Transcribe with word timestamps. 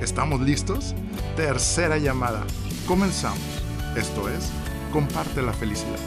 ¿Estamos 0.00 0.40
listos? 0.40 0.94
Tercera 1.36 1.98
llamada. 1.98 2.44
Comenzamos. 2.86 3.38
Esto 3.96 4.28
es, 4.28 4.50
comparte 4.92 5.40
la 5.40 5.52
felicidad. 5.52 5.98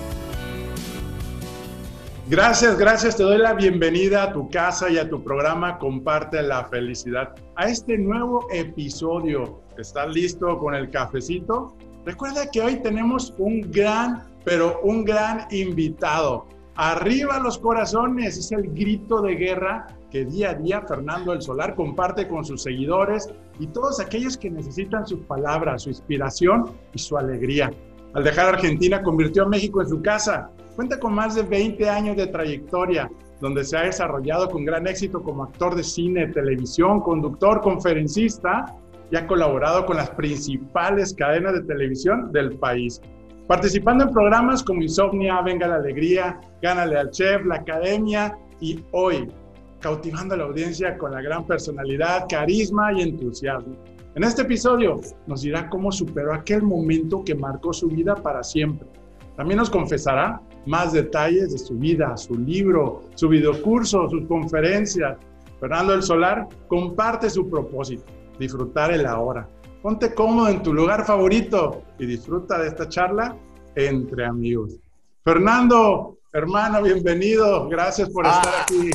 Gracias, 2.29 2.77
gracias. 2.77 3.15
Te 3.15 3.23
doy 3.23 3.37
la 3.37 3.53
bienvenida 3.53 4.23
a 4.23 4.33
tu 4.33 4.49
casa 4.49 4.89
y 4.89 4.97
a 4.97 5.09
tu 5.09 5.23
programa 5.23 5.79
Comparte 5.79 6.41
la 6.41 6.65
felicidad. 6.65 7.33
A 7.55 7.69
este 7.69 7.97
nuevo 7.97 8.45
episodio. 8.51 9.61
¿Estás 9.77 10.13
listo 10.13 10.59
con 10.59 10.75
el 10.75 10.89
cafecito? 10.89 11.73
Recuerda 12.05 12.51
que 12.51 12.61
hoy 12.61 12.75
tenemos 12.81 13.33
un 13.37 13.71
gran, 13.71 14.23
pero 14.43 14.81
un 14.83 15.05
gran 15.05 15.47
invitado. 15.49 16.45
Arriba 16.75 17.39
los 17.39 17.57
corazones, 17.57 18.37
es 18.37 18.51
el 18.51 18.73
grito 18.73 19.21
de 19.21 19.35
guerra 19.35 19.87
que 20.11 20.25
día 20.25 20.51
a 20.51 20.53
día 20.53 20.81
Fernando 20.81 21.33
el 21.33 21.41
Solar 21.41 21.75
comparte 21.75 22.27
con 22.27 22.45
sus 22.45 22.61
seguidores 22.61 23.29
y 23.59 23.67
todos 23.67 23.99
aquellos 23.99 24.37
que 24.37 24.49
necesitan 24.49 25.05
sus 25.05 25.19
palabras, 25.21 25.83
su 25.83 25.89
inspiración 25.89 26.71
y 26.93 26.99
su 26.99 27.17
alegría. 27.17 27.71
Al 28.13 28.23
dejar 28.23 28.55
Argentina 28.55 29.01
convirtió 29.03 29.43
a 29.43 29.47
México 29.47 29.81
en 29.81 29.89
su 29.89 30.01
casa. 30.01 30.49
Cuenta 30.75 30.99
con 30.99 31.13
más 31.13 31.35
de 31.35 31.43
20 31.43 31.89
años 31.89 32.17
de 32.17 32.27
trayectoria, 32.27 33.09
donde 33.41 33.63
se 33.63 33.77
ha 33.77 33.83
desarrollado 33.83 34.49
con 34.49 34.65
gran 34.65 34.87
éxito 34.87 35.21
como 35.21 35.43
actor 35.43 35.75
de 35.75 35.83
cine, 35.83 36.27
televisión, 36.27 37.01
conductor, 37.01 37.61
conferencista 37.61 38.75
y 39.11 39.15
ha 39.15 39.25
colaborado 39.25 39.85
con 39.85 39.97
las 39.97 40.09
principales 40.11 41.13
cadenas 41.13 41.53
de 41.53 41.61
televisión 41.61 42.31
del 42.31 42.57
país. 42.57 43.01
Participando 43.47 44.03
en 44.03 44.11
programas 44.11 44.63
como 44.63 44.81
Insomnia, 44.81 45.41
Venga 45.41 45.67
la 45.67 45.75
Alegría, 45.75 46.39
Gánale 46.61 46.97
al 46.97 47.11
Chef, 47.11 47.45
La 47.45 47.55
Academia 47.55 48.37
y 48.59 48.83
hoy 48.91 49.31
cautivando 49.79 50.33
a 50.33 50.37
la 50.37 50.43
audiencia 50.45 50.97
con 50.97 51.11
la 51.11 51.21
gran 51.21 51.45
personalidad, 51.45 52.25
carisma 52.29 52.93
y 52.93 53.01
entusiasmo. 53.01 53.75
En 54.15 54.23
este 54.23 54.41
episodio 54.41 54.99
nos 55.27 55.41
dirá 55.41 55.69
cómo 55.69 55.91
superó 55.91 56.33
aquel 56.33 56.63
momento 56.63 57.23
que 57.23 57.35
marcó 57.35 57.71
su 57.73 57.87
vida 57.87 58.15
para 58.15 58.43
siempre. 58.43 58.87
También 59.35 59.59
nos 59.59 59.69
confesará 59.69 60.41
más 60.65 60.93
detalles 60.93 61.51
de 61.51 61.59
su 61.59 61.75
vida, 61.75 62.17
su 62.17 62.35
libro, 62.35 63.03
su 63.13 63.29
videocurso, 63.29 64.09
sus 64.09 64.25
conferencias. 64.25 65.17
Fernando 65.59 65.93
el 65.93 66.01
Solar 66.01 66.47
comparte 66.67 67.29
su 67.29 67.47
propósito, 67.47 68.03
disfrutar 68.39 68.91
el 68.91 69.05
ahora. 69.05 69.47
Ponte 69.83 70.13
cómodo 70.13 70.49
en 70.49 70.63
tu 70.63 70.73
lugar 70.73 71.05
favorito 71.05 71.83
y 71.99 72.07
disfruta 72.07 72.57
de 72.59 72.69
esta 72.69 72.89
charla 72.89 73.37
entre 73.75 74.25
amigos. 74.25 74.79
Fernando, 75.23 76.17
hermano, 76.33 76.81
bienvenido. 76.81 77.69
Gracias 77.69 78.09
por 78.09 78.25
estar 78.25 78.47
ah. 78.47 78.63
aquí. 78.63 78.89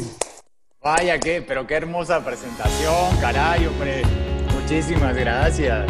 Vaya 0.83 1.21
que, 1.21 1.41
pero 1.43 1.65
qué 1.65 1.75
hermosa 1.75 2.25
presentación, 2.25 3.17
caray, 3.21 3.67
hombre. 3.67 4.03
Muchísimas 4.53 5.15
gracias. 5.15 5.87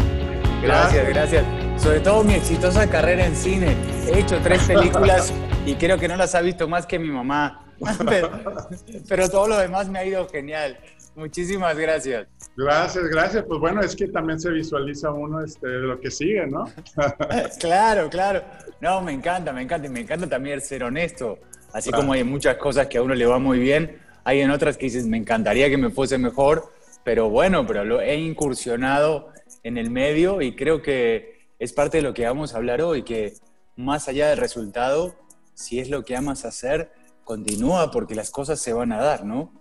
Gracias, 0.63 1.09
gracias. 1.09 1.45
Sobre 1.83 2.01
todo 2.01 2.23
mi 2.23 2.35
exitosa 2.35 2.87
carrera 2.91 3.25
en 3.25 3.35
cine. 3.35 3.75
He 4.07 4.19
hecho 4.19 4.39
tres 4.43 4.63
películas 4.65 5.33
y 5.65 5.77
creo 5.77 5.97
que 5.99 6.09
no 6.09 6.17
las 6.17 6.35
ha 6.35 6.43
visto 6.43 6.69
más 6.69 6.85
que 6.85 6.99
mi 6.99 7.09
mamá. 7.09 7.65
Pero, 9.09 9.31
todo 9.31 9.49
lo 9.49 9.57
demás 9.57 9.89
me 9.89 9.99
ha 9.99 10.05
ido 10.05 10.29
genial. 10.29 10.79
Muchísimas 11.15 11.75
gracias. 11.75 12.29
Gracias, 12.55 13.05
gracias. 13.05 13.45
Pues 13.49 13.61
bueno, 13.61 13.81
es 13.81 13.97
que 13.97 14.09
también 14.09 14.39
se 14.39 14.51
visualiza 14.51 15.11
uno 15.11 15.43
este, 15.43 15.69
de 15.69 15.79
lo 15.79 15.99
que 16.01 16.11
sigue, 16.11 16.47
¿no? 16.47 16.71
claro, 17.59 18.11
claro. 18.11 18.43
No, 18.83 19.01
me 19.01 19.13
encanta, 19.13 19.55
me 19.55 19.63
encanta. 19.63 19.87
Y 19.87 19.91
me 19.91 20.01
encanta 20.01 20.27
también 20.27 20.61
ser 20.61 20.85
honesto. 20.85 21.39
Así 21.73 21.91
como 21.91 22.13
hay 22.13 22.25
muchas 22.25 22.59
cosas 22.59 22.89
que 22.89 22.99
a 22.99 23.03
uno 23.03 23.15
le 23.15 23.25
va 23.25 23.39
muy 23.39 23.59
bien, 23.59 24.02
hay 24.25 24.41
en 24.41 24.51
otras 24.51 24.77
que 24.77 24.87
dices, 24.87 25.07
me 25.07 25.17
encantaría 25.17 25.69
que 25.69 25.79
me 25.79 25.91
fuese 25.91 26.19
mejor, 26.19 26.73
pero 27.05 27.29
bueno, 27.29 27.67
pero 27.67 27.85
lo 27.85 28.01
he 28.01 28.17
incursionado 28.17 29.29
en 29.63 29.79
el 29.79 29.91
medio 29.91 30.41
y 30.41 30.55
creo 30.55 30.83
que 30.83 31.49
es 31.59 31.73
parte 31.73 31.99
de 31.99 32.03
lo 32.03 32.15
que 32.15 32.27
vamos 32.27 32.55
a 32.55 32.57
hablar 32.57 32.83
hoy, 32.83 33.03
que 33.03 33.35
más 33.77 34.09
allá 34.09 34.29
del 34.29 34.39
resultado, 34.39 35.15
si 35.55 35.79
es 35.79 35.91
lo 35.91 36.05
que 36.05 36.17
amas 36.17 36.45
hacer, 36.45 36.93
continúa 37.25 37.91
porque 37.91 38.15
las 38.15 38.31
cosas 38.31 38.61
se 38.61 38.73
van 38.73 38.93
a 38.93 39.01
dar, 39.01 39.25
¿no? 39.25 39.53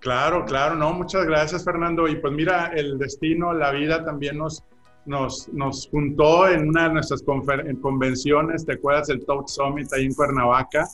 Claro, 0.00 0.46
claro, 0.46 0.76
no, 0.76 0.92
muchas 0.94 1.26
gracias 1.26 1.64
Fernando. 1.64 2.08
Y 2.08 2.16
pues 2.16 2.32
mira, 2.32 2.72
el 2.74 2.98
destino, 2.98 3.52
la 3.52 3.70
vida 3.70 4.02
también 4.02 4.38
nos, 4.38 4.64
nos, 5.04 5.48
nos 5.48 5.88
juntó 5.90 6.48
en 6.48 6.70
una 6.70 6.88
de 6.88 6.94
nuestras 6.94 7.22
convenciones, 7.22 8.64
¿te 8.64 8.72
acuerdas? 8.74 9.10
El 9.10 9.24
Top 9.26 9.48
Summit 9.48 9.92
ahí 9.92 10.06
en 10.06 10.14
Cuernavaca. 10.14 10.88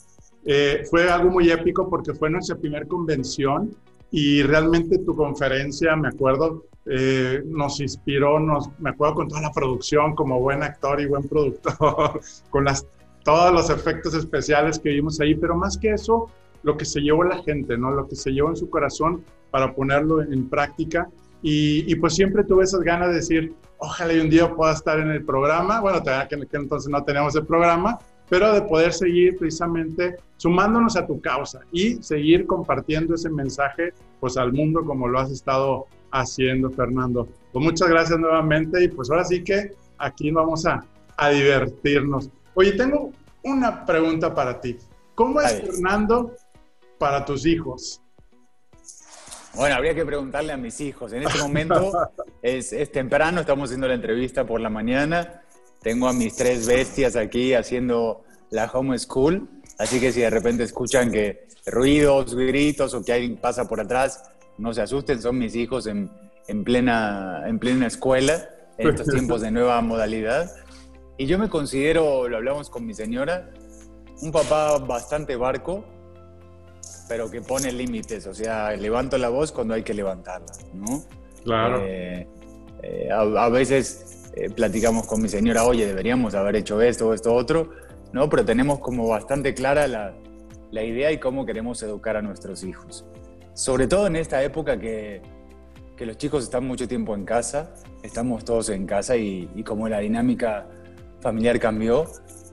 Eh, 0.46 0.84
fue 0.88 1.10
algo 1.10 1.30
muy 1.30 1.50
épico 1.50 1.90
porque 1.90 2.14
fue 2.14 2.30
nuestra 2.30 2.56
primera 2.56 2.86
convención 2.86 3.76
y 4.12 4.42
realmente 4.44 4.98
tu 4.98 5.16
conferencia, 5.16 5.96
me 5.96 6.08
acuerdo, 6.08 6.64
eh, 6.86 7.42
nos 7.44 7.80
inspiró, 7.80 8.38
nos, 8.38 8.70
me 8.78 8.90
acuerdo 8.90 9.16
con 9.16 9.28
toda 9.28 9.42
la 9.42 9.50
producción 9.50 10.14
como 10.14 10.40
buen 10.40 10.62
actor 10.62 11.00
y 11.00 11.06
buen 11.06 11.24
productor, 11.24 12.20
con 12.50 12.64
las, 12.64 12.86
todos 13.24 13.52
los 13.52 13.70
efectos 13.70 14.14
especiales 14.14 14.78
que 14.78 14.90
vimos 14.90 15.20
ahí, 15.20 15.34
pero 15.34 15.56
más 15.56 15.76
que 15.76 15.90
eso, 15.90 16.30
lo 16.62 16.76
que 16.76 16.84
se 16.84 17.00
llevó 17.00 17.24
la 17.24 17.42
gente, 17.42 17.76
¿no? 17.76 17.90
Lo 17.90 18.06
que 18.06 18.14
se 18.14 18.30
llevó 18.30 18.50
en 18.50 18.56
su 18.56 18.70
corazón 18.70 19.24
para 19.50 19.74
ponerlo 19.74 20.22
en 20.22 20.48
práctica. 20.48 21.08
Y, 21.42 21.90
y 21.90 21.96
pues 21.96 22.14
siempre 22.14 22.44
tuve 22.44 22.64
esas 22.64 22.80
ganas 22.80 23.08
de 23.08 23.14
decir, 23.16 23.54
ojalá 23.78 24.12
y 24.12 24.20
un 24.20 24.30
día 24.30 24.54
pueda 24.54 24.72
estar 24.72 24.98
en 24.98 25.10
el 25.10 25.24
programa. 25.24 25.80
Bueno, 25.80 26.02
que, 26.02 26.46
que 26.46 26.56
entonces 26.56 26.90
no 26.90 27.02
teníamos 27.04 27.34
el 27.36 27.46
programa, 27.46 27.98
pero 28.28 28.52
de 28.52 28.62
poder 28.62 28.92
seguir 28.92 29.36
precisamente 29.38 30.16
sumándonos 30.36 30.96
a 30.96 31.06
tu 31.06 31.20
causa 31.20 31.60
y 31.72 32.02
seguir 32.02 32.46
compartiendo 32.46 33.14
ese 33.14 33.30
mensaje 33.30 33.92
pues 34.20 34.36
al 34.36 34.52
mundo 34.52 34.84
como 34.84 35.08
lo 35.08 35.18
has 35.18 35.30
estado 35.30 35.86
haciendo, 36.10 36.70
Fernando. 36.70 37.28
Pues 37.52 37.64
muchas 37.64 37.88
gracias 37.88 38.18
nuevamente 38.18 38.82
y 38.84 38.88
pues 38.88 39.10
ahora 39.10 39.24
sí 39.24 39.42
que 39.44 39.72
aquí 39.98 40.30
vamos 40.30 40.66
a, 40.66 40.84
a 41.16 41.30
divertirnos. 41.30 42.30
Oye, 42.54 42.72
tengo 42.72 43.12
una 43.42 43.84
pregunta 43.84 44.34
para 44.34 44.60
ti. 44.60 44.76
¿Cómo 45.14 45.40
es 45.40 45.60
Fernando 45.62 46.32
para 46.98 47.24
tus 47.24 47.46
hijos? 47.46 48.00
Bueno, 49.54 49.76
habría 49.76 49.94
que 49.94 50.04
preguntarle 50.04 50.52
a 50.52 50.56
mis 50.58 50.80
hijos. 50.82 51.12
En 51.14 51.22
este 51.22 51.38
momento 51.38 51.92
es, 52.42 52.72
es 52.72 52.92
temprano, 52.92 53.40
estamos 53.40 53.70
haciendo 53.70 53.88
la 53.88 53.94
entrevista 53.94 54.44
por 54.44 54.60
la 54.60 54.68
mañana 54.68 55.42
tengo 55.86 56.08
a 56.08 56.12
mis 56.12 56.34
tres 56.34 56.66
bestias 56.66 57.14
aquí 57.14 57.54
haciendo 57.54 58.24
la 58.50 58.64
home 58.64 58.98
school, 58.98 59.48
así 59.78 60.00
que 60.00 60.10
si 60.10 60.20
de 60.20 60.30
repente 60.30 60.64
escuchan 60.64 61.12
que 61.12 61.46
ruidos, 61.64 62.34
gritos 62.34 62.92
o 62.92 63.04
que 63.04 63.12
alguien 63.12 63.36
pasa 63.36 63.68
por 63.68 63.80
atrás, 63.80 64.24
no 64.58 64.74
se 64.74 64.82
asusten, 64.82 65.22
son 65.22 65.38
mis 65.38 65.54
hijos 65.54 65.86
en, 65.86 66.10
en 66.48 66.64
plena, 66.64 67.44
en 67.46 67.60
plena 67.60 67.86
escuela, 67.86 68.48
en 68.78 68.88
estos 68.88 69.06
tiempos 69.06 69.42
de 69.42 69.52
nueva 69.52 69.80
modalidad. 69.80 70.50
Y 71.18 71.26
yo 71.26 71.38
me 71.38 71.48
considero, 71.48 72.28
lo 72.28 72.36
hablamos 72.36 72.68
con 72.68 72.84
mi 72.84 72.92
señora, 72.92 73.48
un 74.22 74.32
papá 74.32 74.78
bastante 74.78 75.36
barco, 75.36 75.84
pero 77.08 77.30
que 77.30 77.42
pone 77.42 77.70
límites, 77.70 78.26
o 78.26 78.34
sea, 78.34 78.72
levanto 78.72 79.18
la 79.18 79.28
voz 79.28 79.52
cuando 79.52 79.74
hay 79.74 79.84
que 79.84 79.94
levantarla, 79.94 80.52
¿no? 80.74 81.04
Claro. 81.44 81.80
Eh, 81.86 82.26
eh, 82.82 83.08
a, 83.12 83.48
veces 83.48 84.15
eh, 84.36 84.50
platicamos 84.50 85.06
con 85.06 85.22
mi 85.22 85.28
señora, 85.28 85.64
oye, 85.64 85.86
deberíamos 85.86 86.34
haber 86.34 86.56
hecho 86.56 86.80
esto 86.82 87.08
o 87.08 87.14
esto 87.14 87.34
otro, 87.34 87.70
¿no? 88.12 88.28
Pero 88.28 88.44
tenemos 88.44 88.78
como 88.78 89.08
bastante 89.08 89.54
clara 89.54 89.88
la, 89.88 90.14
la 90.70 90.84
idea 90.84 91.10
y 91.10 91.18
cómo 91.18 91.46
queremos 91.46 91.82
educar 91.82 92.16
a 92.16 92.22
nuestros 92.22 92.62
hijos. 92.62 93.06
Sobre 93.54 93.86
todo 93.86 94.06
en 94.06 94.16
esta 94.16 94.42
época 94.42 94.78
que, 94.78 95.22
que 95.96 96.04
los 96.04 96.18
chicos 96.18 96.44
están 96.44 96.66
mucho 96.66 96.86
tiempo 96.86 97.14
en 97.14 97.24
casa, 97.24 97.72
estamos 98.02 98.44
todos 98.44 98.68
en 98.68 98.86
casa 98.86 99.16
y, 99.16 99.50
y 99.54 99.64
como 99.64 99.88
la 99.88 100.00
dinámica 100.00 100.68
familiar 101.20 101.58
cambió, 101.58 102.06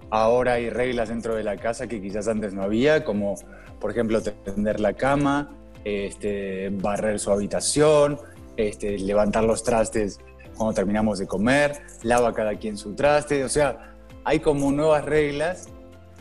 ahora 0.10 0.54
hay 0.54 0.70
reglas 0.70 1.10
dentro 1.10 1.36
de 1.36 1.44
la 1.44 1.58
casa 1.58 1.88
que 1.88 2.02
quizás 2.02 2.28
antes 2.28 2.54
no 2.54 2.64
había, 2.64 3.04
como 3.04 3.36
por 3.82 3.92
ejemplo 3.92 4.22
tender 4.22 4.80
la 4.80 4.94
cama, 4.94 5.54
este, 5.84 6.70
barrer 6.70 7.20
su 7.20 7.32
habitación, 7.32 8.18
este, 8.56 8.98
levantar 8.98 9.44
los 9.44 9.64
trastes 9.64 10.20
cuando 10.58 10.74
terminamos 10.74 11.20
de 11.20 11.28
comer, 11.28 11.82
lava 12.04 12.34
cada 12.34 12.56
quien 12.58 12.78
su 12.78 12.94
traste, 12.94 13.44
o 13.44 13.50
sea, 13.50 13.94
hay 14.24 14.40
como 14.40 14.72
nuevas 14.72 15.06
reglas 15.06 15.68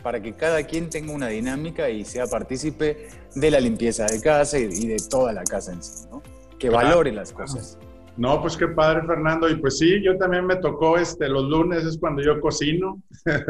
para 0.01 0.21
que 0.21 0.33
cada 0.33 0.63
quien 0.63 0.89
tenga 0.89 1.13
una 1.13 1.27
dinámica 1.27 1.89
y 1.89 2.03
sea 2.03 2.27
partícipe 2.27 3.07
de 3.35 3.51
la 3.51 3.59
limpieza 3.59 4.05
de 4.05 4.21
casa 4.21 4.59
y, 4.59 4.87
de 4.87 4.97
toda 5.09 5.31
la 5.31 5.43
casa 5.43 5.71
en 5.71 5.81
sí, 5.81 6.05
¿no? 6.11 6.21
Que 6.59 6.69
valore 6.69 7.11
las 7.11 7.31
cosas. 7.31 7.77
No, 8.15 8.39
pues 8.41 8.55
qué 8.55 8.67
padre, 8.67 9.01
Fernando. 9.07 9.49
Y 9.49 9.55
pues 9.55 9.79
sí, 9.79 10.01
yo 10.03 10.17
también 10.17 10.45
me 10.45 10.57
tocó 10.57 10.97
este, 10.97 11.27
los 11.27 11.45
lunes, 11.45 11.83
es 11.83 11.97
cuando 11.97 12.21
yo 12.21 12.39
cocino. 12.39 13.01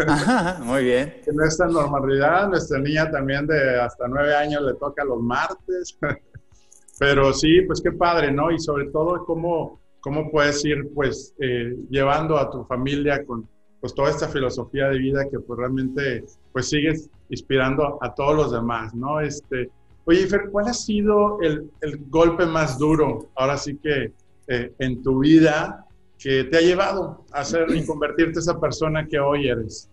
Ajá, 0.08 0.60
muy 0.64 0.86
bien. 0.86 1.16
En 1.28 1.42
esta 1.46 1.68
normalidad, 1.68 2.48
nuestra 2.48 2.80
niña 2.80 3.12
también 3.12 3.46
de 3.46 3.82
hasta 3.82 4.08
nueve 4.08 4.34
años 4.36 4.62
le 4.62 4.74
toca 4.76 5.04
los 5.04 5.22
martes. 5.22 5.98
Pero 7.00 7.34
sí, 7.34 7.62
pues 7.62 7.82
qué 7.82 7.92
padre, 7.92 8.32
¿no? 8.32 8.52
Y 8.52 8.60
sobre 8.60 8.86
todo, 8.86 9.26
cómo, 9.26 9.82
cómo 10.04 10.30
puedes 10.30 10.64
ir, 10.66 10.90
pues, 10.94 11.34
eh, 11.40 11.76
llevando 11.90 12.38
a 12.38 12.52
tu 12.52 12.66
familia 12.66 13.26
con 13.26 13.48
pues, 13.80 13.94
toda 13.96 14.10
esta 14.10 14.28
filosofía 14.28 14.90
de 14.90 15.00
vida 15.00 15.24
que, 15.30 15.40
pues, 15.40 15.58
realmente, 15.58 16.26
pues, 16.52 16.70
sigues 16.70 17.10
inspirando 17.30 17.98
a 18.02 18.14
todos 18.14 18.36
los 18.36 18.52
demás, 18.52 18.94
¿no? 18.94 19.22
Este, 19.22 19.70
oye, 20.06 20.28
Fer, 20.28 20.50
¿cuál 20.52 20.68
ha 20.68 20.74
sido 20.74 21.42
el, 21.42 21.70
el 21.82 21.98
golpe 22.10 22.46
más 22.46 22.78
duro, 22.78 23.30
ahora 23.36 23.58
sí 23.58 23.78
que 23.82 24.12
eh, 24.48 24.74
en 24.80 25.02
tu 25.02 25.20
vida 25.20 25.86
que 26.20 26.44
te 26.46 26.58
ha 26.58 26.62
llevado 26.62 27.26
a 27.32 27.44
ser 27.46 27.74
y 27.74 27.86
convertirte 27.86 28.34
en 28.34 28.40
esa 28.40 28.60
persona 28.60 29.08
que 29.08 29.20
hoy 29.20 29.48
eres? 29.48 29.90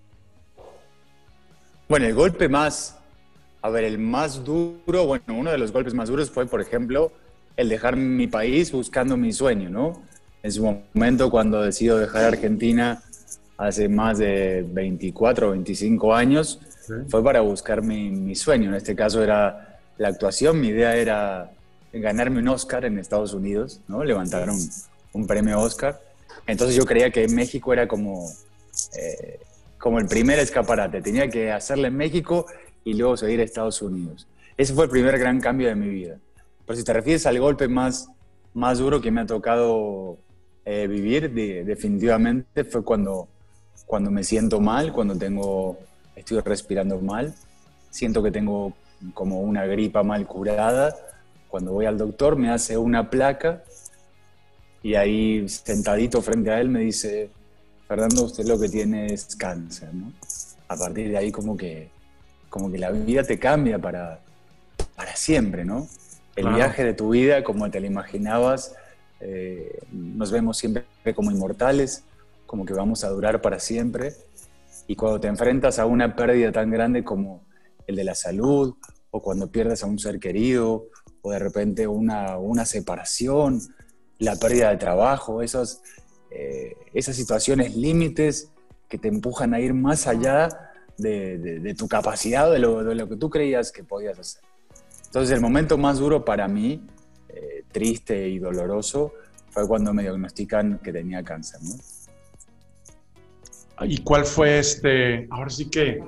Bueno, 1.89 2.07
el 2.07 2.15
golpe 2.15 2.49
más, 2.49 2.99
a 3.63 3.71
ver, 3.71 3.85
el 3.85 3.99
más 3.99 4.45
duro, 4.45 5.07
bueno, 5.07 5.25
uno 5.29 5.51
de 5.53 5.59
los 5.59 5.73
golpes 5.73 5.95
más 5.95 6.09
duros 6.09 6.31
fue, 6.31 6.47
por 6.47 6.61
ejemplo, 6.61 7.13
el 7.61 7.69
dejar 7.69 7.97
mi 7.97 8.27
país 8.27 8.73
buscando 8.73 9.17
mi 9.17 9.33
sueño, 9.33 9.69
¿no? 9.69 10.03
En 10.43 10.51
su 10.51 10.65
momento, 10.95 11.31
cuando 11.31 11.61
decido 11.61 11.99
dejar 11.99 12.25
Argentina 12.25 13.03
hace 13.59 13.89
más 13.89 14.17
de 14.19 14.65
24 14.67 15.49
o 15.49 15.51
25 15.51 16.15
años, 16.15 16.61
fue 17.09 17.23
para 17.23 17.43
buscar 17.43 17.83
mi, 17.83 18.11
mi, 18.11 18.35
sueño. 18.35 18.71
En 18.71 18.77
este 18.77 18.97
caso 18.97 19.23
era 19.23 19.79
la 19.99 20.09
actuación. 20.09 20.59
Mi 20.59 20.69
idea 20.69 20.97
era 20.97 21.53
ganarme 21.93 22.41
un 22.41 22.49
Oscar 22.49 22.87
en 22.87 22.99
Estados 22.99 23.35
Unidos, 23.35 23.83
¿no? 23.87 24.03
Levantaron 24.03 24.57
un, 25.13 25.27
premio 25.27 25.61
Oscar. 25.61 26.01
Entonces 26.47 26.75
yo 26.75 26.87
creía 26.87 27.11
que 27.11 27.29
México 27.29 27.73
era 27.75 27.87
como, 27.87 28.31
eh, 28.97 29.39
como 29.79 29.99
el 29.99 30.07
primer 30.07 30.39
escaparate. 30.39 31.03
Tenía 31.03 31.29
que 31.29 31.53
hacerle 31.53 31.89
en 31.89 31.97
México 31.97 32.47
y 32.83 32.95
luego 32.95 33.19
seguir 33.19 33.41
a 33.41 33.43
Estados 33.43 33.83
Unidos. 33.83 34.27
Ese 34.57 34.73
fue 34.73 34.85
el 34.85 34.91
primer 34.91 35.19
gran 35.19 35.41
cambio 35.41 35.69
de 35.69 35.75
mi 35.75 35.91
vida. 35.91 36.17
Pero 36.67 36.77
si 36.77 36.85
te 36.85 36.93
refieres 36.93 37.27
al 37.27 37.39
golpe 37.41 37.69
más, 37.69 38.09
más 38.55 38.79
duro 38.79 39.01
que 39.01 39.11
me 39.11 39.23
ha 39.23 39.27
tocado 39.27 40.19
eh, 40.65 40.87
vivir, 40.87 41.33
definitivamente 41.65 42.65
fue 42.65 42.85
cuando, 42.85 43.29
cuando 43.87 44.11
me 44.11 44.25
siento 44.25 44.61
mal, 44.61 44.93
cuando 44.93 45.17
tengo, 45.17 45.79
estoy 46.15 46.41
respirando 46.41 47.01
mal, 47.01 47.35
siento 47.91 48.23
que 48.23 48.31
tengo 48.31 48.73
como 49.15 49.41
una 49.41 49.67
gripa 49.67 50.03
mal 50.03 50.27
curada 50.27 50.95
cuando 51.51 51.73
voy 51.73 51.85
al 51.85 51.99
doctor 51.99 52.37
me 52.37 52.51
hace 52.51 52.79
una 52.79 53.11
placa 53.11 53.65
y 54.83 54.95
ahí 54.95 55.47
sentadito 55.49 56.23
frente 56.23 56.51
a 56.51 56.61
él 56.61 56.69
me 56.69 56.81
dice, 56.81 57.29
Fernando, 57.89 58.25
usted 58.25 58.47
lo 58.47 58.59
que 58.59 58.69
tiene 58.69 59.13
es 59.13 59.35
cáncer, 59.37 59.93
¿no? 59.93 60.13
A 60.69 60.77
partir 60.77 61.11
de 61.11 61.19
ahí 61.19 61.33
como 61.33 61.57
que, 61.57 61.91
como 62.49 62.71
que 62.71 62.79
la 62.79 62.93
vida 62.93 63.25
te 63.25 63.39
cambia 63.39 63.79
para, 63.79 64.21
para 64.95 65.17
siempre, 65.17 65.65
¿no? 65.65 65.89
El 66.37 66.49
viaje 66.55 66.85
de 66.85 66.95
tu 66.95 67.11
vida, 67.11 67.43
como 67.45 67.71
te 67.71 67.81
lo 67.81 67.87
imaginabas, 67.87 68.75
eh, 69.21 69.79
nos 69.93 70.31
vemos 70.31 70.57
siempre 70.57 70.85
como 71.15 71.31
inmortales, 71.31 72.05
como 72.47 72.65
que 72.65 72.73
vamos 72.73 73.05
a 73.05 73.09
durar 73.11 73.43
para 73.43 73.59
siempre. 73.59 74.15
Y 74.87 74.97
cuando 74.97 75.21
te 75.21 75.29
enfrentas 75.29 75.79
a 75.79 75.87
una 75.87 76.17
pérdida 76.17 76.51
tan 76.53 76.71
grande 76.71 77.05
como 77.05 77.45
el 77.87 77.97
de 77.97 78.05
la 78.05 78.15
salud, 78.15 78.75
o 79.11 79.21
cuando 79.21 79.51
pierdes 79.51 79.83
a 79.83 79.87
un 79.87 79.99
ser 79.99 80.19
querido, 80.19 80.87
o 81.23 81.31
de 81.31 81.39
repente 81.39 81.87
una, 81.87 82.39
una 82.39 82.65
separación, 82.65 83.61
la 84.19 84.37
pérdida 84.37 84.71
de 84.71 84.77
trabajo, 84.77 85.43
esos, 85.43 85.83
eh, 86.31 86.77
esas 86.95 87.17
situaciones 87.17 87.77
límites 87.77 88.53
que 88.89 88.99
te 88.99 89.09
empujan 89.09 89.55
a 89.55 89.61
ir 89.61 89.75
más 89.75 90.07
allá 90.07 90.49
de, 90.99 91.39
de, 91.39 91.75
tu 91.75 91.89
capacidad, 91.89 92.51
de 92.51 92.59
lo, 92.59 92.85
de 92.85 92.95
lo, 92.95 93.09
que 93.09 93.17
tú 93.17 93.31
creías 93.31 93.73
que 93.73 93.85
podías 93.85 94.19
hacer. 94.19 94.43
Entonces 95.11 95.35
el 95.35 95.41
momento 95.41 95.77
más 95.77 95.99
duro 95.99 96.25
para 96.25 96.47
mí, 96.47 96.87
eh, 97.29 97.65
triste 97.73 98.29
y 98.29 98.39
doloroso, 98.39 99.13
fue 99.51 99.67
cuando 99.67 99.93
me 99.93 100.03
diagnostican 100.03 100.79
que 100.79 100.93
tenía 100.93 101.25
cáncer. 101.25 101.61
¿no? 101.65 101.75
¿Y 103.87 103.99
cuál 104.05 104.25
fue 104.25 104.61
este, 104.61 105.27
ahora 105.31 105.51
sí 105.51 105.69
que, 105.69 106.01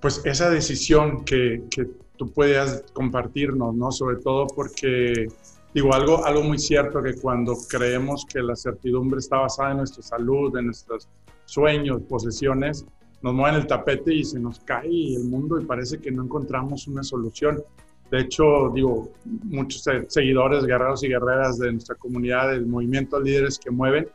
pues 0.00 0.22
esa 0.24 0.50
decisión 0.50 1.24
que, 1.24 1.64
que 1.68 1.88
tú 2.16 2.32
puedas 2.32 2.84
compartirnos, 2.92 3.74
¿no? 3.74 3.90
Sobre 3.90 4.18
todo 4.18 4.46
porque, 4.46 5.26
digo, 5.74 5.92
algo, 5.92 6.24
algo 6.24 6.44
muy 6.44 6.60
cierto 6.60 7.02
que 7.02 7.14
cuando 7.14 7.56
creemos 7.68 8.24
que 8.24 8.40
la 8.40 8.54
certidumbre 8.54 9.18
está 9.18 9.38
basada 9.38 9.72
en 9.72 9.78
nuestra 9.78 10.04
salud, 10.04 10.56
en 10.56 10.66
nuestros 10.66 11.08
sueños, 11.44 12.02
posesiones, 12.08 12.86
nos 13.20 13.34
mueven 13.34 13.60
el 13.60 13.66
tapete 13.66 14.14
y 14.14 14.24
se 14.24 14.38
nos 14.38 14.60
cae 14.60 15.16
el 15.16 15.24
mundo 15.24 15.58
y 15.60 15.64
parece 15.64 15.98
que 15.98 16.12
no 16.12 16.22
encontramos 16.22 16.86
una 16.86 17.02
solución. 17.02 17.62
De 18.12 18.20
hecho, 18.20 18.70
digo, 18.74 19.08
muchos 19.24 19.88
seguidores, 20.08 20.66
guerreros 20.66 21.02
y 21.02 21.08
guerreras 21.08 21.58
de 21.58 21.72
nuestra 21.72 21.94
comunidad, 21.94 22.50
del 22.50 22.66
movimiento 22.66 23.18
líderes 23.18 23.58
que 23.58 23.70
mueven, 23.70 24.06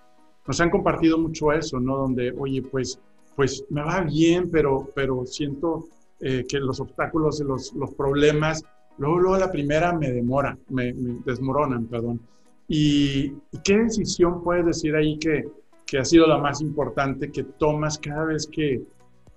nos 0.45 0.61
han 0.61 0.69
compartido 0.69 1.17
mucho 1.17 1.51
eso, 1.51 1.79
¿no? 1.79 1.97
Donde, 1.97 2.31
oye, 2.37 2.61
pues, 2.61 2.99
pues 3.35 3.65
me 3.71 3.81
va 3.81 4.01
bien, 4.01 4.51
pero, 4.51 4.87
pero 4.93 5.25
siento 5.25 5.87
eh, 6.19 6.45
que 6.47 6.59
los 6.59 6.79
obstáculos 6.79 7.41
y 7.41 7.45
los, 7.45 7.73
los, 7.73 7.91
problemas, 7.95 8.63
luego, 8.99 9.17
luego 9.17 9.37
la 9.39 9.51
primera 9.51 9.91
me 9.93 10.11
demora, 10.11 10.55
me, 10.69 10.93
desmoronan, 11.25 11.87
perdón. 11.87 12.21
¿Y, 12.67 13.29
qué 13.63 13.79
decisión 13.79 14.43
puedes 14.43 14.67
decir 14.67 14.95
ahí 14.95 15.17
que, 15.17 15.43
que, 15.87 15.97
ha 15.97 16.05
sido 16.05 16.27
la 16.27 16.37
más 16.37 16.61
importante 16.61 17.31
que 17.31 17.43
tomas 17.43 17.97
cada 17.97 18.25
vez 18.25 18.45
que, 18.45 18.83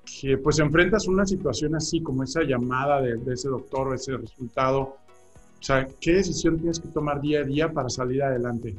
que 0.05 0.39
pues 0.39 0.59
enfrentas 0.59 1.07
una 1.07 1.27
situación 1.27 1.75
así, 1.75 2.03
como 2.03 2.23
esa 2.23 2.43
llamada 2.43 3.01
de, 3.01 3.17
de 3.17 3.35
ese 3.35 3.49
doctor 3.49 3.89
o 3.89 3.95
ese 3.95 4.17
resultado? 4.17 4.97
O 5.61 5.63
sea, 5.63 5.87
¿qué 6.01 6.15
decisión 6.15 6.59
tienes 6.59 6.81
que 6.81 6.89
tomar 6.89 7.21
día 7.21 7.41
a 7.41 7.45
día 7.45 7.73
para 7.73 7.91
salir 7.91 8.23
adelante? 8.23 8.75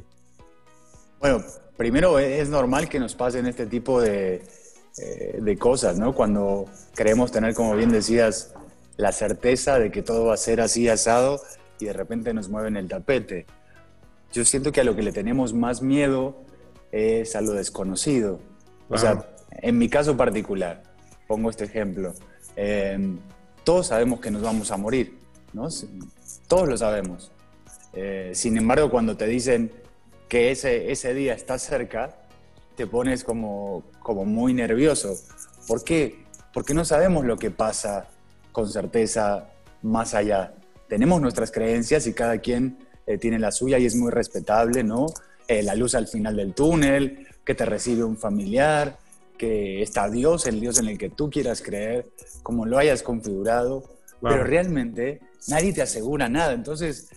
Bueno, 1.20 1.44
primero 1.76 2.18
es 2.18 2.48
normal 2.48 2.88
que 2.88 2.98
nos 2.98 3.14
pasen 3.14 3.46
este 3.46 3.66
tipo 3.66 4.00
de, 4.00 4.42
eh, 4.98 5.38
de 5.40 5.56
cosas, 5.56 5.98
¿no? 5.98 6.14
Cuando 6.14 6.66
queremos 6.96 7.30
tener, 7.30 7.54
como 7.54 7.74
bien 7.76 7.90
decías, 7.90 8.52
la 8.96 9.12
certeza 9.12 9.78
de 9.78 9.90
que 9.90 10.02
todo 10.02 10.26
va 10.26 10.34
a 10.34 10.36
ser 10.36 10.60
así 10.60 10.88
asado 10.88 11.40
y 11.78 11.86
de 11.86 11.92
repente 11.92 12.34
nos 12.34 12.48
mueven 12.48 12.76
el 12.76 12.88
tapete. 12.88 13.46
Yo 14.32 14.44
siento 14.44 14.72
que 14.72 14.80
a 14.80 14.84
lo 14.84 14.96
que 14.96 15.02
le 15.02 15.12
tenemos 15.12 15.54
más 15.54 15.80
miedo 15.80 16.36
es 16.90 17.36
a 17.36 17.40
lo 17.40 17.52
desconocido. 17.52 18.40
O 18.88 18.98
sea, 18.98 19.28
en 19.50 19.78
mi 19.78 19.88
caso 19.88 20.16
particular, 20.16 20.82
pongo 21.32 21.48
este 21.48 21.64
ejemplo, 21.64 22.12
em, 22.56 23.18
todos 23.64 23.86
sabemos 23.86 24.20
que 24.20 24.30
nos 24.30 24.42
vamos 24.42 24.70
a 24.70 24.76
morir, 24.76 25.18
¿no? 25.54 25.66
Todos 26.46 26.68
lo 26.68 26.76
sabemos. 26.76 27.32
Eh, 27.94 28.32
sin 28.34 28.58
embargo, 28.58 28.90
cuando 28.90 29.16
te 29.16 29.26
dicen 29.26 29.72
que 30.28 30.50
ese, 30.50 30.92
ese 30.92 31.14
día 31.14 31.32
está 31.32 31.58
cerca, 31.58 32.14
te 32.76 32.86
pones 32.86 33.24
como, 33.24 33.82
como 34.00 34.26
muy 34.26 34.52
nervioso. 34.52 35.14
¿Por 35.66 35.82
qué? 35.84 36.22
Porque 36.52 36.74
no 36.74 36.84
sabemos 36.84 37.24
lo 37.24 37.38
que 37.38 37.50
pasa 37.50 38.08
con 38.52 38.68
certeza 38.68 39.48
más 39.80 40.12
allá. 40.12 40.52
Tenemos 40.86 41.18
nuestras 41.22 41.50
creencias 41.50 42.06
y 42.06 42.12
cada 42.12 42.40
quien 42.40 42.76
eh, 43.06 43.16
tiene 43.16 43.38
la 43.38 43.52
suya 43.52 43.78
y 43.78 43.86
es 43.86 43.96
muy 43.96 44.10
respetable, 44.10 44.84
¿no? 44.84 45.06
Eh, 45.48 45.62
la 45.62 45.74
luz 45.76 45.94
al 45.94 46.08
final 46.08 46.36
del 46.36 46.52
túnel, 46.52 47.26
que 47.42 47.54
te 47.54 47.64
recibe 47.64 48.04
un 48.04 48.18
familiar, 48.18 48.98
que 49.38 49.82
está 49.82 50.08
Dios, 50.08 50.46
el 50.46 50.60
Dios 50.60 50.78
en 50.78 50.88
el 50.88 50.98
que 50.98 51.10
tú 51.10 51.30
quieras 51.30 51.62
creer, 51.62 52.10
como 52.42 52.66
lo 52.66 52.78
hayas 52.78 53.02
configurado, 53.02 53.84
pero 54.20 54.44
realmente 54.44 55.20
nadie 55.48 55.72
te 55.72 55.82
asegura 55.82 56.28
nada. 56.28 56.52
Entonces, 56.52 57.08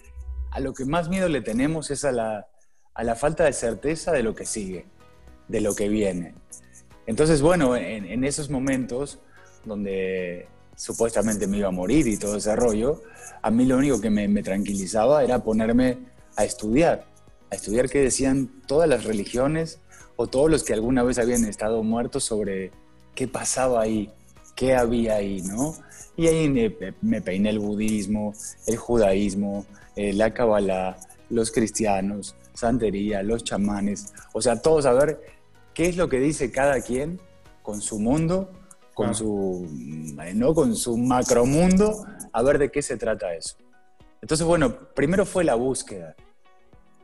a 0.52 0.60
lo 0.60 0.74
que 0.74 0.86
más 0.86 1.10
miedo 1.10 1.30
le 1.30 1.42
tenemos 1.42 1.92
es 1.92 2.04
a 2.04 2.12
la, 2.12 2.48
a 2.94 3.04
la 3.04 3.16
falta 3.16 3.44
de 3.44 3.54
certeza 3.54 4.12
de 4.12 4.24
lo 4.24 4.34
que 4.34 4.46
sigue 4.46 4.86
de 5.48 5.62
lo 5.62 5.76
que 5.76 5.90
viene. 5.90 6.34
Entonces, 7.08 7.42
bueno, 7.42 7.76
en, 7.76 8.24
esos 8.24 8.50
momentos 8.50 9.20
donde 9.64 10.48
supuestamente 10.76 11.48
me 11.48 11.58
iba 11.58 11.68
a 11.68 11.72
morir 11.72 12.08
y 12.08 12.18
todo 12.18 12.38
ese 12.38 12.56
rollo, 12.56 13.02
a 13.42 13.52
mí 13.52 13.66
lo 13.66 13.78
único 13.78 14.02
que 14.02 14.10
me, 14.10 14.44
tranquilizaba 14.44 15.24
era 15.24 15.44
ponerme 15.44 16.00
a 16.36 16.44
estudiar, 16.44 17.06
a 17.52 17.56
estudiar 17.56 17.90
qué 17.90 18.00
decían 18.00 18.62
todas 18.68 18.90
las 18.90 19.04
religiones 19.04 19.80
o 20.16 20.28
todos 20.28 20.50
los 20.50 20.64
que 20.64 20.74
alguna 20.74 21.04
vez 21.04 21.18
habían 21.20 21.46
estado 21.46 21.84
muertos 21.84 22.24
sobre 22.24 22.72
qué 23.14 23.28
pasaba 23.28 23.82
ahí, 23.82 24.12
qué 24.56 24.76
había 24.76 25.16
ahí, 25.16 25.42
¿no? 25.42 25.76
Y 26.18 26.28
ahí 26.28 26.50
me, 27.02 27.22
peiné 27.22 27.50
el 27.50 27.60
budismo, 27.60 28.34
el 28.68 28.78
judaísmo, 28.78 29.66
eh, 29.96 30.14
la 30.14 30.34
kabbalah, 30.34 30.98
los 31.30 31.52
cristianos, 31.52 32.36
santería, 32.54 33.22
los 33.22 33.44
chamanes, 33.44 34.14
o 34.34 34.42
sea, 34.42 34.62
todos 34.62 34.86
a 34.86 34.94
ver 34.94 35.20
qué 35.74 35.88
es 35.88 35.98
lo 35.98 36.08
que 36.08 36.20
dice 36.20 36.52
cada 36.52 36.82
quien 36.82 37.20
con 37.62 37.82
su 37.82 38.00
mundo, 38.00 38.50
con, 38.94 39.14
su, 39.14 39.68
¿no? 40.36 40.54
con 40.54 40.76
su 40.76 40.98
macromundo, 40.98 42.06
a 42.32 42.42
ver 42.42 42.58
de 42.58 42.72
qué 42.72 42.82
se 42.82 42.96
trata 42.96 43.36
eso. 43.36 43.58
Entonces, 44.22 44.48
bueno, 44.48 44.74
primero 44.96 45.26
fue 45.26 45.44
la 45.44 45.56
búsqueda. 45.56 46.16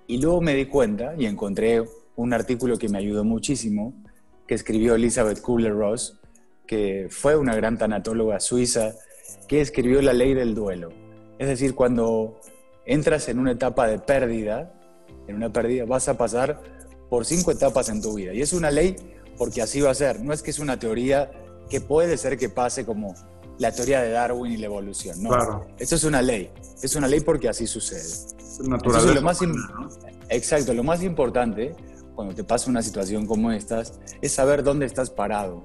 Y 0.08 0.18
luego 0.18 0.41
me 0.41 0.56
di 0.56 0.65
cuenta 0.65 1.13
y 1.18 1.25
encontré 1.25 1.84
un 2.15 2.34
artículo 2.34 2.77
que 2.77 2.89
me 2.89 2.98
ayudó 2.98 3.24
muchísimo, 3.24 3.94
que 4.48 4.56
escribió 4.56 4.96
Elizabeth 4.96 5.41
Kubler-Ross, 5.41 6.20
que 6.68 7.08
fue 7.10 7.36
una 7.36 7.56
gran 7.56 7.77
tanatóloga 7.77 8.39
suiza, 8.39 8.94
que 9.48 9.62
escribió 9.62 10.01
la 10.01 10.13
ley 10.13 10.34
del 10.34 10.56
duelo. 10.56 10.89
Es 11.39 11.48
decir, 11.48 11.75
cuando 11.75 12.39
entras 12.86 13.30
en 13.30 13.39
una 13.39 13.51
etapa 13.51 13.88
de 13.88 14.00
pérdida, 14.00 14.74
en 15.27 15.36
una 15.36 15.51
pérdida, 15.51 15.86
vas 15.86 16.08
a 16.08 16.18
pasar 16.18 16.62
por 17.10 17.25
cinco 17.25 17.51
etapas 17.51 17.89
en 17.89 18.01
tu 18.01 18.13
vida. 18.13 18.34
Y 18.34 18.41
es 18.41 18.53
una 18.53 18.72
ley 18.72 18.96
porque 19.38 19.62
así 19.62 19.82
va 19.82 19.91
a 19.91 19.96
ser. 19.96 20.22
No 20.22 20.34
es 20.34 20.41
que 20.41 20.51
es 20.51 20.60
una 20.60 20.80
teoría 20.80 21.32
que 21.70 21.82
puede 21.82 22.18
ser 22.18 22.38
que 22.38 22.50
pase 22.50 22.86
como 22.86 23.15
la 23.58 23.72
teoría 23.72 24.01
de 24.01 24.12
Darwin 24.12 24.51
y 24.51 24.58
la 24.58 24.68
evolución. 24.68 25.22
No, 25.22 25.30
claro. 25.30 25.68
esto 25.77 25.96
es 25.96 26.03
una 26.03 26.22
ley. 26.22 26.51
Es 26.82 26.96
una 26.96 27.08
ley 27.08 27.22
porque 27.22 27.50
así 27.50 27.68
sucede. 27.68 28.01
Es 28.01 28.60
natural. 28.68 29.13
lo 29.13 29.22
más 29.22 29.39
Exacto, 30.30 30.74
lo 30.74 30.84
más 30.84 31.03
importante 31.03 31.75
cuando 32.22 32.36
te 32.36 32.44
pasa 32.44 32.70
una 32.70 32.84
situación 32.84 33.25
como 33.25 33.51
esta 33.51 33.82
es 34.22 34.32
saber 34.32 34.62
dónde 34.62 34.86
estás 34.86 35.10
parado, 35.10 35.63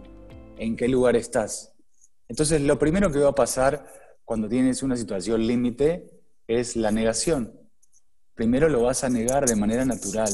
en 0.57 0.75
qué 0.75 0.89
lugar 0.89 1.15
estás. 1.15 1.75
Entonces, 2.29 2.63
lo 2.63 2.79
primero 2.79 3.13
que 3.13 3.19
va 3.19 3.29
a 3.29 3.35
pasar 3.35 3.87
cuando 4.25 4.49
tienes 4.49 4.83
una 4.83 4.97
situación 4.97 5.47
límite 5.47 6.09
es 6.47 6.75
la 6.75 6.91
negación. 6.91 7.53
Primero 8.33 8.71
lo 8.71 8.85
vas 8.85 9.05
a 9.05 9.11
negar 9.11 9.47
de 9.47 9.55
manera 9.55 9.85
natural. 9.85 10.33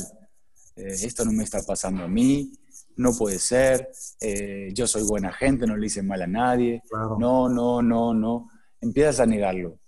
Eh, 0.76 0.92
esto 0.92 1.24
no 1.24 1.32
me 1.32 1.42
está 1.42 1.60
pasando 1.64 2.04
a 2.04 2.08
mí, 2.08 2.52
no 2.94 3.12
puede 3.18 3.40
ser, 3.40 3.90
eh, 4.20 4.68
yo 4.72 4.86
soy 4.86 5.02
buena 5.02 5.32
gente, 5.32 5.66
no 5.66 5.76
le 5.76 5.86
hice 5.86 6.04
mal 6.04 6.22
a 6.22 6.28
nadie, 6.28 6.84
no, 7.18 7.48
no, 7.48 7.82
no, 7.82 8.14
no. 8.14 8.48
Empiezas 8.80 9.18
a 9.18 9.26
negarlo. 9.26 9.80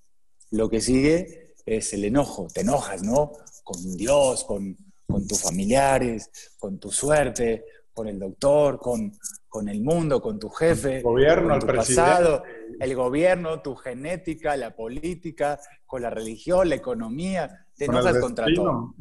Lo 0.51 0.69
que 0.69 0.81
sigue 0.81 1.55
es 1.65 1.93
el 1.93 2.05
enojo, 2.05 2.49
te 2.53 2.63
enojas, 2.63 3.05
¿no? 3.05 3.31
Con 3.63 3.97
Dios, 3.97 4.43
con, 4.43 4.77
con 5.15 5.29
tus 5.29 5.43
familiares, 5.43 6.29
con 6.59 6.81
tu 6.81 6.91
suerte, 6.91 7.65
con 7.93 8.09
el 8.09 8.19
doctor, 8.19 8.81
con, 8.81 9.17
con 9.49 9.69
el 9.69 9.81
mundo, 9.81 10.21
con 10.21 10.41
tu 10.41 10.49
jefe, 10.49 10.97
el 10.97 11.03
gobierno, 11.05 11.51
con 11.51 11.61
tu 11.61 11.67
pasado, 11.77 12.43
el 12.81 12.97
gobierno, 12.97 13.63
tu 13.63 13.77
genética, 13.77 14.57
la 14.57 14.75
política, 14.75 15.61
con 15.87 16.03
la 16.03 16.11
religión, 16.11 16.69
la 16.69 16.75
economía, 16.75 17.69
te 17.77 17.85
enojas 17.85 18.19
contra 18.19 18.47
todo. 18.53 18.97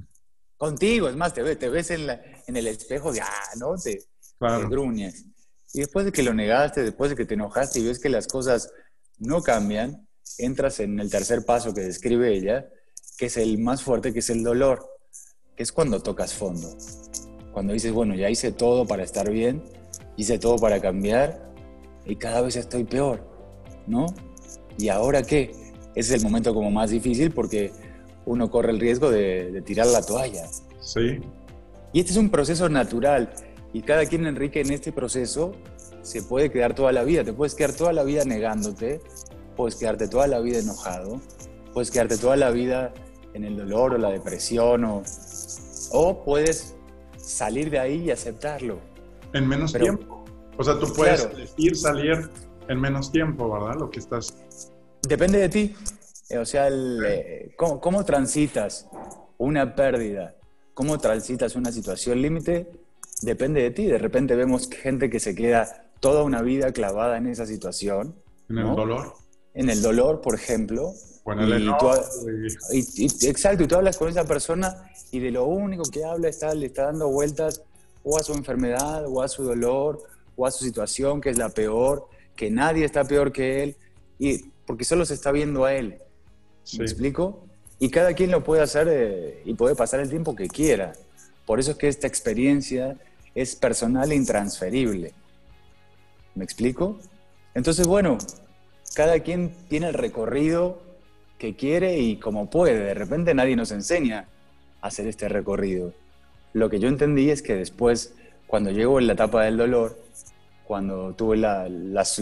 Contigo, 0.55 1.09
es 1.09 1.15
más, 1.15 1.33
te 1.33 1.41
ves, 1.41 1.57
te 1.57 1.69
ves 1.69 1.89
en, 1.89 2.07
en 2.45 2.57
el 2.57 2.67
espejo 2.67 3.11
de, 3.11 3.21
ah, 3.21 3.55
¿no? 3.57 3.75
Te, 3.75 3.97
te 3.97 4.67
gruñes. 4.69 5.25
Y 5.73 5.79
después 5.79 6.05
de 6.05 6.11
que 6.11 6.21
lo 6.21 6.35
negaste, 6.35 6.83
después 6.83 7.09
de 7.09 7.15
que 7.15 7.25
te 7.25 7.33
enojaste 7.33 7.79
y 7.79 7.87
ves 7.87 7.97
que 7.97 8.09
las 8.09 8.27
cosas 8.27 8.71
no 9.17 9.41
cambian, 9.41 10.07
entras 10.37 10.79
en 10.79 10.99
el 10.99 11.09
tercer 11.09 11.43
paso 11.43 11.73
que 11.73 11.81
describe 11.81 12.31
ella, 12.31 12.69
que 13.17 13.25
es 13.25 13.37
el 13.37 13.57
más 13.57 13.81
fuerte, 13.81 14.13
que 14.13 14.19
es 14.19 14.29
el 14.29 14.43
dolor, 14.43 14.93
que 15.55 15.63
es 15.63 15.71
cuando 15.71 15.99
tocas 15.99 16.33
fondo. 16.33 16.69
Cuando 17.51 17.73
dices, 17.73 17.91
bueno, 17.91 18.15
ya 18.15 18.29
hice 18.29 18.51
todo 18.51 18.85
para 18.87 19.03
estar 19.03 19.29
bien, 19.29 19.63
hice 20.17 20.39
todo 20.39 20.57
para 20.57 20.79
cambiar 20.81 21.53
y 22.05 22.15
cada 22.15 22.41
vez 22.41 22.55
estoy 22.55 22.83
peor, 22.83 23.23
¿no? 23.87 24.07
¿Y 24.77 24.89
ahora 24.89 25.21
qué? 25.21 25.51
Ese 25.95 26.15
es 26.15 26.21
el 26.21 26.23
momento 26.23 26.53
como 26.53 26.71
más 26.71 26.89
difícil 26.89 27.31
porque 27.31 27.71
uno 28.25 28.49
corre 28.49 28.71
el 28.71 28.79
riesgo 28.79 29.11
de, 29.11 29.61
tirar 29.65 29.87
la 29.87 30.01
toalla. 30.01 30.47
Sí. 30.81 31.19
Y 31.91 31.99
este 31.99 32.11
es 32.11 32.17
un 32.17 32.29
proceso 32.29 32.69
natural 32.69 33.31
y 33.71 33.81
cada 33.81 34.05
quien, 34.05 34.25
Enrique, 34.25 34.61
en 34.61 34.71
este 34.71 34.91
proceso 34.91 35.53
se 36.01 36.23
puede 36.23 36.51
quedar 36.51 36.73
toda 36.73 36.91
la 36.91 37.03
vida. 37.03 37.23
Te 37.23 37.33
puedes 37.33 37.53
quedar 37.53 37.73
toda 37.73 37.93
la 37.93 38.03
vida 38.03 38.25
negándote, 38.25 38.99
puedes 39.55 39.75
quedarte 39.75 40.07
toda 40.07 40.27
la 40.27 40.39
vida 40.39 40.59
enojado, 40.59 41.21
puedes 41.73 41.91
quedarte 41.91 42.17
toda 42.17 42.35
la 42.35 42.49
vida 42.49 42.93
en 43.33 43.43
el 43.43 43.57
dolor 43.57 43.93
o 43.93 43.97
la 43.97 44.09
depresión 44.09 44.85
o, 44.85 45.03
o 45.91 46.23
puedes 46.23 46.75
salir 47.17 47.69
de 47.69 47.79
ahí 47.79 48.03
y 48.05 48.11
aceptarlo. 48.11 48.79
En 49.33 49.47
menos 49.47 49.73
tiempo. 49.73 50.23
O 50.57 50.63
sea, 50.63 50.77
tú 50.79 50.91
puedes 50.93 51.25
elegir 51.25 51.75
salir 51.75 52.29
en 52.67 52.79
menos 52.79 53.11
tiempo, 53.11 53.51
¿verdad? 53.51 53.75
Lo 53.79 53.89
que 53.89 53.99
estás... 53.99 54.33
Depende 55.01 55.39
de 55.39 55.49
ti. 55.49 55.75
Eh, 56.29 56.37
o 56.37 56.45
sea, 56.45 56.67
eh, 56.69 57.55
¿cómo, 57.57 58.05
transitas 58.05 58.87
una 59.37 59.75
pérdida? 59.75 60.35
¿Cómo 60.73 60.97
transitas 60.99 61.55
una 61.55 61.71
situación 61.71 62.21
límite? 62.21 62.71
Depende 63.21 63.61
de 63.61 63.71
ti. 63.71 63.85
De 63.85 63.97
repente 63.97 64.35
vemos 64.35 64.69
gente 64.69 65.09
que 65.09 65.19
se 65.19 65.35
queda 65.35 65.89
toda 65.99 66.23
una 66.23 66.41
vida 66.41 66.71
clavada 66.71 67.17
en 67.17 67.27
esa 67.27 67.45
situación. 67.45 68.15
En 68.49 68.59
el 68.59 68.75
dolor. 68.75 69.13
En 69.53 69.69
el 69.69 69.81
dolor, 69.81 70.21
por 70.21 70.35
ejemplo. 70.35 70.93
Y, 72.73 73.05
exacto, 73.27 73.63
y 73.63 73.67
tú 73.67 73.75
hablas 73.75 73.97
con 73.97 74.09
esa 74.09 74.25
persona 74.25 74.89
y 75.11 75.19
de 75.19 75.31
lo 75.31 75.45
único 75.45 75.83
que 75.83 76.03
habla 76.03 76.27
está, 76.27 76.53
le 76.53 76.65
está 76.65 76.85
dando 76.85 77.07
vueltas 77.09 77.61
o 78.03 78.17
a 78.17 78.23
su 78.23 78.33
enfermedad, 78.33 79.05
o 79.07 79.21
a 79.21 79.27
su 79.29 79.43
dolor, 79.43 80.03
o 80.35 80.45
a 80.45 80.51
su 80.51 80.65
situación, 80.65 81.21
que 81.21 81.29
es 81.29 81.37
la 81.37 81.49
peor, 81.49 82.07
que 82.35 82.51
nadie 82.51 82.83
está 82.83 83.05
peor 83.05 83.31
que 83.31 83.63
él, 83.63 83.75
y 84.19 84.39
porque 84.65 84.83
solo 84.83 85.05
se 85.05 85.13
está 85.13 85.31
viendo 85.31 85.63
a 85.65 85.73
él. 85.73 85.97
¿Me 86.77 86.83
explico? 86.83 87.45
Y 87.79 87.89
cada 87.89 88.13
quien 88.13 88.31
lo 88.31 88.43
puede 88.43 88.61
hacer 88.61 88.87
eh, 88.89 89.41
y 89.45 89.53
puede 89.53 89.75
pasar 89.75 89.99
el 89.99 90.09
tiempo 90.09 90.35
que 90.35 90.47
quiera. 90.47 90.93
Por 91.45 91.59
eso 91.59 91.71
es 91.71 91.77
que 91.77 91.87
esta 91.87 92.07
experiencia 92.07 92.97
es 93.35 93.55
personal 93.55 94.11
e 94.11 94.15
intransferible. 94.15 95.13
¿Me 96.35 96.43
explico? 96.43 96.97
Entonces, 97.53 97.87
bueno, 97.87 98.17
cada 98.95 99.19
quien 99.19 99.53
tiene 99.69 99.87
el 99.87 99.93
recorrido 99.93 100.81
que 101.43 101.57
quiere 101.57 101.99
y 101.99 102.15
como 102.15 102.49
puede. 102.49 102.85
De 102.85 102.93
repente 102.93 103.33
nadie 103.33 103.57
nos 103.57 103.71
enseña 103.71 104.29
a 104.79 104.87
hacer 104.87 105.07
este 105.07 105.27
recorrido. 105.27 105.91
Lo 106.53 106.69
que 106.69 106.79
yo 106.79 106.87
entendí 106.87 107.31
es 107.31 107.41
que 107.41 107.53
después, 107.53 108.13
cuando 108.47 108.71
llegó 108.71 108.97
en 108.97 109.07
la 109.07 109.13
etapa 109.13 109.43
del 109.43 109.57
dolor, 109.57 110.01
cuando 110.63 111.13
tuve 111.15 111.35
la, 111.35 111.67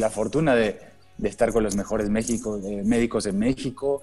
fortuna 0.09 0.55
de, 0.55 0.79
estar 1.21 1.53
con 1.53 1.61
los 1.61 1.75
mejores 1.75 2.07
eh, 2.07 2.81
médicos 2.83 3.27
en 3.27 3.37
México, 3.37 4.01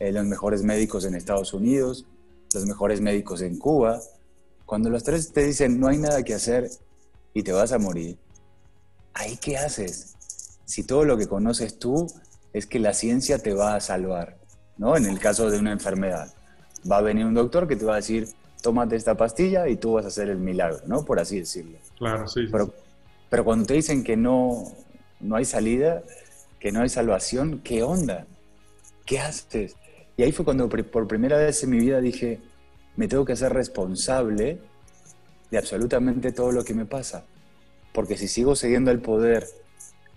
eh, 0.00 0.12
los 0.12 0.26
mejores 0.26 0.62
médicos 0.62 1.06
en 1.06 1.14
Estados 1.14 1.54
Unidos, 1.54 2.04
los 2.52 2.66
mejores 2.66 3.00
médicos 3.00 3.40
en 3.40 3.56
Cuba, 3.56 4.02
cuando 4.66 4.90
los 4.90 5.02
tres 5.02 5.32
te 5.32 5.44
dicen 5.44 5.80
no 5.80 5.88
hay 5.88 5.96
nada 5.96 6.22
que 6.22 6.34
hacer 6.34 6.68
y 7.32 7.42
te 7.42 7.52
vas 7.52 7.72
a 7.72 7.78
morir, 7.78 8.18
¿ahí 9.14 9.38
qué 9.38 9.56
haces? 9.56 10.14
Si 10.66 10.84
todo 10.84 11.04
lo 11.04 11.16
que 11.16 11.26
conoces 11.26 11.78
tú 11.78 12.06
es 12.52 12.66
que 12.66 12.78
la 12.78 12.92
ciencia 12.92 13.38
te 13.38 13.54
va 13.54 13.74
a 13.74 13.80
salvar, 13.80 14.37
¿no? 14.78 14.96
En 14.96 15.04
el 15.06 15.18
caso 15.18 15.50
de 15.50 15.58
una 15.58 15.72
enfermedad. 15.72 16.32
Va 16.90 16.98
a 16.98 17.02
venir 17.02 17.26
un 17.26 17.34
doctor 17.34 17.68
que 17.68 17.76
te 17.76 17.84
va 17.84 17.94
a 17.94 17.96
decir, 17.96 18.28
tómate 18.62 18.96
esta 18.96 19.16
pastilla 19.16 19.68
y 19.68 19.76
tú 19.76 19.94
vas 19.94 20.04
a 20.04 20.08
hacer 20.08 20.28
el 20.28 20.38
milagro, 20.38 20.80
¿no? 20.86 21.04
Por 21.04 21.20
así 21.20 21.40
decirlo. 21.40 21.78
Claro, 21.98 22.26
sí. 22.26 22.46
Pero, 22.50 22.72
pero 23.28 23.44
cuando 23.44 23.66
te 23.66 23.74
dicen 23.74 24.02
que 24.02 24.16
no, 24.16 24.72
no 25.20 25.36
hay 25.36 25.44
salida, 25.44 26.02
que 26.58 26.72
no 26.72 26.80
hay 26.80 26.88
salvación, 26.88 27.60
¿qué 27.62 27.82
onda? 27.82 28.26
¿Qué 29.04 29.20
haces? 29.20 29.76
Y 30.16 30.22
ahí 30.22 30.32
fue 30.32 30.44
cuando 30.44 30.68
por 30.68 31.06
primera 31.06 31.38
vez 31.38 31.62
en 31.62 31.70
mi 31.70 31.78
vida 31.78 32.00
dije, 32.00 32.40
me 32.96 33.06
tengo 33.06 33.24
que 33.24 33.32
hacer 33.32 33.52
responsable 33.52 34.58
de 35.50 35.58
absolutamente 35.58 36.32
todo 36.32 36.52
lo 36.52 36.64
que 36.64 36.74
me 36.74 36.84
pasa. 36.84 37.24
Porque 37.92 38.16
si 38.16 38.28
sigo 38.28 38.56
cediendo 38.56 38.90
el 38.90 39.00
poder 39.00 39.46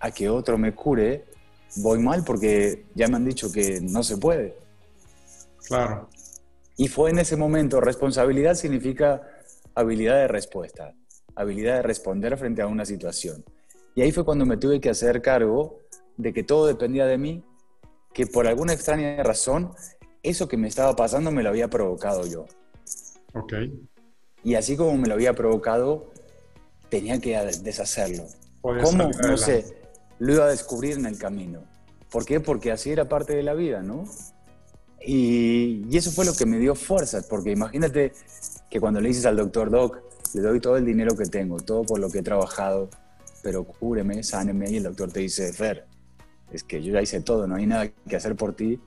a 0.00 0.10
que 0.10 0.28
otro 0.28 0.58
me 0.58 0.74
cure, 0.74 1.24
voy 1.76 1.98
mal 1.98 2.24
porque 2.24 2.86
ya 2.94 3.08
me 3.08 3.16
han 3.16 3.24
dicho 3.24 3.50
que 3.50 3.80
no 3.80 4.02
se 4.02 4.16
puede. 4.18 4.56
Claro. 5.66 6.08
Y 6.76 6.88
fue 6.88 7.10
en 7.10 7.18
ese 7.18 7.36
momento, 7.36 7.80
responsabilidad 7.80 8.54
significa 8.54 9.22
habilidad 9.74 10.16
de 10.16 10.28
respuesta, 10.28 10.94
habilidad 11.34 11.76
de 11.76 11.82
responder 11.82 12.36
frente 12.36 12.62
a 12.62 12.66
una 12.66 12.84
situación. 12.84 13.44
Y 13.94 14.02
ahí 14.02 14.12
fue 14.12 14.24
cuando 14.24 14.46
me 14.46 14.56
tuve 14.56 14.80
que 14.80 14.90
hacer 14.90 15.20
cargo 15.22 15.78
de 16.16 16.32
que 16.32 16.42
todo 16.42 16.66
dependía 16.66 17.06
de 17.06 17.18
mí, 17.18 17.44
que 18.12 18.26
por 18.26 18.46
alguna 18.46 18.72
extraña 18.72 19.22
razón, 19.22 19.72
eso 20.22 20.48
que 20.48 20.56
me 20.56 20.68
estaba 20.68 20.94
pasando 20.96 21.30
me 21.30 21.42
lo 21.42 21.50
había 21.50 21.68
provocado 21.68 22.26
yo. 22.26 22.46
Ok. 23.34 23.54
Y 24.44 24.54
así 24.54 24.76
como 24.76 24.96
me 24.96 25.08
lo 25.08 25.14
había 25.14 25.34
provocado, 25.34 26.12
tenía 26.88 27.20
que 27.20 27.36
deshacerlo. 27.62 28.24
¿Cómo? 28.60 29.10
No 29.26 29.36
sé. 29.36 29.81
Lo 30.22 30.34
iba 30.34 30.44
a 30.44 30.50
descubrir 30.50 30.98
en 30.98 31.06
el 31.06 31.18
camino. 31.18 31.64
¿Por 32.08 32.24
qué? 32.24 32.38
Porque 32.38 32.70
así 32.70 32.90
era 32.90 33.08
parte 33.08 33.34
de 33.34 33.42
la 33.42 33.54
vida, 33.54 33.82
¿no? 33.82 34.04
Y, 35.04 35.96
eso 35.96 36.12
fue 36.12 36.24
lo 36.24 36.32
que 36.32 36.46
me 36.46 36.60
dio 36.60 36.76
fuerzas, 36.76 37.26
porque 37.28 37.50
imagínate 37.50 38.12
que 38.70 38.78
cuando 38.78 39.00
le 39.00 39.08
dices 39.08 39.26
al 39.26 39.36
doctor 39.36 39.68
Doc, 39.68 39.98
le 40.34 40.40
doy 40.42 40.60
todo 40.60 40.76
el 40.76 40.84
dinero 40.84 41.16
que 41.16 41.24
tengo, 41.24 41.58
todo 41.58 41.82
por 41.82 41.98
lo 41.98 42.08
que 42.08 42.20
he 42.20 42.22
trabajado, 42.22 42.88
pero 43.42 43.64
cúreme, 43.64 44.22
sáneme, 44.22 44.70
y 44.70 44.76
el 44.76 44.84
doctor 44.84 45.10
te 45.10 45.18
dice, 45.18 45.52
Fer, 45.52 45.86
es 46.52 46.62
que 46.62 46.80
yo 46.80 46.92
ya 46.92 47.02
hice 47.02 47.20
todo, 47.22 47.48
no 47.48 47.56
hay 47.56 47.66
nada 47.66 47.88
que 47.88 48.14
hacer 48.14 48.36
por 48.36 48.54
ti. 48.54 48.78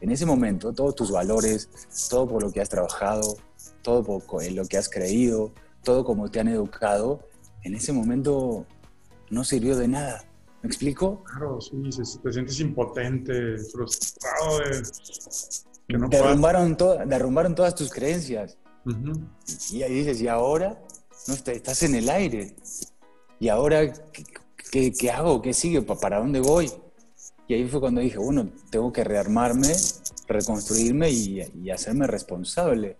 En 0.00 0.12
ese 0.12 0.24
momento, 0.24 0.72
todos 0.72 0.94
tus 0.94 1.10
valores, 1.10 1.68
todo 2.08 2.28
por 2.28 2.44
lo 2.44 2.52
que 2.52 2.60
has 2.60 2.68
trabajado, 2.68 3.38
todo 3.82 4.04
por 4.04 4.52
lo 4.52 4.64
que 4.66 4.78
has 4.78 4.88
creído, 4.88 5.52
todo 5.82 6.04
como 6.04 6.30
te 6.30 6.38
han 6.38 6.46
educado, 6.46 7.28
en 7.64 7.74
ese 7.74 7.92
momento 7.92 8.64
no 9.30 9.42
sirvió 9.42 9.76
de 9.76 9.88
nada. 9.88 10.22
¿Me 10.66 10.70
explico? 10.70 11.22
Claro, 11.22 11.60
sí, 11.60 11.80
te 12.24 12.32
sientes 12.32 12.58
impotente, 12.58 13.56
frustrado 13.72 14.58
de 14.58 14.82
que 15.86 15.96
no 15.96 16.08
derrumbaron, 16.08 16.76
derrumbaron 17.06 17.54
todas 17.54 17.76
tus 17.76 17.88
creencias. 17.88 18.58
Y 19.70 19.84
ahí 19.84 19.94
dices, 19.94 20.20
¿y 20.20 20.26
ahora? 20.26 20.76
No, 21.28 21.34
estás 21.34 21.84
en 21.84 21.94
el 21.94 22.08
aire. 22.08 22.56
¿Y 23.38 23.48
ahora 23.48 23.92
qué, 24.72 24.92
qué 24.92 25.10
hago? 25.12 25.40
¿Qué 25.40 25.54
sigue? 25.54 25.82
¿Para 25.82 26.18
dónde 26.18 26.40
voy? 26.40 26.68
Y 27.46 27.54
ahí 27.54 27.68
fue 27.68 27.78
cuando 27.78 28.00
dije, 28.00 28.18
bueno, 28.18 28.50
tengo 28.68 28.92
que 28.92 29.04
rearmarme, 29.04 29.72
reconstruirme 30.26 31.10
y, 31.10 31.70
hacerme 31.70 32.08
responsable. 32.08 32.96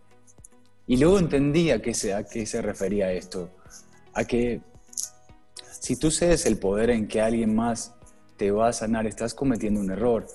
Y 0.87 0.99
luego 0.99 1.19
entendí 1.19 1.73
a 1.73 1.83
qué, 1.83 1.95
se, 1.95 2.15
a 2.15 2.23
qué 2.23 2.47
se 2.47 2.63
refería 2.63 3.11
esto. 3.11 3.51
A 4.15 4.25
que 4.25 4.61
si 5.87 5.95
tú 5.95 6.11
cedes 6.11 6.47
el 6.47 6.59
poder 6.59 6.90
en 6.90 7.07
que 7.07 7.21
alguien 7.21 7.55
más 7.55 7.95
te 8.37 8.50
va 8.50 8.66
a 8.66 8.73
sanar, 8.73 9.07
estás 9.07 9.35
cometiendo 9.35 9.78
un 9.78 9.93
error. 9.93 10.26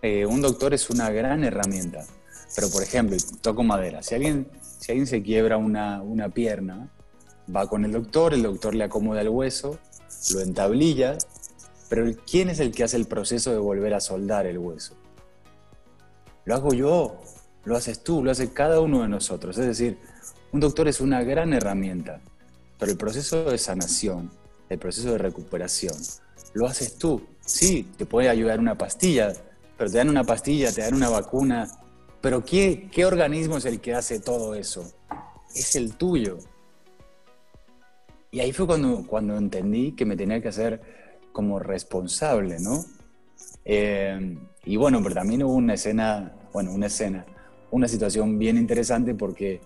Eh, 0.00 0.26
un 0.26 0.40
doctor 0.40 0.74
es 0.74 0.90
una 0.90 1.10
gran 1.10 1.42
herramienta. 1.42 2.06
Pero, 2.54 2.70
por 2.70 2.84
ejemplo, 2.84 3.16
toco 3.40 3.64
madera. 3.64 4.00
Si 4.04 4.14
alguien, 4.14 4.46
si 4.78 4.92
alguien 4.92 5.08
se 5.08 5.20
quiebra 5.20 5.56
una, 5.56 6.02
una 6.02 6.28
pierna, 6.28 6.88
va 7.52 7.66
con 7.66 7.84
el 7.84 7.90
doctor, 7.90 8.32
el 8.32 8.44
doctor 8.44 8.76
le 8.76 8.84
acomoda 8.84 9.22
el 9.22 9.28
hueso, 9.28 9.76
lo 10.34 10.40
entablilla 10.40 11.18
pero 11.88 12.08
¿quién 12.24 12.48
es 12.48 12.60
el 12.60 12.70
que 12.70 12.84
hace 12.84 12.96
el 12.96 13.06
proceso 13.06 13.50
de 13.50 13.58
volver 13.58 13.94
a 13.94 14.00
soldar 14.00 14.46
el 14.46 14.56
hueso? 14.56 14.94
Lo 16.44 16.54
hago 16.54 16.72
yo, 16.72 17.20
lo 17.64 17.76
haces 17.76 18.04
tú, 18.04 18.22
lo 18.22 18.30
hace 18.30 18.52
cada 18.52 18.78
uno 18.80 19.02
de 19.02 19.08
nosotros. 19.08 19.58
Es 19.58 19.66
decir, 19.66 19.98
un 20.52 20.60
doctor 20.60 20.86
es 20.86 21.00
una 21.00 21.24
gran 21.24 21.52
herramienta, 21.52 22.20
pero 22.78 22.92
el 22.92 22.96
proceso 22.96 23.50
de 23.50 23.58
sanación, 23.58 24.30
el 24.72 24.78
proceso 24.78 25.12
de 25.12 25.18
recuperación, 25.18 25.94
lo 26.54 26.66
haces 26.66 26.96
tú. 26.96 27.22
Sí, 27.44 27.90
te 27.96 28.06
puede 28.06 28.28
ayudar 28.28 28.60
una 28.60 28.76
pastilla, 28.76 29.32
pero 29.76 29.90
te 29.90 29.98
dan 29.98 30.08
una 30.08 30.24
pastilla, 30.24 30.72
te 30.72 30.82
dan 30.82 30.94
una 30.94 31.08
vacuna, 31.08 31.68
pero 32.20 32.44
¿qué, 32.44 32.88
qué 32.92 33.04
organismo 33.04 33.56
es 33.56 33.64
el 33.64 33.80
que 33.80 33.94
hace 33.94 34.20
todo 34.20 34.54
eso? 34.54 34.92
Es 35.54 35.74
el 35.76 35.94
tuyo. 35.96 36.38
Y 38.30 38.40
ahí 38.40 38.52
fue 38.52 38.66
cuando, 38.66 39.04
cuando 39.06 39.36
entendí 39.36 39.92
que 39.92 40.06
me 40.06 40.16
tenía 40.16 40.40
que 40.40 40.48
hacer 40.48 40.80
como 41.32 41.58
responsable, 41.58 42.60
¿no? 42.60 42.84
Eh, 43.64 44.38
y 44.64 44.76
bueno, 44.76 45.00
pero 45.02 45.14
también 45.14 45.42
hubo 45.42 45.54
una 45.54 45.74
escena, 45.74 46.32
bueno, 46.52 46.72
una 46.72 46.86
escena, 46.86 47.26
una 47.70 47.88
situación 47.88 48.38
bien 48.38 48.56
interesante 48.56 49.14
porque 49.14 49.60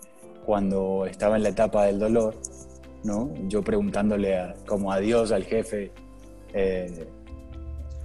cuando 0.44 1.06
estaba 1.06 1.36
en 1.36 1.42
la 1.42 1.50
etapa 1.50 1.84
del 1.84 1.98
dolor, 1.98 2.36
¿no? 3.06 3.32
Yo 3.48 3.62
preguntándole 3.62 4.54
como 4.66 4.92
a 4.92 4.98
Dios, 4.98 5.32
al 5.32 5.44
jefe, 5.44 5.92
eh, 6.52 7.06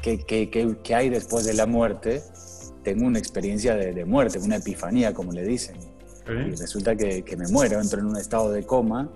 ¿qué, 0.02 0.20
qué, 0.20 0.50
qué, 0.84 0.96
hay 0.96 1.10
después 1.10 1.46
de 1.46 1.54
la 1.54 1.66
muerte? 1.66 2.22
Tengo 2.84 3.06
una 3.06 3.20
experiencia 3.20 3.76
de, 3.76 3.94
de 3.94 4.06
muerte, 4.06 4.40
una 4.40 4.58
epifanía, 4.58 5.14
como 5.14 5.32
le 5.32 5.44
dicen. 5.44 5.76
Y 6.28 6.56
resulta 6.56 6.96
que, 6.96 7.24
que 7.24 7.36
me 7.36 7.48
muero, 7.48 7.82
entro 7.82 8.00
en 8.00 8.06
un 8.06 8.18
estado 8.18 8.52
de 8.52 8.64
coma 8.64 9.10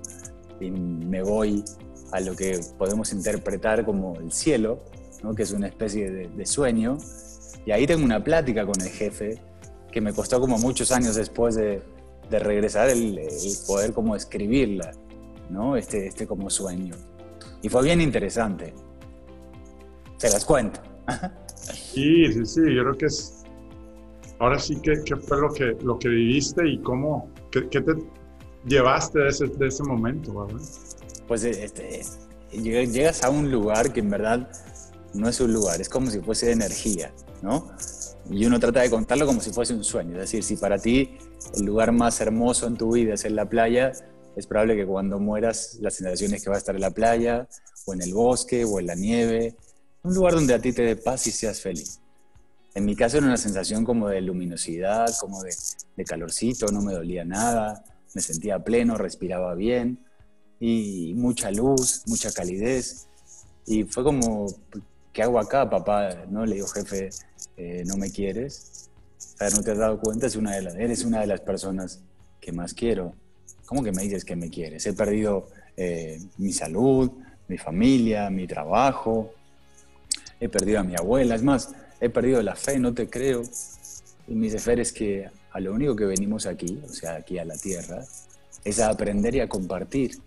y 0.60 0.72
me 0.72 1.22
voy 1.22 1.64
a 2.12 2.20
lo 2.20 2.36
que 2.36 2.60
podemos 2.78 3.14
interpretar 3.14 3.86
como 3.86 4.16
el 4.20 4.32
cielo, 4.32 4.84
¿no? 5.24 5.34
que 5.34 5.44
es 5.44 5.52
una 5.52 5.68
especie 5.68 6.10
de, 6.12 6.46
sueño. 6.46 6.98
Y 7.66 7.72
ahí 7.72 7.88
tengo 7.88 8.04
una 8.04 8.24
plática 8.24 8.66
con 8.66 8.80
el 8.82 8.90
jefe 8.90 9.40
que 9.92 10.02
me 10.02 10.14
costó 10.14 10.40
como 10.40 10.58
muchos 10.58 10.92
años 10.92 11.16
después 11.16 11.56
de, 11.56 11.82
de 12.30 12.40
regresar 12.40 12.90
el, 12.90 13.20
poder 13.68 13.94
como 13.94 14.16
escribirla, 14.16 14.92
¿no? 15.50 15.76
este, 15.76 16.08
este 16.08 16.28
como 16.28 16.50
sueño. 16.50 16.96
Y 17.62 17.70
fue 17.70 17.84
bien 17.84 18.02
interesante. 18.02 18.74
Se 20.18 20.30
las 20.30 20.46
cuento. 20.46 20.80
Sí, 21.56 22.32
sí, 22.32 22.46
sí, 22.46 22.62
yo 22.76 22.84
creo 22.84 22.98
que 22.98 23.06
es... 23.06 23.44
Ahora 24.40 24.60
sí, 24.60 24.78
¿qué, 24.82 25.02
qué 25.06 25.16
fue 25.16 25.40
lo 25.40 25.52
que, 25.52 25.78
lo 25.82 25.98
que 25.98 26.10
viviste 26.10 26.68
y 26.68 26.78
cómo, 26.80 27.32
qué, 27.52 27.68
qué 27.70 27.82
te 27.82 27.94
llevaste 28.66 29.20
de 29.20 29.30
ese, 29.30 29.48
de 29.48 29.68
ese 29.68 29.84
momento, 29.84 30.46
¿verdad? 30.46 30.62
pues 31.28 31.44
este, 31.44 32.02
llegas 32.52 33.24
a 33.24 33.30
un 33.30 33.52
lugar 33.52 33.94
que 33.94 34.00
en 34.00 34.10
verdad 34.10 34.50
no 35.14 35.30
es 35.30 35.40
un 35.40 35.54
lugar, 35.54 35.82
es 35.82 35.90
como 35.90 36.10
si 36.12 36.20
fuese 36.20 36.52
energía, 36.52 37.12
¿no? 37.42 37.72
Y 38.30 38.46
uno 38.46 38.60
trata 38.60 38.82
de 38.82 38.90
contarlo 38.90 39.26
como 39.26 39.40
si 39.40 39.52
fuese 39.52 39.74
un 39.74 39.84
sueño. 39.84 40.14
Es 40.14 40.22
decir, 40.32 40.44
si 40.44 40.58
para 40.58 40.78
ti 40.78 41.18
el 41.56 41.66
lugar 41.66 41.92
más 41.92 42.20
hermoso 42.22 42.68
en 42.68 42.76
tu 42.76 42.94
vida 42.94 43.14
es 43.14 43.24
en 43.26 43.36
la 43.36 43.48
playa, 43.48 43.94
es 44.36 44.48
probable 44.48 44.76
que 44.76 44.86
cuando 44.86 45.20
mueras 45.20 45.78
la 45.82 45.90
sensación 45.90 46.34
es 46.34 46.44
que 46.44 46.50
vas 46.50 46.58
a 46.58 46.60
estar 46.60 46.76
en 46.76 46.82
la 46.82 46.92
playa, 46.92 47.48
o 47.86 47.94
en 47.94 48.02
el 48.02 48.14
bosque, 48.14 48.66
o 48.66 48.80
en 48.80 48.88
la 48.88 48.96
nieve, 48.96 49.56
un 50.04 50.14
lugar 50.14 50.34
donde 50.34 50.54
a 50.54 50.60
ti 50.60 50.74
te 50.74 50.84
dé 50.84 50.96
paz 50.96 51.28
y 51.28 51.32
seas 51.32 51.62
feliz. 51.62 52.00
En 52.74 52.86
mi 52.86 52.96
caso 52.96 53.18
era 53.18 53.26
una 53.26 53.38
sensación 53.38 53.86
como 53.86 54.10
de 54.10 54.22
luminosidad, 54.22 55.08
como 55.20 55.42
de, 55.42 55.54
de 55.96 56.04
calorcito, 56.04 56.68
no 56.68 56.82
me 56.82 56.94
dolía 56.94 57.24
nada, 57.24 57.84
me 58.14 58.22
sentía 58.22 58.60
pleno, 58.60 58.98
respiraba 58.98 59.56
bien 59.56 60.00
y 60.60 61.14
mucha 61.16 61.52
luz, 61.52 62.04
mucha 62.08 62.32
calidez. 62.32 63.08
Y 63.66 63.84
fue 63.84 64.04
como, 64.04 64.48
¿qué 65.14 65.24
hago 65.24 65.40
acá, 65.40 65.70
papá? 65.70 66.26
¿No? 66.30 66.46
Le 66.46 66.56
digo, 66.56 66.68
jefe, 66.68 67.10
eh, 67.58 67.84
¿no 67.86 67.98
me 67.98 68.12
quieres? 68.12 68.90
¿no 69.54 69.64
te 69.64 69.72
has 69.72 69.78
dado 69.78 70.00
cuenta? 70.00 70.28
Es 70.28 70.36
una 70.36 70.56
de 70.56 70.62
las, 70.62 70.76
eres 70.76 71.04
una 71.04 71.22
de 71.22 71.28
las 71.28 71.42
personas 71.42 72.02
que 72.40 72.52
más 72.52 72.74
quiero. 72.74 73.14
¿Cómo 73.66 73.84
que 73.84 73.92
me 73.92 74.04
dices 74.04 74.24
que 74.24 74.36
me 74.36 74.50
quieres? 74.50 74.86
He 74.86 74.94
perdido 74.94 75.48
eh, 75.76 76.20
mi 76.38 76.54
salud, 76.54 77.12
mi 77.48 77.58
familia, 77.58 78.30
mi 78.30 78.48
trabajo, 78.48 79.34
he 80.40 80.50
perdido 80.50 80.80
a 80.80 80.84
mi 80.84 80.96
abuela, 80.96 81.36
es 81.36 81.44
más, 81.44 81.74
he 82.00 82.10
perdido 82.10 82.42
la 82.42 82.56
fe, 82.56 82.80
no 82.80 82.94
te 82.94 83.10
creo. 83.10 83.44
Y 84.28 84.36
me 84.36 84.46
dice, 84.46 84.60
Fer, 84.60 84.80
es 84.80 84.92
que 84.92 85.30
a 85.52 85.60
lo 85.60 85.74
único 85.74 85.96
que 85.96 86.06
venimos 86.06 86.46
aquí, 86.46 86.82
o 86.84 86.90
sea, 86.90 87.16
aquí 87.16 87.38
a 87.38 87.46
la 87.46 87.56
tierra, 87.56 88.04
es 88.64 88.80
a 88.80 88.90
aprender 88.90 89.36
y 89.36 89.40
a 89.40 89.48
compartir. 89.48 90.18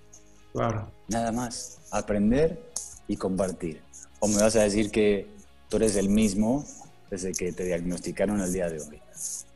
Claro. 0.52 0.90
Nada 1.08 1.32
más, 1.32 1.78
aprender 1.90 2.60
y 3.06 3.16
compartir. 3.16 3.82
O 4.20 4.28
me 4.28 4.36
vas 4.36 4.56
a 4.56 4.62
decir 4.62 4.90
que 4.90 5.26
tú 5.68 5.76
eres 5.76 5.96
el 5.96 6.08
mismo 6.08 6.64
desde 7.10 7.32
que 7.32 7.52
te 7.52 7.64
diagnosticaron 7.64 8.40
el 8.40 8.52
día 8.52 8.68
de 8.68 8.80
hoy. 8.80 9.00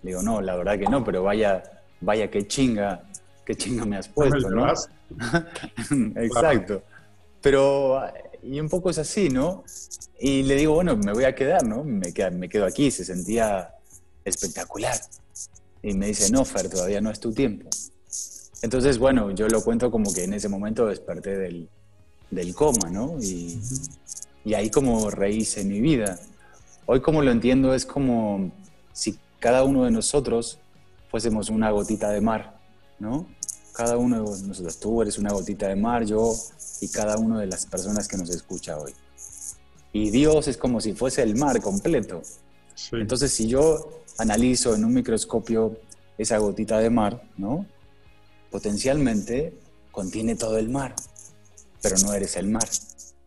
Le 0.02 0.10
digo, 0.10 0.22
no, 0.22 0.40
la 0.40 0.56
verdad 0.56 0.78
que 0.78 0.86
no, 0.86 1.04
pero 1.04 1.22
vaya, 1.22 1.62
vaya 2.00 2.30
qué 2.30 2.46
chinga, 2.46 3.04
qué 3.44 3.54
chinga 3.54 3.84
me 3.84 3.96
has 3.96 4.08
puesto, 4.08 4.50
¿no? 4.50 4.66
Exacto. 6.16 6.82
Pero, 7.40 8.00
y 8.42 8.60
un 8.60 8.68
poco 8.68 8.90
es 8.90 8.98
así, 8.98 9.28
¿no? 9.28 9.64
Y 10.18 10.44
le 10.44 10.54
digo, 10.54 10.74
bueno, 10.74 10.96
me 10.96 11.12
voy 11.12 11.24
a 11.24 11.34
quedar, 11.34 11.64
¿no? 11.64 11.82
Me 11.82 12.12
quedo, 12.12 12.30
me 12.32 12.48
quedo 12.48 12.64
aquí, 12.64 12.90
se 12.90 13.04
sentía 13.04 13.74
espectacular. 14.24 14.96
Y 15.82 15.94
me 15.94 16.06
dice, 16.06 16.30
no, 16.30 16.44
Fer, 16.44 16.68
todavía 16.68 17.00
no 17.00 17.10
es 17.10 17.18
tu 17.18 17.32
tiempo. 17.32 17.68
Entonces, 18.62 18.98
bueno, 18.98 19.32
yo 19.32 19.48
lo 19.48 19.62
cuento 19.64 19.90
como 19.90 20.14
que 20.14 20.22
en 20.22 20.34
ese 20.34 20.48
momento 20.48 20.86
desperté 20.86 21.36
del, 21.36 21.68
del 22.30 22.54
coma, 22.54 22.88
¿no? 22.90 23.16
Y, 23.20 23.60
y, 24.44 24.54
ahí 24.54 24.70
como 24.70 25.10
rehice 25.10 25.64
mi 25.64 25.80
vida. 25.80 26.20
Hoy 26.86 27.00
como 27.00 27.22
lo 27.22 27.32
entiendo 27.32 27.74
es 27.74 27.84
como 27.84 28.52
si 28.92 29.18
cada 29.40 29.64
uno 29.64 29.84
de 29.84 29.90
nosotros 29.90 30.58
fuésemos 31.10 31.50
una 31.50 31.70
gotita 31.72 32.10
de 32.10 32.20
mar, 32.20 32.60
¿no? 33.02 33.26
Cada 33.74 33.96
uno 33.98 34.16
de 34.22 34.46
nosotros, 34.46 34.78
tú 34.78 35.02
eres 35.02 35.18
una 35.18 35.32
gotita 35.32 35.66
de 35.66 35.76
mar, 35.76 36.04
yo 36.04 36.32
y 36.80 36.88
cada 36.88 37.16
una 37.16 37.40
de 37.40 37.46
las 37.46 37.66
personas 37.66 38.06
que 38.06 38.16
nos 38.16 38.30
escucha 38.30 38.78
hoy. 38.78 38.92
Y 39.92 40.10
Dios 40.10 40.46
es 40.46 40.56
como 40.56 40.80
si 40.80 40.94
fuese 40.94 41.22
el 41.22 41.36
mar 41.36 41.60
completo. 41.60 42.22
Entonces, 42.92 43.32
si 43.32 43.48
yo 43.48 44.02
analizo 44.18 44.74
en 44.74 44.84
un 44.84 44.94
microscopio 44.94 45.76
esa 46.16 46.38
gotita 46.38 46.78
de 46.78 46.90
mar, 46.90 47.22
¿no? 47.36 47.66
potencialmente 48.52 49.58
contiene 49.90 50.36
todo 50.36 50.58
el 50.58 50.68
mar, 50.68 50.94
pero 51.80 51.96
no 51.98 52.12
eres 52.12 52.36
el 52.36 52.46
mar, 52.48 52.68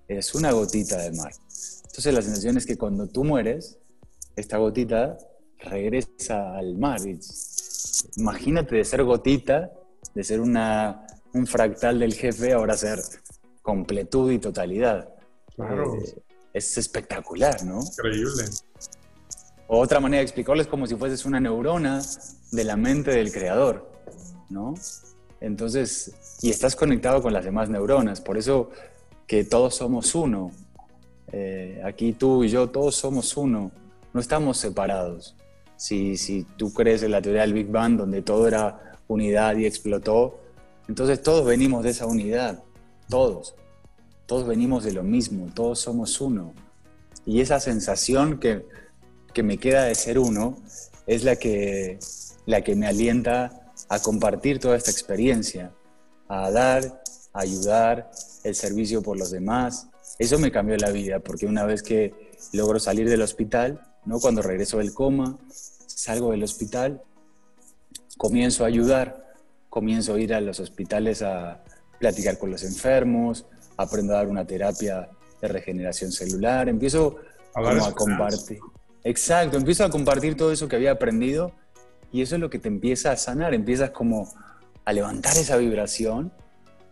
eres 0.08 0.36
una 0.36 0.52
gotita 0.52 0.98
del 1.00 1.16
mar. 1.16 1.34
Entonces 1.88 2.14
la 2.14 2.22
sensación 2.22 2.58
es 2.58 2.66
que 2.66 2.78
cuando 2.78 3.08
tú 3.08 3.24
mueres, 3.24 3.78
esta 4.36 4.58
gotita 4.58 5.18
regresa 5.58 6.56
al 6.56 6.78
mar. 6.78 7.02
Imagínate 8.18 8.76
de 8.76 8.86
ser 8.86 9.04
gotita, 9.04 9.72
de 10.14 10.24
ser 10.24 10.40
una, 10.40 11.06
un 11.34 11.48
fractal 11.48 12.00
del 12.00 12.14
jefe, 12.14 12.54
ahora 12.54 12.76
ser 12.76 13.00
completud 13.62 14.32
y 14.32 14.40
totalidad. 14.40 15.10
Claro. 15.56 15.96
Eh, 15.96 16.22
es 16.54 16.78
espectacular, 16.78 17.64
¿no? 17.66 17.82
Increíble. 17.82 18.46
otra 19.68 20.00
manera 20.00 20.20
de 20.20 20.24
explicarlo 20.24 20.62
es 20.62 20.68
como 20.68 20.88
si 20.88 20.96
fueses 20.96 21.26
una 21.26 21.40
neurona 21.40 22.02
de 22.52 22.64
la 22.64 22.78
mente 22.78 23.12
del 23.12 23.32
creador, 23.32 23.92
¿no? 24.50 24.74
Entonces, 25.42 26.14
y 26.42 26.50
estás 26.50 26.76
conectado 26.76 27.22
con 27.22 27.34
las 27.34 27.44
demás 27.44 27.70
neuronas, 27.70 28.22
por 28.22 28.38
eso 28.38 28.72
que 29.28 29.44
todos 29.44 29.76
somos 29.76 30.16
uno. 30.16 30.52
Eh, 31.32 31.82
aquí 31.84 32.14
tú 32.14 32.44
y 32.44 32.50
yo, 32.50 32.70
todos 32.70 32.96
somos 32.96 33.36
uno, 33.36 33.72
no 34.14 34.22
estamos 34.22 34.58
separados. 34.58 35.36
Si, 35.78 36.18
si 36.18 36.44
tú 36.58 36.74
crees 36.74 37.04
en 37.04 37.12
la 37.12 37.22
teoría 37.22 37.42
del 37.42 37.54
Big 37.54 37.68
Bang, 37.68 37.98
donde 37.98 38.22
todo 38.22 38.48
era 38.48 38.98
unidad 39.08 39.58
y 39.58 39.66
explotó, 39.66 40.40
entonces 40.88 41.22
todos 41.22 41.46
venimos 41.46 41.84
de 41.84 41.90
esa 41.92 42.06
unidad, 42.06 42.64
todos. 43.10 43.56
Todos 44.26 44.48
venimos 44.48 44.84
de 44.84 44.94
lo 44.94 45.04
mismo, 45.04 45.50
todos 45.54 45.80
somos 45.80 46.20
uno. 46.22 46.54
Y 47.26 47.42
esa 47.42 47.60
sensación 47.60 48.40
que, 48.40 48.66
que 49.34 49.44
me 49.44 49.58
queda 49.58 49.84
de 49.84 49.96
ser 49.96 50.18
uno 50.20 50.58
es 51.08 51.24
la 51.24 51.36
que, 51.36 52.00
la 52.46 52.62
que 52.62 52.76
me 52.76 52.88
alienta 52.88 53.72
a 53.90 54.00
compartir 54.00 54.60
toda 54.60 54.78
esta 54.78 54.92
experiencia, 54.92 55.72
a 56.28 56.50
dar, 56.52 57.04
a 57.34 57.40
ayudar, 57.40 58.10
el 58.44 58.56
servicio 58.56 59.02
por 59.02 59.18
los 59.18 59.32
demás. 59.32 59.88
Eso 60.20 60.40
me 60.40 60.52
cambió 60.52 60.78
la 60.78 60.92
vida, 60.92 61.20
porque 61.20 61.46
una 61.46 61.66
vez 61.66 61.84
que 61.84 62.14
logro 62.54 62.80
salir 62.80 63.10
del 63.10 63.22
hospital, 63.22 63.82
¿no? 64.06 64.20
cuando 64.20 64.42
regreso 64.42 64.78
del 64.78 64.94
coma, 64.94 65.38
salgo 65.88 66.32
del 66.32 66.44
hospital, 66.44 67.02
comienzo 68.18 68.64
a 68.64 68.68
ayudar, 68.68 69.34
comienzo 69.70 70.14
a 70.14 70.20
ir 70.20 70.34
a 70.34 70.42
los 70.42 70.60
hospitales 70.60 71.22
a 71.22 71.64
platicar 72.00 72.38
con 72.38 72.52
los 72.52 72.64
enfermos, 72.64 73.46
aprendo 73.78 74.14
a 74.14 74.18
dar 74.18 74.28
una 74.28 74.46
terapia 74.46 75.10
de 75.42 75.48
regeneración 75.48 76.12
celular, 76.12 76.70
empiezo 76.70 77.18
a, 77.54 77.88
a 77.88 77.92
compartir. 77.92 78.60
Exacto, 79.04 79.58
empiezo 79.58 79.84
a 79.84 79.90
compartir 79.90 80.36
todo 80.36 80.52
eso 80.52 80.68
que 80.68 80.76
había 80.76 80.92
aprendido 80.92 81.52
y 82.12 82.22
eso 82.22 82.36
es 82.36 82.42
lo 82.42 82.50
que 82.50 82.60
te 82.60 82.68
empieza 82.68 83.12
a 83.12 83.18
sanar, 83.18 83.54
empiezas 83.54 83.92
como 83.92 84.34
a 84.84 84.94
levantar 84.94 85.36
esa 85.38 85.58
vibración 85.58 86.32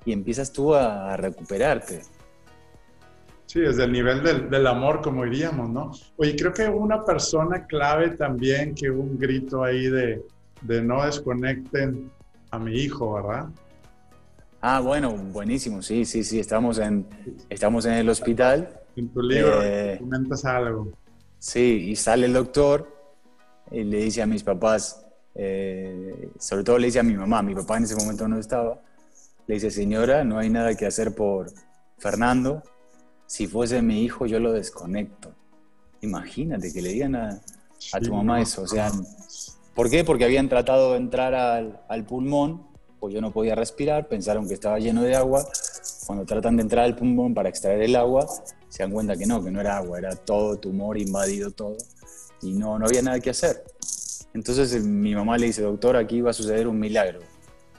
y 0.05 0.11
empiezas 0.11 0.51
tú 0.51 0.75
a 0.75 1.15
recuperarte. 1.15 2.01
Sí, 3.53 3.59
desde 3.59 3.83
el 3.83 3.91
nivel 3.91 4.23
del, 4.23 4.49
del, 4.49 4.65
amor, 4.65 4.99
como 5.03 5.25
diríamos, 5.25 5.69
¿no? 5.69 5.91
Oye, 6.17 6.35
creo 6.35 6.51
que 6.51 6.67
una 6.67 7.05
persona 7.05 7.67
clave 7.67 8.09
también 8.17 8.73
que 8.73 8.89
un 8.89 9.15
grito 9.15 9.63
ahí 9.63 9.91
de, 9.91 10.23
de 10.61 10.81
no 10.81 11.05
desconecten 11.05 12.09
a 12.49 12.57
mi 12.57 12.73
hijo, 12.73 13.13
¿verdad? 13.13 13.49
Ah, 14.59 14.79
bueno, 14.79 15.11
buenísimo, 15.15 15.83
sí, 15.83 16.03
sí, 16.03 16.23
sí, 16.23 16.39
estamos 16.39 16.79
en, 16.79 17.05
estamos 17.47 17.85
en 17.85 17.93
el 17.93 18.09
hospital. 18.09 18.81
En 18.95 19.09
tu 19.09 19.21
libro 19.21 19.61
eh, 19.61 19.97
comentas 19.99 20.45
algo. 20.45 20.91
Sí, 21.37 21.89
y 21.89 21.95
sale 21.95 22.25
el 22.25 22.33
doctor 22.33 22.91
y 23.69 23.83
le 23.83 23.97
dice 23.97 24.23
a 24.23 24.25
mis 24.25 24.41
papás, 24.41 25.05
eh, 25.35 26.31
sobre 26.39 26.63
todo 26.63 26.79
le 26.79 26.87
dice 26.87 27.01
a 27.01 27.03
mi 27.03 27.13
mamá, 27.13 27.43
mi 27.43 27.53
papá 27.53 27.77
en 27.77 27.83
ese 27.83 27.95
momento 27.97 28.27
no 28.27 28.39
estaba, 28.39 28.81
le 29.45 29.53
dice, 29.53 29.69
señora, 29.69 30.23
no 30.23 30.39
hay 30.39 30.49
nada 30.49 30.73
que 30.75 30.87
hacer 30.87 31.13
por 31.13 31.51
Fernando, 31.99 32.63
si 33.25 33.47
fuese 33.47 33.81
mi 33.81 34.03
hijo 34.03 34.25
yo 34.25 34.39
lo 34.39 34.51
desconecto. 34.51 35.33
Imagínate 36.01 36.71
que 36.73 36.81
le 36.81 36.89
digan 36.89 37.15
a, 37.15 37.41
tu 38.01 38.13
mamá 38.13 38.41
eso, 38.41 38.63
o 38.63 38.67
sea, 38.67 38.91
¿por 39.73 39.89
qué? 39.89 40.03
Porque 40.03 40.25
habían 40.25 40.49
tratado 40.49 40.91
de 40.91 40.97
entrar 40.97 41.33
al, 41.33 41.81
al 41.87 42.05
pulmón, 42.05 42.67
pues 42.99 43.13
yo 43.13 43.21
no 43.21 43.31
podía 43.31 43.55
respirar, 43.55 44.07
pensaron 44.07 44.47
que 44.47 44.53
estaba 44.53 44.79
lleno 44.79 45.03
de 45.03 45.15
agua, 45.15 45.45
cuando 46.05 46.25
tratan 46.25 46.57
de 46.57 46.63
entrar 46.63 46.85
al 46.85 46.95
pulmón 46.95 47.33
para 47.33 47.49
extraer 47.49 47.81
el 47.81 47.95
agua, 47.95 48.27
se 48.69 48.83
dan 48.83 48.91
cuenta 48.91 49.15
que 49.15 49.25
no, 49.25 49.43
que 49.43 49.51
no 49.51 49.61
era 49.61 49.77
agua, 49.77 49.99
era 49.99 50.15
todo 50.15 50.57
tumor 50.57 50.97
invadido 50.97 51.51
todo 51.51 51.77
y 52.41 52.53
no, 52.53 52.79
no 52.79 52.85
había 52.85 53.01
nada 53.01 53.19
que 53.19 53.29
hacer. 53.29 53.63
Entonces 54.33 54.83
mi 54.83 55.13
mamá 55.13 55.37
le 55.37 55.47
dice, 55.47 55.61
doctor, 55.61 55.95
aquí 55.95 56.21
va 56.21 56.31
a 56.31 56.33
suceder 56.33 56.67
un 56.67 56.79
milagro, 56.79 57.19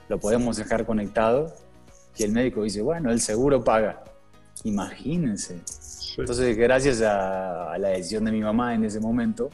lo 0.07 0.19
podemos 0.19 0.57
dejar 0.57 0.85
conectado 0.85 1.53
y 2.17 2.23
el 2.23 2.31
médico 2.31 2.63
dice, 2.63 2.81
bueno, 2.81 3.11
el 3.11 3.19
seguro 3.19 3.63
paga. 3.63 4.03
Imagínense. 4.65 5.61
Entonces, 6.17 6.57
gracias 6.57 7.01
a, 7.01 7.77
la 7.77 7.89
decisión 7.89 8.25
de 8.25 8.31
mi 8.31 8.41
mamá 8.41 8.73
en 8.73 8.83
ese 8.83 8.99
momento, 8.99 9.51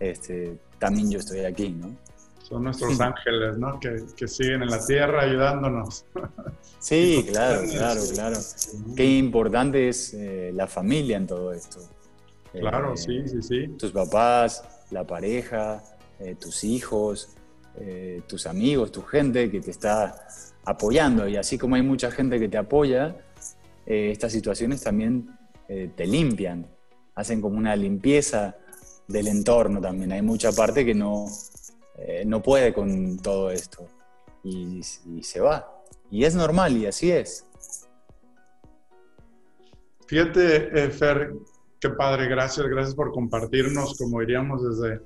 este, 0.00 0.58
también 0.78 1.10
yo 1.10 1.20
estoy 1.20 1.40
aquí, 1.40 1.70
¿no? 1.70 1.94
Son 2.42 2.64
nuestros 2.64 3.00
ángeles, 3.00 3.58
¿no? 3.58 3.78
Que, 3.78 4.02
que, 4.16 4.26
siguen 4.26 4.62
en 4.62 4.70
la 4.70 4.84
tierra 4.84 5.22
ayudándonos. 5.22 6.04
Sí, 6.80 7.26
claro, 7.30 7.60
claro, 7.70 8.00
claro. 8.14 8.38
Qué 8.96 9.18
importante 9.18 9.90
es 9.90 10.14
eh, 10.14 10.50
la 10.54 10.66
familia 10.66 11.18
en 11.18 11.26
todo 11.26 11.52
esto. 11.52 11.78
Claro, 12.52 12.94
eh, 12.94 12.96
sí, 12.96 13.28
sí, 13.28 13.42
sí. 13.42 13.68
Tus 13.78 13.92
papás, 13.92 14.64
la 14.90 15.06
pareja, 15.06 15.84
eh, 16.18 16.36
tus 16.40 16.64
hijos, 16.64 17.36
tus 18.26 18.46
amigos, 18.46 18.92
tu 18.92 19.02
gente 19.02 19.50
que 19.50 19.60
te 19.60 19.70
está 19.70 20.26
apoyando. 20.64 21.28
Y 21.28 21.36
así 21.36 21.58
como 21.58 21.74
hay 21.74 21.82
mucha 21.82 22.10
gente 22.10 22.40
que 22.40 22.48
te 22.48 22.56
apoya, 22.56 23.14
estas 23.86 24.32
situaciones 24.32 24.82
también 24.82 25.36
te 25.66 26.06
limpian, 26.06 26.66
hacen 27.14 27.40
como 27.40 27.58
una 27.58 27.74
limpieza 27.76 28.56
del 29.08 29.28
entorno 29.28 29.80
también. 29.80 30.12
Hay 30.12 30.22
mucha 30.22 30.52
parte 30.52 30.84
que 30.84 30.94
no, 30.94 31.26
no 32.26 32.42
puede 32.42 32.72
con 32.72 33.18
todo 33.18 33.50
esto 33.50 33.86
y, 34.44 34.80
y 35.06 35.22
se 35.22 35.40
va. 35.40 35.82
Y 36.10 36.24
es 36.24 36.34
normal 36.34 36.76
y 36.76 36.86
así 36.86 37.10
es. 37.10 37.46
Fíjate, 40.10 40.70
eh, 40.74 40.90
Fer, 40.90 41.34
qué 41.78 41.90
padre, 41.90 42.26
gracias, 42.26 42.66
gracias 42.66 42.96
por 42.96 43.12
compartirnos, 43.12 43.96
como 43.96 44.18
diríamos, 44.18 44.60
desde, 44.60 45.00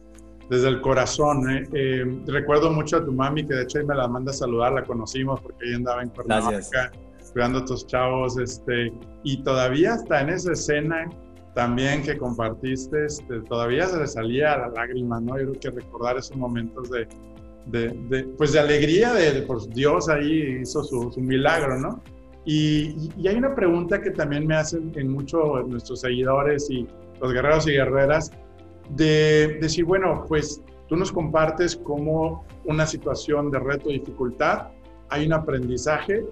desde 0.48 0.68
el 0.68 0.80
corazón. 0.80 1.50
¿eh? 1.50 1.68
Eh, 1.74 2.22
recuerdo 2.26 2.70
mucho 2.72 2.96
a 2.96 3.04
tu 3.04 3.12
mami, 3.12 3.46
que 3.46 3.52
de 3.52 3.64
hecho 3.64 3.78
ahí 3.80 3.84
me 3.84 3.94
la 3.94 4.08
manda 4.08 4.30
a 4.30 4.34
saludar, 4.34 4.72
la 4.72 4.82
conocimos 4.82 5.42
porque 5.42 5.66
ella 5.66 5.76
andaba 5.76 6.02
en 6.02 6.08
Cuernavaca 6.08 6.90
cuidando 7.34 7.58
a 7.58 7.64
tus 7.64 7.86
chavos, 7.86 8.38
este, 8.38 8.92
y 9.24 9.42
todavía 9.42 9.96
está 9.96 10.22
en 10.22 10.30
esa 10.30 10.52
escena 10.52 11.10
también 11.54 12.02
que 12.02 12.16
compartiste, 12.16 13.06
este, 13.06 13.40
todavía 13.42 13.86
se 13.86 13.98
le 13.98 14.06
salía 14.06 14.56
la 14.56 14.68
lágrima, 14.68 15.20
¿no? 15.20 15.38
Yo 15.38 15.50
creo 15.50 15.60
que 15.60 15.70
recordar 15.82 16.16
esos 16.16 16.36
momentos 16.36 16.90
de, 16.90 17.06
de, 17.66 18.24
pues 18.38 18.52
de 18.52 18.60
alegría 18.60 19.12
de, 19.12 19.42
pues 19.42 19.68
Dios 19.70 20.08
ahí 20.08 20.60
hizo 20.62 20.82
su, 20.84 21.12
milagro, 21.20 21.78
¿no? 21.78 22.02
Y, 22.44 23.10
hay 23.26 23.36
una 23.36 23.54
pregunta 23.54 24.00
que 24.00 24.10
también 24.10 24.46
me 24.46 24.54
hacen 24.54 24.92
en 24.94 25.10
muchos 25.10 25.66
nuestros 25.68 26.00
seguidores 26.00 26.68
y 26.70 26.86
los 27.20 27.32
guerreros 27.32 27.66
y 27.66 27.72
guerreras, 27.72 28.30
de 28.90 29.58
decir, 29.60 29.84
bueno, 29.84 30.24
pues 30.28 30.62
tú 30.88 30.96
nos 30.96 31.10
compartes 31.10 31.76
cómo 31.76 32.44
una 32.64 32.86
situación 32.86 33.50
de 33.50 33.58
reto, 33.58 33.88
dificultad, 33.88 34.68
hay 35.08 35.26
un 35.26 35.32
aprendizaje 35.32 36.24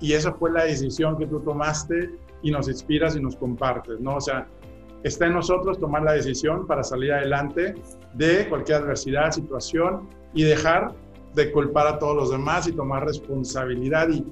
y 0.00 0.14
esa 0.14 0.32
fue 0.32 0.50
la 0.50 0.64
decisión 0.64 1.16
que 1.18 1.26
tú 1.26 1.40
tomaste 1.40 2.10
y 2.42 2.50
nos 2.50 2.68
inspiras 2.68 3.16
y 3.16 3.20
nos 3.20 3.36
compartes, 3.36 4.00
¿no? 4.00 4.16
O 4.16 4.20
sea, 4.20 4.48
está 5.02 5.26
en 5.26 5.34
nosotros 5.34 5.78
tomar 5.78 6.02
la 6.02 6.12
decisión 6.12 6.66
para 6.66 6.82
salir 6.82 7.12
adelante 7.12 7.74
de 8.14 8.48
cualquier 8.48 8.82
adversidad, 8.82 9.30
situación 9.30 10.08
y 10.34 10.44
dejar 10.44 10.94
de 11.34 11.52
culpar 11.52 11.86
a 11.86 11.98
todos 11.98 12.16
los 12.16 12.30
demás 12.30 12.66
y 12.66 12.72
tomar 12.72 13.04
responsabilidad. 13.04 14.08
Y, 14.08 14.24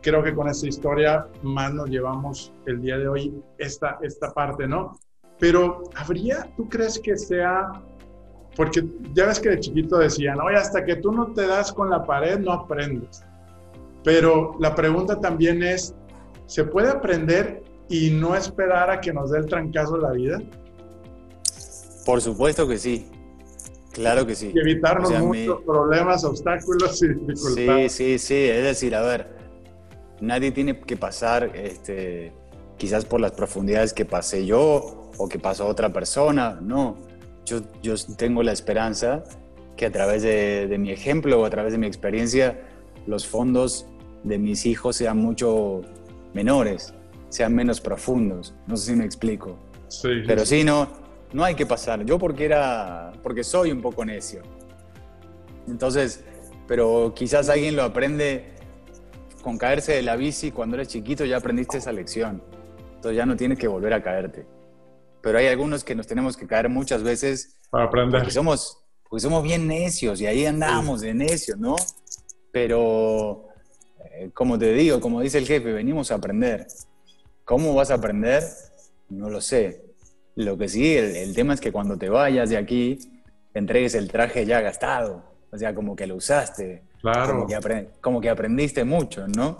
creo 0.00 0.22
que 0.22 0.34
con 0.34 0.48
esta 0.48 0.66
historia 0.66 1.26
más 1.42 1.74
nos 1.74 1.90
llevamos 1.90 2.54
el 2.64 2.80
día 2.80 2.96
de 2.96 3.06
hoy 3.06 3.34
esta, 3.58 3.98
esta 4.00 4.32
parte, 4.32 4.66
¿no? 4.66 4.98
Pero 5.38 5.82
habría, 5.94 6.50
¿tú 6.56 6.66
crees 6.70 6.98
que 6.98 7.18
sea, 7.18 7.70
porque 8.56 8.82
ya 9.12 9.26
ves 9.26 9.40
que 9.40 9.50
de 9.50 9.60
chiquito 9.60 9.98
decían, 9.98 10.40
oye, 10.40 10.56
hasta 10.56 10.82
que 10.86 10.96
tú 10.96 11.12
no 11.12 11.34
te 11.34 11.46
das 11.46 11.70
con 11.70 11.90
la 11.90 12.02
pared, 12.02 12.38
no 12.38 12.52
aprendes. 12.52 13.22
Pero 14.04 14.54
la 14.60 14.74
pregunta 14.74 15.18
también 15.18 15.62
es, 15.62 15.94
¿se 16.46 16.64
puede 16.64 16.90
aprender 16.90 17.64
y 17.88 18.10
no 18.10 18.36
esperar 18.36 18.90
a 18.90 19.00
que 19.00 19.12
nos 19.12 19.30
dé 19.30 19.38
el 19.38 19.46
trancazo 19.46 19.96
la 19.96 20.12
vida? 20.12 20.40
Por 22.04 22.20
supuesto 22.20 22.68
que 22.68 22.78
sí. 22.78 23.10
Claro 23.92 24.26
que 24.26 24.34
sí. 24.34 24.52
Y 24.54 24.58
evitarnos 24.58 25.10
muchos 25.20 25.62
problemas, 25.62 26.24
obstáculos 26.24 27.02
y 27.02 27.08
dificultades. 27.08 27.92
Sí, 27.92 28.18
sí, 28.18 28.18
sí. 28.18 28.34
Es 28.34 28.62
decir, 28.62 28.94
a 28.94 29.02
ver, 29.02 29.28
nadie 30.20 30.50
tiene 30.50 30.78
que 30.80 30.96
pasar 30.96 31.52
este, 31.54 32.32
quizás 32.76 33.04
por 33.06 33.20
las 33.20 33.32
profundidades 33.32 33.94
que 33.94 34.04
pasé 34.04 34.44
yo 34.44 35.10
o 35.16 35.28
que 35.28 35.38
pasó 35.38 35.66
otra 35.66 35.92
persona. 35.92 36.58
No. 36.60 36.96
Yo, 37.46 37.60
yo 37.82 37.94
tengo 38.18 38.42
la 38.42 38.52
esperanza 38.52 39.22
que 39.76 39.86
a 39.86 39.92
través 39.92 40.22
de, 40.22 40.66
de 40.66 40.78
mi 40.78 40.90
ejemplo 40.90 41.40
o 41.40 41.44
a 41.44 41.50
través 41.50 41.72
de 41.72 41.78
mi 41.78 41.86
experiencia, 41.86 42.60
los 43.06 43.26
fondos 43.26 43.86
de 44.24 44.38
mis 44.38 44.66
hijos 44.66 44.96
sean 44.96 45.18
mucho 45.18 45.82
menores, 46.32 46.92
sean 47.28 47.54
menos 47.54 47.80
profundos. 47.80 48.54
No 48.66 48.76
sé 48.76 48.92
si 48.92 48.96
me 48.96 49.04
explico. 49.04 49.58
Sí. 49.88 50.22
Pero 50.26 50.44
sí, 50.44 50.64
no, 50.64 50.88
no 51.32 51.44
hay 51.44 51.54
que 51.54 51.66
pasar. 51.66 52.04
Yo 52.04 52.18
porque 52.18 52.44
era, 52.44 53.12
porque 53.22 53.44
soy 53.44 53.70
un 53.70 53.80
poco 53.80 54.04
necio. 54.04 54.42
Entonces, 55.68 56.24
pero 56.66 57.12
quizás 57.14 57.48
alguien 57.48 57.76
lo 57.76 57.82
aprende 57.82 58.54
con 59.42 59.58
caerse 59.58 59.92
de 59.92 60.02
la 60.02 60.16
bici 60.16 60.50
cuando 60.50 60.76
eres 60.76 60.88
chiquito, 60.88 61.24
ya 61.24 61.36
aprendiste 61.36 61.78
esa 61.78 61.92
lección. 61.92 62.42
Entonces 62.96 63.16
ya 63.16 63.26
no 63.26 63.36
tienes 63.36 63.58
que 63.58 63.68
volver 63.68 63.92
a 63.92 64.02
caerte. 64.02 64.46
Pero 65.20 65.38
hay 65.38 65.46
algunos 65.46 65.84
que 65.84 65.94
nos 65.94 66.06
tenemos 66.06 66.36
que 66.36 66.46
caer 66.46 66.68
muchas 66.68 67.02
veces. 67.02 67.60
Para 67.70 67.84
aprender. 67.84 68.20
Porque 68.20 68.32
somos, 68.32 68.78
porque 69.08 69.20
somos 69.20 69.42
bien 69.42 69.68
necios 69.68 70.20
y 70.20 70.26
ahí 70.26 70.46
andamos 70.46 71.02
de 71.02 71.12
necios, 71.14 71.58
¿no? 71.58 71.76
Pero, 72.52 73.48
como 74.32 74.58
te 74.58 74.72
digo, 74.72 75.00
como 75.00 75.20
dice 75.20 75.38
el 75.38 75.46
jefe, 75.46 75.72
venimos 75.72 76.10
a 76.10 76.16
aprender. 76.16 76.66
¿Cómo 77.44 77.74
vas 77.74 77.90
a 77.90 77.94
aprender? 77.94 78.42
No 79.08 79.28
lo 79.28 79.40
sé. 79.40 79.82
Lo 80.36 80.56
que 80.58 80.68
sí, 80.68 80.96
el, 80.96 81.34
tema 81.34 81.54
es 81.54 81.60
que 81.60 81.70
cuando 81.70 81.96
te 81.96 82.08
vayas 82.08 82.50
de 82.50 82.56
aquí, 82.56 82.98
entregues 83.52 83.94
el 83.94 84.10
traje 84.10 84.46
ya 84.46 84.60
gastado. 84.60 85.22
O 85.50 85.58
sea, 85.58 85.74
como 85.74 85.94
que 85.94 86.06
lo 86.06 86.16
usaste. 86.16 86.82
Claro. 87.00 87.46
Como 88.00 88.20
que, 88.20 88.28
aprendiste 88.28 88.84
mucho, 88.84 89.28
¿no? 89.28 89.56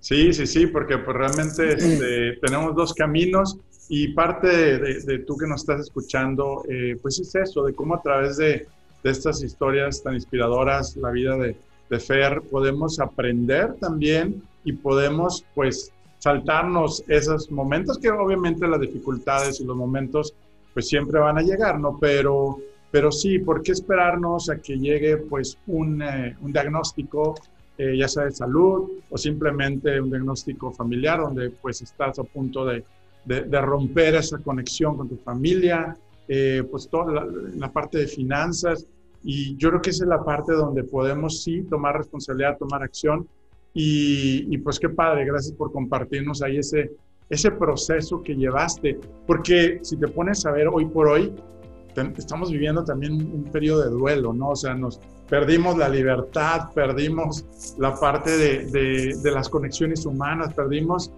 Sí, 0.00 0.32
sí, 0.32 0.46
sí, 0.46 0.66
porque 0.66 0.98
pues 0.98 1.16
realmente 1.16 1.74
este, 1.78 2.38
tenemos 2.40 2.74
dos 2.74 2.94
caminos 2.94 3.58
y 3.88 4.08
parte 4.14 4.78
de, 4.78 5.18
tú 5.20 5.36
que 5.36 5.46
nos 5.46 5.60
estás 5.60 5.82
escuchando, 5.82 6.64
eh, 6.68 6.96
pues 7.00 7.20
es 7.20 7.34
eso, 7.34 7.64
de 7.64 7.74
cómo 7.74 7.94
a 7.94 8.02
través 8.02 8.38
de, 8.38 8.66
de 9.02 9.10
estas 9.10 9.42
historias 9.42 10.02
tan 10.02 10.14
inspiradoras, 10.14 10.96
la 10.96 11.10
vida 11.10 11.36
de, 11.36 11.54
de 11.94 12.00
Fer, 12.00 12.42
podemos 12.50 13.00
aprender 13.00 13.74
también 13.80 14.42
y 14.64 14.72
podemos 14.72 15.44
pues 15.54 15.92
saltarnos 16.18 17.04
esos 17.08 17.50
momentos 17.50 17.98
que 17.98 18.10
obviamente 18.10 18.66
las 18.66 18.80
dificultades 18.80 19.60
y 19.60 19.64
los 19.64 19.76
momentos 19.76 20.34
pues 20.72 20.88
siempre 20.88 21.20
van 21.20 21.38
a 21.38 21.42
llegar, 21.42 21.78
¿no? 21.78 21.98
Pero, 22.00 22.58
pero 22.90 23.12
sí, 23.12 23.38
¿por 23.38 23.62
qué 23.62 23.72
esperarnos 23.72 24.50
a 24.50 24.56
que 24.58 24.76
llegue 24.78 25.18
pues 25.18 25.58
un, 25.66 26.02
eh, 26.02 26.36
un 26.40 26.52
diagnóstico, 26.52 27.34
eh, 27.78 27.96
ya 27.96 28.08
sea 28.08 28.24
de 28.24 28.32
salud 28.32 28.90
o 29.10 29.18
simplemente 29.18 30.00
un 30.00 30.10
diagnóstico 30.10 30.72
familiar 30.72 31.20
donde 31.20 31.50
pues 31.50 31.82
estás 31.82 32.18
a 32.18 32.24
punto 32.24 32.64
de, 32.64 32.84
de, 33.24 33.60
romper 33.60 34.16
esa 34.16 34.38
conexión 34.38 34.96
con 34.96 35.08
tu 35.08 35.16
familia, 35.16 35.96
eh, 36.28 36.62
pues 36.70 36.88
toda 36.88 37.26
la, 37.56 37.72
parte 37.72 37.98
de 37.98 38.06
finanzas 38.06 38.86
y 39.24 39.56
yo 39.56 39.70
creo 39.70 39.82
que 39.82 39.90
esa 39.90 40.04
es 40.04 40.08
la 40.08 40.22
parte 40.22 40.52
donde 40.52 40.84
podemos 40.84 41.42
sí 41.42 41.62
tomar 41.70 41.96
responsabilidad, 41.96 42.58
tomar 42.58 42.82
acción 42.82 43.26
y, 43.72 44.54
y 44.54 44.58
pues 44.58 44.78
qué 44.78 44.88
padre, 44.88 45.24
gracias 45.24 45.54
por 45.56 45.72
compartirnos 45.72 46.42
ahí 46.42 46.58
ese, 46.58 46.92
ese 47.30 47.50
proceso 47.50 48.22
que 48.22 48.34
llevaste, 48.34 48.98
porque 49.26 49.80
si 49.82 49.96
te 49.96 50.08
pones 50.08 50.44
a 50.46 50.52
ver 50.52 50.68
hoy 50.68 50.84
por 50.86 51.08
hoy, 51.08 51.32
estamos 52.16 52.50
viviendo 52.50 52.84
también 52.84 53.12
un, 53.12 53.44
periodo 53.44 53.82
de 53.82 53.90
duelo, 53.90 54.32
¿no? 54.32 54.50
O 54.50 54.56
sea, 54.56 54.74
nos 54.74 55.00
perdimos 55.28 55.76
la 55.78 55.88
libertad, 55.88 56.72
perdimos 56.74 57.46
la 57.78 57.94
parte 57.94 58.36
de, 58.36 59.14
de, 59.22 59.30
las 59.30 59.48
conexiones 59.48 60.04
humanas, 60.04 60.52
perdimos 60.54 61.12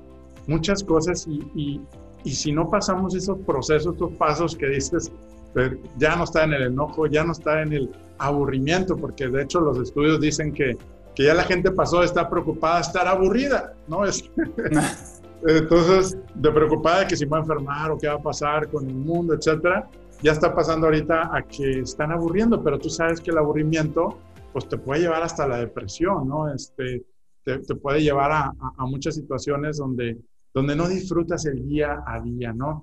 muchas 0.46 0.84
cosas 0.84 1.26
y, 1.26 1.40
y, 1.54 1.80
y, 2.24 2.30
si 2.30 2.52
no 2.52 2.70
pasamos 2.70 3.14
esos 3.14 3.38
procesos, 3.38 3.94
estos 3.94 4.12
pasos 4.12 4.54
que 4.54 4.68
dices, 4.68 5.10
pues, 5.56 5.72
ya 5.96 6.14
no 6.16 6.24
está 6.24 6.44
en 6.44 6.52
el 6.52 6.64
enojo, 6.64 7.06
ya 7.06 7.24
no 7.24 7.32
está 7.32 7.62
en 7.62 7.72
el 7.72 7.90
aburrimiento, 8.18 8.94
porque 8.94 9.26
de 9.26 9.42
hecho 9.42 9.58
los 9.58 9.78
estudios 9.78 10.20
dicen 10.20 10.52
que, 10.52 10.76
que 11.14 11.24
ya 11.24 11.32
la 11.32 11.44
gente 11.44 11.70
pasó 11.70 12.00
de 12.00 12.04
estar 12.04 12.28
preocupada 12.28 12.76
a 12.76 12.80
estar 12.82 13.08
aburrida, 13.08 13.72
¿no? 13.88 14.04
Es, 14.04 14.30
Entonces, 15.46 16.18
de 16.34 16.52
preocupada 16.52 17.00
de 17.00 17.06
que 17.06 17.16
si 17.16 17.24
va 17.24 17.38
a 17.38 17.40
enfermar 17.40 17.90
o 17.90 17.96
qué 17.96 18.06
va 18.06 18.16
a 18.16 18.22
pasar 18.22 18.68
con 18.68 18.86
el 18.86 18.96
mundo, 18.96 19.32
etcétera, 19.32 19.88
ya 20.22 20.32
está 20.32 20.54
pasando 20.54 20.88
ahorita 20.88 21.34
a 21.34 21.40
que 21.40 21.80
están 21.80 22.12
aburriendo, 22.12 22.62
pero 22.62 22.78
tú 22.78 22.90
sabes 22.90 23.18
que 23.18 23.30
el 23.30 23.38
aburrimiento 23.38 24.18
pues 24.52 24.68
te 24.68 24.76
puede 24.76 25.00
llevar 25.00 25.22
hasta 25.22 25.48
la 25.48 25.56
depresión, 25.56 26.28
¿no? 26.28 26.52
Este, 26.52 27.02
te, 27.44 27.74
puede 27.76 28.02
llevar 28.02 28.30
a, 28.30 28.52
a, 28.76 28.84
muchas 28.84 29.14
situaciones 29.14 29.78
donde, 29.78 30.18
donde 30.52 30.76
no 30.76 30.86
disfrutas 30.86 31.46
el 31.46 31.66
día 31.66 32.02
a 32.06 32.20
día, 32.20 32.52
¿no? 32.52 32.82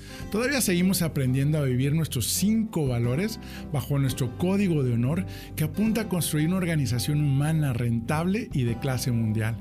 Todavía 0.31 0.61
seguimos 0.61 1.01
aprendiendo 1.01 1.57
a 1.57 1.63
vivir 1.63 1.93
nuestros 1.93 2.27
cinco 2.27 2.87
valores 2.87 3.39
bajo 3.73 3.99
nuestro 3.99 4.37
código 4.37 4.83
de 4.83 4.93
honor 4.93 5.25
que 5.55 5.65
apunta 5.65 6.01
a 6.01 6.09
construir 6.09 6.47
una 6.47 6.57
organización 6.57 7.21
humana 7.21 7.73
rentable 7.73 8.49
y 8.53 8.63
de 8.63 8.77
clase 8.79 9.11
mundial. 9.11 9.55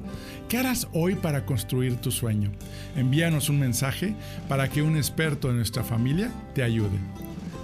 ¿Qué 0.48 0.58
harás 0.58 0.88
hoy 0.92 1.14
para 1.14 1.46
construir 1.46 1.96
tu 1.96 2.10
sueño? 2.10 2.52
Envíanos 2.96 3.48
un 3.48 3.58
mensaje 3.60 4.14
para 4.48 4.68
que 4.68 4.82
un 4.82 4.96
experto 4.96 5.48
de 5.48 5.54
nuestra 5.54 5.82
familia 5.82 6.30
te 6.54 6.62
ayude. 6.62 6.98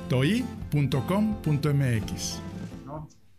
toi.com.mx 0.08 0.80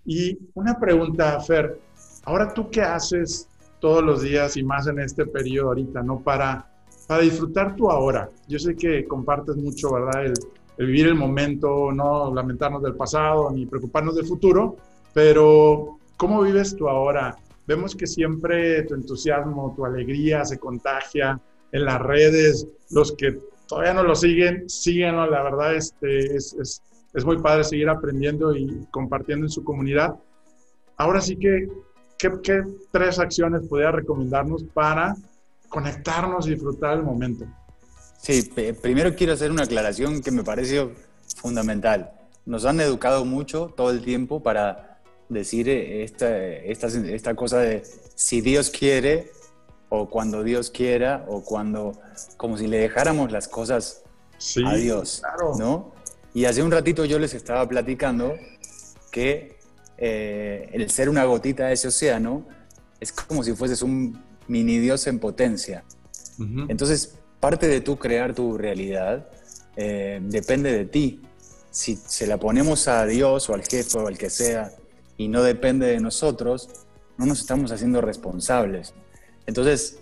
Y 0.05 0.37
una 0.53 0.79
pregunta, 0.79 1.39
Fer. 1.41 1.79
Ahora 2.23 2.53
tú 2.53 2.69
qué 2.69 2.81
haces 2.81 3.47
todos 3.79 4.03
los 4.03 4.21
días 4.21 4.57
y 4.57 4.63
más 4.63 4.87
en 4.87 4.99
este 4.99 5.25
periodo 5.25 5.69
ahorita, 5.69 6.03
¿no? 6.03 6.19
Para 6.19 6.69
para 7.07 7.21
disfrutar 7.23 7.75
tu 7.75 7.89
ahora. 7.89 8.29
Yo 8.47 8.59
sé 8.59 8.75
que 8.75 9.07
compartes 9.07 9.55
mucho, 9.55 9.93
¿verdad? 9.93 10.25
El, 10.25 10.33
vivir 10.85 11.07
el 11.07 11.15
momento, 11.15 11.91
no 11.91 12.31
lamentarnos 12.33 12.83
del 12.83 12.95
pasado 12.95 13.49
ni 13.49 13.65
preocuparnos 13.65 14.15
del 14.15 14.27
futuro, 14.27 14.75
pero 15.13 15.97
¿cómo 16.17 16.43
vives 16.43 16.75
tu 16.75 16.87
ahora? 16.87 17.35
Vemos 17.65 17.95
que 17.95 18.05
siempre 18.05 18.83
tu 18.83 18.93
entusiasmo, 18.93 19.73
tu 19.75 19.85
alegría 19.85 20.45
se 20.45 20.59
contagia 20.59 21.41
en 21.71 21.85
las 21.85 21.99
redes, 22.01 22.67
los 22.91 23.11
que 23.13 23.39
todavía 23.67 23.93
no 23.93 24.03
lo 24.03 24.15
siguen, 24.15 24.69
síguenlo, 24.69 25.29
la 25.29 25.41
verdad 25.41 25.75
este, 25.75 26.35
es, 26.35 26.55
es, 26.59 26.83
es 27.13 27.25
muy 27.25 27.39
padre 27.39 27.63
seguir 27.63 27.89
aprendiendo 27.89 28.55
y 28.55 28.85
compartiendo 28.91 29.47
en 29.47 29.49
su 29.49 29.63
comunidad. 29.63 30.15
Ahora 30.97 31.21
sí 31.21 31.37
que, 31.37 31.67
¿qué, 32.19 32.63
tres 32.91 33.17
acciones 33.17 33.67
podría 33.67 33.91
recomendarnos 33.91 34.63
para 34.65 35.15
conectarnos 35.69 36.47
y 36.47 36.51
disfrutar 36.51 36.97
el 36.97 37.03
momento. 37.03 37.45
Sí, 38.21 38.49
primero 38.81 39.15
quiero 39.15 39.33
hacer 39.33 39.51
una 39.51 39.63
aclaración 39.63 40.21
que 40.21 40.31
me 40.31 40.43
pareció 40.43 40.91
fundamental. 41.35 42.11
Nos 42.45 42.65
han 42.65 42.79
educado 42.79 43.25
mucho 43.25 43.73
todo 43.75 43.91
el 43.91 44.01
tiempo 44.01 44.41
para 44.41 44.99
decir 45.29 45.69
eh, 45.69 46.03
esta, 46.03 46.37
esta, 46.37 46.87
esta 46.87 47.35
cosa 47.35 47.59
de 47.59 47.83
si 48.15 48.41
Dios 48.41 48.69
quiere 48.69 49.31
o 49.89 50.09
cuando 50.09 50.43
Dios 50.43 50.69
quiera 50.69 51.25
o 51.27 51.43
cuando, 51.43 51.93
como 52.37 52.57
si 52.57 52.67
le 52.67 52.77
dejáramos 52.79 53.31
las 53.31 53.47
cosas 53.47 54.03
a 54.65 54.75
Dios, 54.75 55.21
¿no? 55.57 55.93
Y 56.33 56.45
hace 56.45 56.61
un 56.61 56.71
ratito 56.71 57.05
yo 57.05 57.19
les 57.19 57.33
estaba 57.33 57.67
platicando 57.67 58.35
que 59.11 59.57
eh, 59.97 60.69
el 60.73 60.89
ser 60.91 61.09
una 61.09 61.23
gotita 61.23 61.67
de 61.67 61.73
ese 61.73 61.87
océano 61.87 62.45
es 62.99 63.11
como 63.11 63.43
si 63.43 63.53
fueses 63.53 63.81
un 63.81 64.21
mini 64.47 64.79
Dios 64.79 65.07
en 65.07 65.19
potencia. 65.19 65.83
Entonces, 66.67 67.15
parte 67.39 67.67
de 67.67 67.81
tú 67.81 67.97
crear 67.97 68.35
tu 68.35 68.57
realidad 68.57 69.27
eh, 69.75 70.19
depende 70.21 70.71
de 70.71 70.85
ti. 70.85 71.21
Si 71.71 71.95
se 71.95 72.27
la 72.27 72.37
ponemos 72.37 72.87
a 72.87 73.05
Dios 73.05 73.49
o 73.49 73.53
al 73.53 73.63
jefe 73.63 73.97
o 73.97 74.07
al 74.07 74.17
que 74.17 74.29
sea 74.29 74.71
y 75.17 75.27
no 75.27 75.43
depende 75.43 75.87
de 75.87 75.99
nosotros, 75.99 76.69
no 77.17 77.25
nos 77.25 77.39
estamos 77.39 77.71
haciendo 77.71 78.01
responsables. 78.01 78.93
Entonces, 79.47 79.99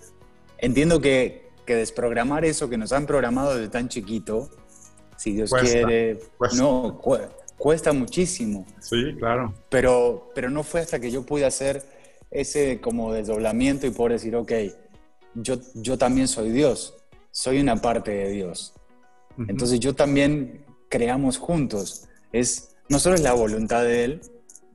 entiendo 0.57 0.99
que, 0.99 1.49
que 1.65 1.75
desprogramar 1.75 2.43
eso 2.45 2.69
que 2.69 2.77
nos 2.77 2.91
han 2.91 3.05
programado 3.05 3.55
desde 3.55 3.69
tan 3.69 3.87
chiquito, 3.87 4.49
si 5.17 5.33
Dios 5.33 5.51
quiere, 5.51 6.19
no, 6.57 7.01
cuesta 7.57 7.93
muchísimo. 7.93 8.65
Sí, 8.79 9.15
claro. 9.17 9.53
Pero, 9.69 10.31
pero 10.35 10.49
no 10.49 10.63
fue 10.63 10.81
hasta 10.81 10.99
que 10.99 11.11
yo 11.11 11.23
pude 11.25 11.45
hacer 11.45 11.94
ese 12.31 12.81
como 12.81 13.13
desdoblamiento 13.13 13.87
y 13.87 13.91
poder 13.91 14.13
decir, 14.13 14.35
ok, 14.35 14.51
yo, 15.35 15.57
yo 15.73 15.97
también 15.97 16.27
soy 16.27 16.51
Dios, 16.51 16.95
soy 17.31 17.59
una 17.59 17.77
parte 17.77 18.11
de 18.11 18.29
Dios. 18.29 18.73
Entonces 19.47 19.79
yo 19.79 19.93
también 19.93 20.65
creamos 20.89 21.37
juntos. 21.37 22.07
Es, 22.31 22.75
no 22.89 22.99
solo 22.99 23.15
es 23.15 23.21
la 23.21 23.33
voluntad 23.33 23.83
de 23.83 24.05
Él, 24.05 24.21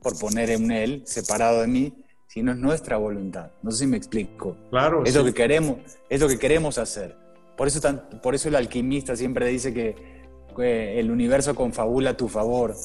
por 0.01 0.17
poner 0.19 0.49
en 0.49 0.71
Él, 0.71 1.03
separado 1.05 1.61
de 1.61 1.67
mí, 1.67 1.93
sino 2.27 2.51
es 2.51 2.57
nuestra 2.57 2.97
voluntad. 2.97 3.51
No 3.61 3.71
sé 3.71 3.79
si 3.79 3.87
me 3.87 3.97
explico. 3.97 4.55
Claro. 4.69 5.03
Es, 5.05 5.15
lo, 5.15 5.23
que 5.25 5.33
queremos, 5.33 5.77
es 6.09 6.21
lo 6.21 6.27
que 6.27 6.39
queremos 6.39 6.77
hacer. 6.77 7.15
Por 7.57 7.67
eso, 7.67 7.81
por 8.23 8.35
eso 8.35 8.49
el 8.49 8.55
alquimista 8.55 9.15
siempre 9.15 9.47
dice 9.47 9.73
que, 9.73 10.11
el 10.57 11.09
universo 11.09 11.55
confabula 11.55 12.11
a 12.11 12.17
tu 12.17 12.27
favor. 12.27 12.75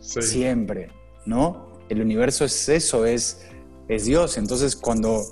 Siempre, 0.00 0.88
¿no? 1.26 1.80
El 1.88 2.00
universo 2.00 2.44
es 2.44 2.68
eso, 2.68 3.04
es 3.04 3.46
es 3.88 4.04
Dios. 4.04 4.38
Entonces, 4.38 4.76
cuando 4.76 5.22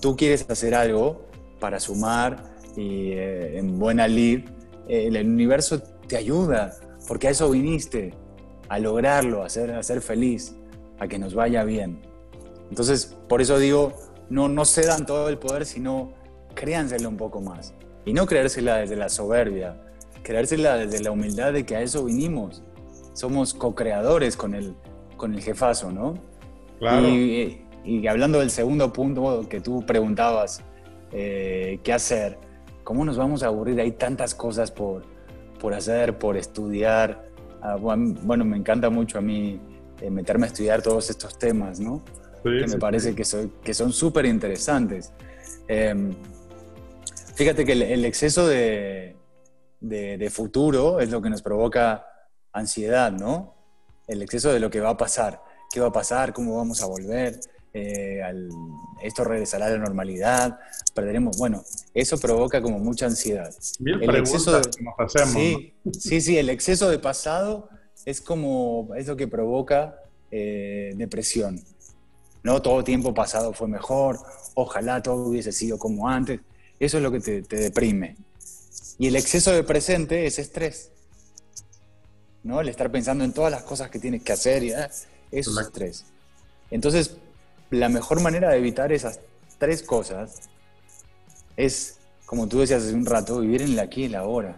tú 0.00 0.16
quieres 0.16 0.48
hacer 0.48 0.74
algo 0.74 1.26
para 1.60 1.80
sumar 1.80 2.54
y 2.76 3.12
eh, 3.12 3.58
en 3.58 3.78
buena 3.78 4.08
lid, 4.08 4.44
eh, 4.88 5.06
el 5.08 5.26
universo 5.26 5.80
te 6.06 6.16
ayuda, 6.16 6.76
porque 7.08 7.28
a 7.28 7.30
eso 7.30 7.50
viniste, 7.50 8.14
a 8.68 8.78
lograrlo, 8.78 9.42
a 9.42 9.48
ser, 9.48 9.72
a 9.72 9.82
ser 9.82 10.00
feliz, 10.00 10.54
a 10.98 11.08
que 11.08 11.18
nos 11.18 11.34
vaya 11.34 11.64
bien. 11.64 12.02
Entonces, 12.70 13.16
por 13.28 13.40
eso 13.40 13.58
digo, 13.58 13.92
no, 14.30 14.48
no 14.48 14.64
cedan 14.64 15.06
todo 15.06 15.28
el 15.28 15.38
poder, 15.38 15.66
sino 15.66 16.12
créanselo 16.54 17.08
un 17.08 17.16
poco 17.16 17.40
más. 17.40 17.74
Y 18.04 18.12
no 18.12 18.26
creérsela 18.26 18.76
desde 18.76 18.96
la 18.96 19.08
soberbia, 19.08 19.80
creérsela 20.22 20.76
desde 20.76 21.02
la 21.02 21.10
humildad 21.10 21.52
de 21.52 21.64
que 21.64 21.76
a 21.76 21.82
eso 21.82 22.04
vinimos. 22.04 22.62
Somos 23.12 23.54
co-creadores 23.54 24.36
con 24.36 24.54
el, 24.54 24.74
con 25.16 25.34
el 25.34 25.40
jefazo, 25.40 25.92
¿no? 25.92 26.14
Claro. 26.78 27.08
Y, 27.08 27.63
y 27.84 28.06
hablando 28.06 28.40
del 28.40 28.50
segundo 28.50 28.92
punto 28.92 29.46
que 29.48 29.60
tú 29.60 29.84
preguntabas, 29.84 30.62
eh, 31.12 31.78
¿qué 31.82 31.92
hacer? 31.92 32.38
¿Cómo 32.82 33.04
nos 33.04 33.16
vamos 33.16 33.42
a 33.42 33.46
aburrir? 33.46 33.80
Hay 33.80 33.92
tantas 33.92 34.34
cosas 34.34 34.70
por, 34.70 35.02
por 35.60 35.74
hacer, 35.74 36.18
por 36.18 36.36
estudiar. 36.36 37.30
Ah, 37.62 37.76
bueno, 37.76 38.44
me 38.44 38.56
encanta 38.56 38.90
mucho 38.90 39.18
a 39.18 39.20
mí 39.20 39.60
eh, 40.00 40.10
meterme 40.10 40.44
a 40.44 40.48
estudiar 40.48 40.82
todos 40.82 41.10
estos 41.10 41.38
temas, 41.38 41.80
¿no? 41.80 42.02
que 42.42 42.66
me 42.66 42.76
parece 42.76 43.14
que, 43.14 43.24
que 43.62 43.72
son 43.74 43.92
súper 43.92 44.26
interesantes. 44.26 45.12
Em, 45.66 46.12
fíjate 47.34 47.64
que 47.64 47.72
el, 47.72 48.04
exceso 48.04 48.46
de, 48.46 49.16
de, 49.80 50.30
futuro 50.30 51.00
es 51.00 51.10
lo 51.10 51.22
que 51.22 51.30
nos 51.30 51.40
provoca 51.40 52.06
ansiedad, 52.52 53.12
¿no? 53.12 53.54
El 54.06 54.20
exceso 54.20 54.52
de 54.52 54.60
lo 54.60 54.68
que 54.68 54.80
va 54.80 54.90
a 54.90 54.96
pasar. 54.98 55.40
¿Qué 55.72 55.80
va 55.80 55.86
a 55.86 55.92
pasar? 55.92 56.34
¿Cómo 56.34 56.58
vamos 56.58 56.82
a 56.82 56.86
volver? 56.86 57.40
Eh, 57.76 58.22
esto 59.02 59.24
regresará 59.24 59.66
a 59.66 59.70
la 59.70 59.78
normalidad, 59.78 60.60
perderemos, 60.94 61.36
bueno, 61.36 61.64
eso 61.92 62.18
provoca 62.18 62.62
como 62.62 62.78
mucha 62.78 63.06
ansiedad. 63.06 63.52
el 63.84 64.14
exceso 64.14 64.52
de, 64.52 64.70
hacemos, 64.98 65.32
sí, 65.32 65.74
sí, 65.98 66.20
sí, 66.20 66.38
el 66.38 66.50
exceso 66.50 66.88
de 66.88 67.00
pasado 67.00 67.68
es 68.04 68.20
como, 68.20 68.90
es 68.96 69.08
lo 69.08 69.16
que 69.16 69.26
provoca 69.26 69.98
eh, 70.30 70.92
depresión. 70.94 71.60
No 72.44 72.62
todo 72.62 72.84
tiempo 72.84 73.12
pasado 73.12 73.52
fue 73.52 73.66
mejor, 73.66 74.20
ojalá 74.54 75.02
todo 75.02 75.26
hubiese 75.26 75.50
sido 75.50 75.76
como 75.76 76.08
antes, 76.08 76.40
eso 76.78 76.98
es 76.98 77.02
lo 77.02 77.10
que 77.10 77.18
te, 77.18 77.42
deprime. 77.42 78.16
Y 78.98 79.08
el 79.08 79.16
exceso 79.16 79.50
de 79.50 79.64
presente 79.64 80.26
es 80.26 80.38
estrés. 80.38 80.92
¿no? 82.44 82.60
El 82.60 82.68
estar 82.68 82.92
pensando 82.92 83.24
en 83.24 83.32
todas 83.32 83.50
las 83.50 83.64
cosas 83.64 83.90
que 83.90 83.98
tienes 83.98 84.22
que 84.22 84.32
hacer, 84.32 84.62
y, 84.62 84.70
eso 84.70 84.90
es 85.32 85.66
estrés. 85.66 86.04
Entonces, 86.70 87.16
la 87.70 87.88
mejor 87.88 88.20
manera 88.20 88.50
de 88.50 88.58
evitar 88.58 88.92
esas 88.92 89.20
tres 89.58 89.82
cosas 89.82 90.48
es, 91.56 91.98
como 92.26 92.48
tú 92.48 92.60
decías 92.60 92.82
hace 92.82 92.94
un 92.94 93.06
rato, 93.06 93.40
vivir 93.40 93.62
en 93.62 93.72
el 93.72 93.78
aquí 93.78 94.02
y 94.02 94.04
el 94.06 94.14
ahora. 94.14 94.56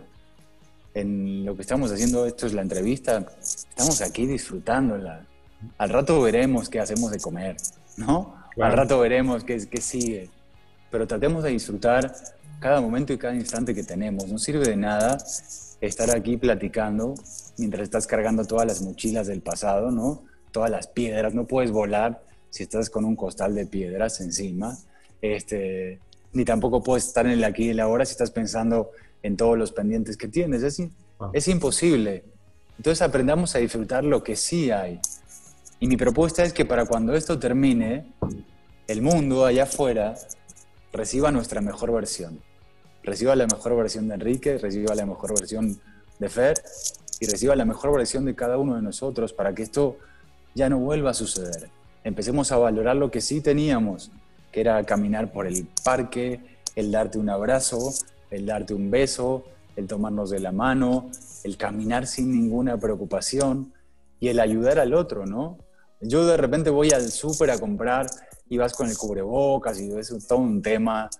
En 0.94 1.44
lo 1.44 1.54
que 1.54 1.62
estamos 1.62 1.92
haciendo, 1.92 2.24
esto 2.24 2.46
es 2.46 2.54
la 2.54 2.62
entrevista, 2.62 3.26
estamos 3.40 4.00
aquí 4.00 4.26
disfrutándola. 4.26 5.26
Al 5.78 5.90
rato 5.90 6.20
veremos 6.22 6.68
qué 6.68 6.80
hacemos 6.80 7.10
de 7.10 7.20
comer, 7.20 7.56
¿no? 7.96 8.34
Al 8.58 8.72
rato 8.72 8.98
veremos 9.00 9.44
qué, 9.44 9.66
qué 9.68 9.80
sigue. 9.80 10.30
Pero 10.90 11.06
tratemos 11.06 11.42
de 11.44 11.50
disfrutar 11.50 12.14
cada 12.60 12.80
momento 12.80 13.12
y 13.12 13.18
cada 13.18 13.34
instante 13.34 13.74
que 13.74 13.84
tenemos. 13.84 14.26
No 14.28 14.38
sirve 14.38 14.66
de 14.66 14.76
nada 14.76 15.18
estar 15.80 16.10
aquí 16.16 16.38
platicando 16.38 17.14
mientras 17.58 17.82
estás 17.82 18.06
cargando 18.06 18.44
todas 18.44 18.66
las 18.66 18.80
mochilas 18.80 19.26
del 19.26 19.42
pasado, 19.42 19.90
¿no? 19.90 20.22
Todas 20.50 20.70
las 20.70 20.86
piedras, 20.86 21.34
no 21.34 21.44
puedes 21.44 21.70
volar 21.70 22.22
si 22.56 22.62
estás 22.62 22.88
con 22.88 23.04
un 23.04 23.16
costal 23.16 23.54
de 23.54 23.66
piedras 23.66 24.18
encima, 24.22 24.78
este, 25.20 26.00
ni 26.32 26.42
tampoco 26.46 26.82
puedes 26.82 27.06
estar 27.06 27.26
en 27.26 27.32
el 27.32 27.44
aquí 27.44 27.64
y 27.64 27.68
el 27.68 27.80
ahora 27.80 28.06
si 28.06 28.12
estás 28.12 28.30
pensando 28.30 28.92
en 29.22 29.36
todos 29.36 29.58
los 29.58 29.72
pendientes 29.72 30.16
que 30.16 30.28
tienes. 30.28 30.62
Es, 30.62 30.80
ah. 31.20 31.30
es 31.34 31.48
imposible. 31.48 32.24
Entonces 32.78 33.02
aprendamos 33.02 33.54
a 33.54 33.58
disfrutar 33.58 34.04
lo 34.04 34.22
que 34.22 34.36
sí 34.36 34.70
hay. 34.70 35.00
Y 35.80 35.86
mi 35.86 35.98
propuesta 35.98 36.44
es 36.44 36.54
que 36.54 36.64
para 36.64 36.86
cuando 36.86 37.14
esto 37.14 37.38
termine, 37.38 38.06
el 38.88 39.02
mundo 39.02 39.44
allá 39.44 39.64
afuera 39.64 40.14
reciba 40.94 41.30
nuestra 41.30 41.60
mejor 41.60 41.92
versión. 41.92 42.40
Reciba 43.02 43.36
la 43.36 43.46
mejor 43.46 43.76
versión 43.76 44.08
de 44.08 44.14
Enrique, 44.14 44.56
reciba 44.56 44.94
la 44.94 45.04
mejor 45.04 45.38
versión 45.38 45.78
de 46.18 46.28
Fer 46.30 46.54
y 47.20 47.26
reciba 47.26 47.54
la 47.54 47.66
mejor 47.66 47.94
versión 47.94 48.24
de 48.24 48.34
cada 48.34 48.56
uno 48.56 48.76
de 48.76 48.82
nosotros 48.82 49.34
para 49.34 49.54
que 49.54 49.62
esto 49.62 49.98
ya 50.54 50.70
no 50.70 50.78
vuelva 50.78 51.10
a 51.10 51.14
suceder 51.14 51.68
empecemos 52.06 52.52
a 52.52 52.58
valorar 52.58 52.94
lo 52.94 53.10
que 53.10 53.20
sí 53.20 53.40
teníamos, 53.40 54.12
que 54.52 54.60
era 54.60 54.84
caminar 54.84 55.32
por 55.32 55.44
el 55.44 55.66
parque, 55.84 56.40
el 56.76 56.92
darte 56.92 57.18
un 57.18 57.28
abrazo, 57.28 57.92
el 58.30 58.46
darte 58.46 58.74
un 58.74 58.92
beso, 58.92 59.44
el 59.74 59.88
tomarnos 59.88 60.30
de 60.30 60.38
la 60.38 60.52
mano, 60.52 61.10
el 61.42 61.56
caminar 61.56 62.06
sin 62.06 62.30
ninguna 62.30 62.78
preocupación 62.78 63.72
y 64.20 64.28
el 64.28 64.38
ayudar 64.38 64.78
al 64.78 64.94
otro, 64.94 65.26
¿no? 65.26 65.58
Yo 66.00 66.24
de 66.24 66.36
repente 66.36 66.70
voy 66.70 66.92
al 66.92 67.10
súper 67.10 67.50
a 67.50 67.58
comprar 67.58 68.06
y 68.48 68.56
vas 68.56 68.72
con 68.74 68.88
el 68.88 68.96
cubrebocas 68.96 69.80
y 69.80 69.92
es 69.92 70.14
todo 70.28 70.38
un 70.38 70.62
tema 70.62 71.10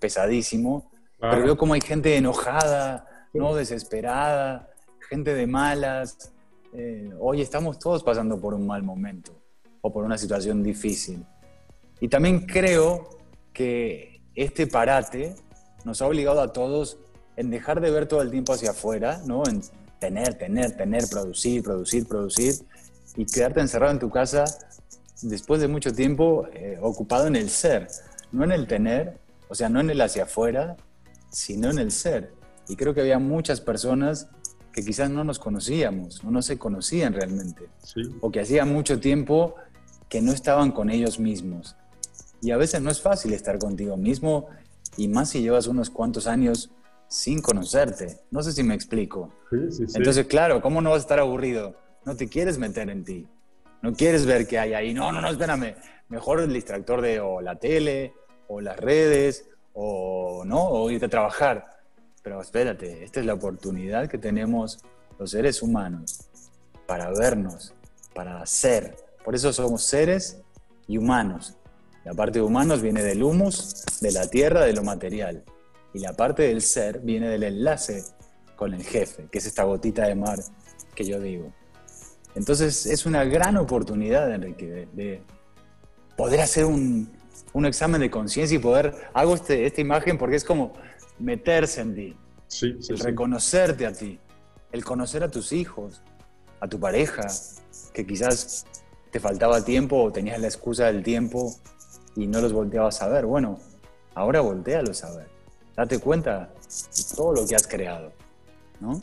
pesadísimo, 0.00 0.90
pero 1.20 1.42
veo 1.42 1.58
como 1.58 1.74
hay 1.74 1.82
gente 1.82 2.16
enojada, 2.16 3.28
¿no? 3.34 3.54
Desesperada, 3.54 4.70
gente 5.10 5.34
de 5.34 5.46
malas. 5.46 6.32
Eh, 6.72 7.10
hoy 7.20 7.42
estamos 7.42 7.78
todos 7.78 8.02
pasando 8.02 8.40
por 8.40 8.54
un 8.54 8.66
mal 8.66 8.82
momento 8.82 9.45
o 9.86 9.92
por 9.92 10.04
una 10.04 10.18
situación 10.18 10.64
difícil. 10.64 11.24
Y 12.00 12.08
también 12.08 12.40
creo 12.40 13.20
que 13.52 14.20
este 14.34 14.66
parate 14.66 15.36
nos 15.84 16.02
ha 16.02 16.06
obligado 16.06 16.40
a 16.40 16.52
todos 16.52 16.98
en 17.36 17.50
dejar 17.50 17.80
de 17.80 17.90
ver 17.92 18.06
todo 18.06 18.20
el 18.20 18.30
tiempo 18.32 18.52
hacia 18.52 18.70
afuera, 18.70 19.22
¿no? 19.26 19.44
En 19.46 19.62
tener, 20.00 20.34
tener, 20.34 20.76
tener, 20.76 21.04
producir, 21.08 21.62
producir, 21.62 22.08
producir 22.08 22.54
y 23.14 23.24
quedarte 23.24 23.60
encerrado 23.60 23.92
en 23.92 24.00
tu 24.00 24.10
casa 24.10 24.44
después 25.22 25.60
de 25.60 25.68
mucho 25.68 25.92
tiempo 25.92 26.48
eh, 26.52 26.78
ocupado 26.82 27.28
en 27.28 27.36
el 27.36 27.48
ser, 27.48 27.86
no 28.32 28.42
en 28.42 28.52
el 28.52 28.66
tener, 28.66 29.18
o 29.48 29.54
sea, 29.54 29.68
no 29.68 29.80
en 29.80 29.88
el 29.90 30.00
hacia 30.00 30.24
afuera, 30.24 30.76
sino 31.30 31.70
en 31.70 31.78
el 31.78 31.92
ser. 31.92 32.32
Y 32.68 32.74
creo 32.74 32.92
que 32.92 33.02
había 33.02 33.20
muchas 33.20 33.60
personas 33.60 34.28
que 34.72 34.84
quizás 34.84 35.08
no 35.08 35.24
nos 35.24 35.38
conocíamos, 35.38 36.22
o 36.22 36.30
no 36.30 36.42
se 36.42 36.58
conocían 36.58 37.14
realmente, 37.14 37.68
o 38.20 38.30
que 38.30 38.40
hacía 38.40 38.66
mucho 38.66 39.00
tiempo 39.00 39.54
que 40.08 40.20
no 40.22 40.32
estaban 40.32 40.72
con 40.72 40.90
ellos 40.90 41.18
mismos. 41.18 41.76
Y 42.40 42.50
a 42.50 42.56
veces 42.56 42.80
no 42.80 42.90
es 42.90 43.00
fácil 43.00 43.32
estar 43.32 43.58
contigo 43.58 43.96
mismo, 43.96 44.48
y 44.96 45.08
más 45.08 45.30
si 45.30 45.42
llevas 45.42 45.66
unos 45.66 45.90
cuantos 45.90 46.26
años 46.26 46.70
sin 47.08 47.40
conocerte. 47.40 48.18
No 48.30 48.42
sé 48.42 48.52
si 48.52 48.62
me 48.62 48.74
explico. 48.74 49.32
Entonces, 49.94 50.26
claro, 50.26 50.60
¿cómo 50.60 50.80
no 50.80 50.90
vas 50.90 50.98
a 50.98 51.00
estar 51.02 51.20
aburrido? 51.20 51.76
No 52.04 52.16
te 52.16 52.28
quieres 52.28 52.58
meter 52.58 52.90
en 52.90 53.04
ti. 53.04 53.26
No 53.82 53.92
quieres 53.92 54.26
ver 54.26 54.46
qué 54.46 54.58
hay 54.58 54.74
ahí. 54.74 54.94
No, 54.94 55.12
no, 55.12 55.20
no, 55.20 55.28
espérame. 55.28 55.74
Mejor 56.08 56.40
el 56.40 56.52
distractor 56.52 57.02
de 57.02 57.20
o 57.20 57.40
la 57.40 57.56
tele, 57.56 58.14
o 58.48 58.60
las 58.60 58.76
redes, 58.76 59.48
o 59.72 60.44
no, 60.44 60.62
o 60.68 60.90
irte 60.90 61.06
a 61.06 61.10
trabajar. 61.10 61.76
Pero 62.22 62.40
espérate, 62.40 63.04
esta 63.04 63.20
es 63.20 63.26
la 63.26 63.34
oportunidad 63.34 64.08
que 64.08 64.18
tenemos 64.18 64.78
los 65.18 65.30
seres 65.30 65.62
humanos 65.62 66.28
para 66.86 67.10
vernos, 67.10 67.74
para 68.14 68.44
ser, 68.46 68.96
por 69.26 69.34
eso 69.34 69.52
somos 69.52 69.82
seres 69.82 70.40
y 70.86 70.98
humanos. 70.98 71.56
La 72.04 72.14
parte 72.14 72.38
de 72.38 72.44
humanos 72.44 72.80
viene 72.80 73.02
del 73.02 73.24
humus, 73.24 73.84
de 74.00 74.12
la 74.12 74.30
tierra, 74.30 74.64
de 74.64 74.72
lo 74.72 74.84
material. 74.84 75.42
Y 75.92 75.98
la 75.98 76.12
parte 76.12 76.44
del 76.44 76.62
ser 76.62 77.00
viene 77.00 77.28
del 77.28 77.42
enlace 77.42 78.04
con 78.54 78.72
el 78.72 78.84
jefe, 78.84 79.26
que 79.28 79.38
es 79.38 79.46
esta 79.46 79.64
gotita 79.64 80.06
de 80.06 80.14
mar 80.14 80.38
que 80.94 81.04
yo 81.04 81.18
digo. 81.18 81.52
Entonces 82.36 82.86
es 82.86 83.04
una 83.04 83.24
gran 83.24 83.56
oportunidad, 83.56 84.32
Enrique, 84.32 84.86
de, 84.92 85.22
poder 86.16 86.40
hacer 86.40 86.64
un, 86.64 87.10
examen 87.64 88.02
de 88.02 88.10
conciencia 88.12 88.54
y 88.54 88.60
poder... 88.60 88.94
Hago 89.12 89.34
este, 89.34 89.66
esta 89.66 89.80
imagen 89.80 90.18
porque 90.18 90.36
es 90.36 90.44
como 90.44 90.72
meterse 91.18 91.80
en 91.80 91.94
ti, 91.96 92.16
sí, 92.46 92.78
el 92.88 93.00
reconocerte 93.00 93.86
a 93.86 93.92
ti, 93.92 94.20
el 94.70 94.84
conocer 94.84 95.24
a 95.24 95.28
tus 95.28 95.52
hijos, 95.52 96.00
a 96.60 96.68
tu 96.68 96.78
pareja, 96.78 97.26
que 97.92 98.06
quizás 98.06 98.66
te 99.16 99.20
faltaba 99.20 99.64
tiempo 99.64 100.02
o 100.02 100.12
tenías 100.12 100.38
la 100.38 100.46
excusa 100.46 100.88
del 100.92 101.02
tiempo 101.02 101.50
y 102.16 102.26
no 102.26 102.38
los 102.42 102.52
volteabas 102.52 103.00
a 103.00 103.08
ver. 103.08 103.24
Bueno, 103.24 103.58
ahora 104.14 104.42
voltealos 104.42 105.02
a 105.04 105.16
ver. 105.16 105.28
Date 105.74 105.98
cuenta 106.00 106.50
de 106.50 107.16
todo 107.16 107.32
lo 107.32 107.46
que 107.46 107.56
has 107.56 107.66
creado, 107.66 108.12
¿no? 108.78 109.00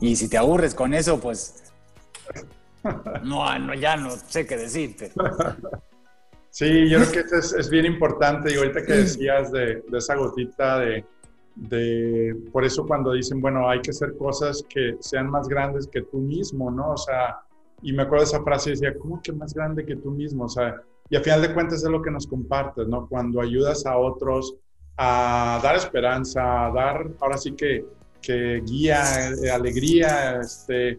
Y 0.00 0.16
si 0.16 0.30
te 0.30 0.38
aburres 0.38 0.74
con 0.74 0.94
eso, 0.94 1.20
pues 1.20 1.64
no, 3.24 3.58
no 3.58 3.74
ya 3.74 3.94
no 3.98 4.12
sé 4.12 4.46
qué 4.46 4.56
decirte. 4.56 5.12
Sí, 6.48 6.88
yo 6.88 6.98
creo 7.00 7.12
que 7.12 7.20
eso 7.20 7.36
es, 7.36 7.52
es 7.52 7.68
bien 7.68 7.84
importante. 7.84 8.54
Y 8.54 8.56
ahorita 8.56 8.86
que 8.86 8.92
decías 8.94 9.52
de, 9.52 9.82
de 9.86 9.98
esa 9.98 10.14
gotita 10.14 10.78
de, 10.78 11.04
de, 11.56 12.34
por 12.50 12.64
eso 12.64 12.86
cuando 12.86 13.12
dicen, 13.12 13.42
bueno, 13.42 13.68
hay 13.68 13.82
que 13.82 13.90
hacer 13.90 14.16
cosas 14.16 14.64
que 14.66 14.96
sean 15.00 15.28
más 15.28 15.46
grandes 15.46 15.86
que 15.86 16.00
tú 16.00 16.16
mismo, 16.20 16.70
¿no? 16.70 16.92
O 16.92 16.96
sea, 16.96 17.42
y 17.82 17.92
me 17.92 18.02
acuerdo 18.02 18.24
de 18.24 18.30
esa 18.30 18.42
frase 18.42 18.70
decía, 18.70 18.94
¿cómo 18.98 19.20
que 19.22 19.32
más 19.32 19.54
grande 19.54 19.84
que 19.84 19.96
tú 19.96 20.10
mismo? 20.10 20.44
O 20.44 20.48
sea, 20.48 20.80
y 21.08 21.16
a 21.16 21.20
final 21.20 21.42
de 21.42 21.54
cuentas 21.54 21.84
es 21.84 21.90
lo 21.90 22.02
que 22.02 22.10
nos 22.10 22.26
compartes, 22.26 22.88
¿no? 22.88 23.06
Cuando 23.08 23.40
ayudas 23.40 23.86
a 23.86 23.96
otros 23.96 24.56
a 24.96 25.60
dar 25.62 25.76
esperanza, 25.76 26.66
a 26.66 26.72
dar, 26.72 27.06
ahora 27.20 27.36
sí 27.36 27.52
que, 27.52 27.84
que 28.22 28.62
guía, 28.64 29.30
eh, 29.30 29.50
alegría, 29.50 30.40
este, 30.40 30.98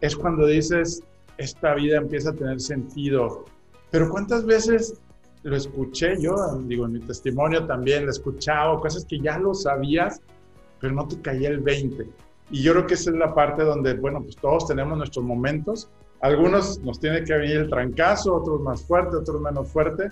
es 0.00 0.16
cuando 0.16 0.46
dices, 0.46 1.02
esta 1.38 1.74
vida 1.74 1.96
empieza 1.96 2.30
a 2.30 2.34
tener 2.34 2.60
sentido. 2.60 3.46
Pero 3.90 4.10
¿cuántas 4.10 4.44
veces 4.44 5.00
lo 5.42 5.56
escuché 5.56 6.20
yo? 6.20 6.36
Digo, 6.64 6.84
en 6.86 6.92
mi 6.92 7.00
testimonio 7.00 7.66
también 7.66 8.02
lo 8.04 8.10
he 8.10 8.12
escuchado, 8.12 8.80
cosas 8.80 9.04
que 9.06 9.18
ya 9.18 9.38
lo 9.38 9.54
sabías, 9.54 10.20
pero 10.78 10.92
no 10.92 11.08
te 11.08 11.20
caía 11.20 11.48
el 11.48 11.60
20. 11.60 12.06
Y 12.50 12.62
yo 12.62 12.72
creo 12.72 12.86
que 12.86 12.94
esa 12.94 13.10
es 13.10 13.16
la 13.16 13.34
parte 13.34 13.64
donde, 13.64 13.94
bueno, 13.94 14.22
pues 14.22 14.36
todos 14.36 14.66
tenemos 14.68 14.98
nuestros 14.98 15.24
momentos 15.24 15.88
algunos 16.22 16.78
nos 16.80 17.00
tiene 17.00 17.24
que 17.24 17.34
venir 17.34 17.56
el 17.56 17.68
trancazo, 17.68 18.36
otros 18.36 18.60
más 18.60 18.82
fuerte, 18.82 19.16
otros 19.16 19.40
menos 19.40 19.68
fuerte, 19.68 20.08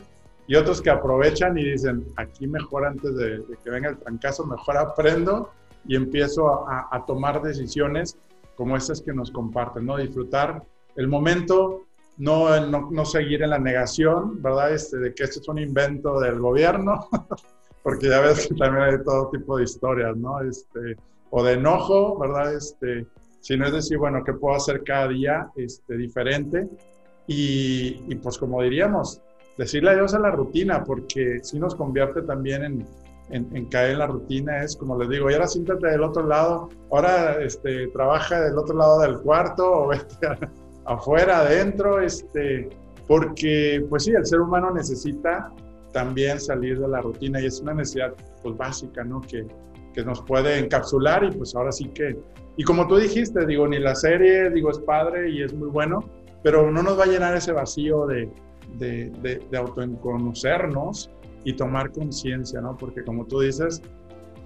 y 0.49 0.57
otros 0.57 0.83
que 0.83 0.91
aprovechan 0.91 1.57
y 1.57 1.65
dicen, 1.71 2.05
aquí 2.17 2.49
mejor 2.49 2.85
antes 2.85 3.15
de, 3.17 3.45
que 3.63 3.71
venga 3.71 3.91
el 3.91 3.99
trancazo, 3.99 4.45
mejor 4.45 4.77
aprendo 4.77 5.51
y 5.87 5.95
empiezo 5.95 6.69
a, 6.69 7.05
tomar 7.07 7.41
decisiones 7.41 8.19
como 8.57 8.77
estas 8.77 9.01
que 9.01 9.13
nos 9.13 9.31
comparten, 9.31 9.87
¿no? 9.87 9.97
Disfrutar 9.97 10.65
el 10.97 11.07
momento, 11.07 11.85
no, 12.19 12.67
no, 12.69 13.05
seguir 13.05 13.45
en 13.45 13.51
la 13.51 13.61
negación, 13.61 14.43
¿verdad? 14.43 14.75
Este, 14.75 14.97
de 14.99 15.15
que 15.15 15.23
esto 15.23 15.39
es 15.41 15.49
un 15.49 15.61
invento 15.61 16.19
del 16.19 16.41
gobierno, 16.41 17.09
porque 17.85 18.09
ya 18.09 18.21
ves 18.21 18.49
que 18.49 18.57
también 18.57 18.83
hay 18.83 19.05
todo 19.05 19.31
tipo 19.31 19.57
de 19.57 19.63
historias, 19.63 20.17
¿no? 20.17 20.41
Este, 20.41 20.97
o 21.31 21.45
de 21.45 21.53
enojo, 21.53 22.19
¿verdad? 22.19 22.53
Este, 22.53 23.07
sino 23.41 23.67
es 23.67 23.73
decir, 23.73 23.99
bueno, 23.99 24.23
¿qué 24.25 24.33
puedo 24.33 24.57
hacer 24.57 24.83
cada 24.85 25.09
día 25.09 25.49
este, 25.57 25.97
diferente? 25.97 26.69
Y, 27.27 28.03
y 28.09 28.15
pues 28.17 28.39
como 28.39 28.63
diríamos, 28.63 29.21
decirle 29.57 29.91
adiós 29.91 30.15
a 30.15 30.19
la 30.19 30.31
rutina, 30.31 30.85
porque 30.85 31.41
si 31.43 31.59
nos 31.59 31.75
convierte 31.75 32.23
también 32.23 32.65
en, 32.65 32.87
en, 33.31 33.67
caer 33.67 33.93
en 33.93 33.99
la 33.99 34.07
rutina, 34.07 34.63
es 34.63 34.77
como 34.77 34.99
les 34.99 35.09
digo, 35.09 35.31
y 35.31 35.35
ahora 35.35 35.47
siéntate 35.47 35.87
del 35.87 36.03
otro 36.03 36.27
lado, 36.27 36.69
ahora 36.91 37.43
este, 37.43 37.87
trabaja 37.89 38.41
del 38.41 38.59
otro 38.59 38.77
lado 38.77 39.01
del 39.01 39.21
cuarto 39.21 39.71
o 39.71 39.89
vete 39.89 40.29
afuera, 40.85 41.41
adentro, 41.41 42.01
este, 42.01 42.69
porque 43.07 43.85
pues 43.89 44.05
sí, 44.05 44.13
el 44.13 44.27
ser 44.27 44.41
humano 44.41 44.73
necesita 44.73 45.53
también 45.93 46.41
salir 46.41 46.79
de 46.81 46.89
la 46.89 47.01
rutina 47.01 47.41
y 47.41 47.47
es 47.47 47.61
una 47.61 47.75
necesidad 47.75 48.15
pues 48.43 48.57
básica, 48.57 49.05
¿no? 49.05 49.21
Que, 49.21 49.47
que 49.93 50.05
nos 50.05 50.23
puede 50.23 50.59
encapsular 50.59 51.25
y 51.25 51.33
pues 51.33 51.55
ahora 51.55 51.73
sí 51.73 51.89
que, 51.89 52.17
y 52.57 52.65
como 52.65 52.87
tú 52.87 52.97
dijiste, 52.97 53.47
digo, 53.47 53.67
ni 53.67 53.79
la 53.79 53.95
serie, 53.95 54.51
digo, 54.51 54.71
es 54.71 54.79
padre 54.79 55.31
y 55.31 55.43
es 55.43 55.53
muy 55.55 55.69
bueno, 55.69 56.05
pero 56.43 56.71
no 56.71 56.83
nos 56.83 56.99
va 56.99 57.05
a 57.05 57.07
llenar 57.07 57.37
ese 57.37 57.53
vacío 57.53 58.07
de, 58.07 58.31
de, 58.79 59.11
de, 59.23 59.43
de 59.51 59.59
autoconocernos 59.59 61.11
y 61.45 61.55
tomar 61.55 61.91
conciencia, 61.93 62.61
¿no? 62.61 62.77
Porque 62.77 63.03
como 63.05 63.25
tú 63.27 63.41
dices, 63.41 63.83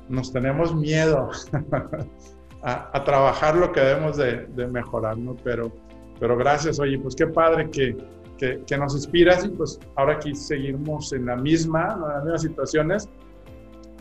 nos 0.08 0.32
tenemos 0.32 0.74
miedo 0.74 1.30
a, 2.62 3.04
trabajar 3.04 3.56
lo 3.56 3.72
que 3.72 3.80
debemos 3.80 4.16
de, 4.16 4.46
mejorar, 4.70 5.18
¿no? 5.18 5.36
Pero, 5.42 5.72
pero 6.20 6.36
gracias, 6.36 6.78
oye, 6.80 6.98
pues 6.98 7.14
qué 7.14 7.26
padre 7.26 7.70
que, 7.70 7.96
que, 8.38 8.62
que, 8.66 8.78
nos 8.78 8.94
inspiras 8.94 9.44
y 9.44 9.48
pues 9.48 9.78
ahora 9.96 10.14
aquí 10.14 10.34
seguimos 10.34 11.12
en 11.12 11.26
la 11.26 11.36
misma, 11.36 11.94
en 11.94 12.00
las 12.02 12.24
mismas 12.24 12.42
situaciones 12.42 13.08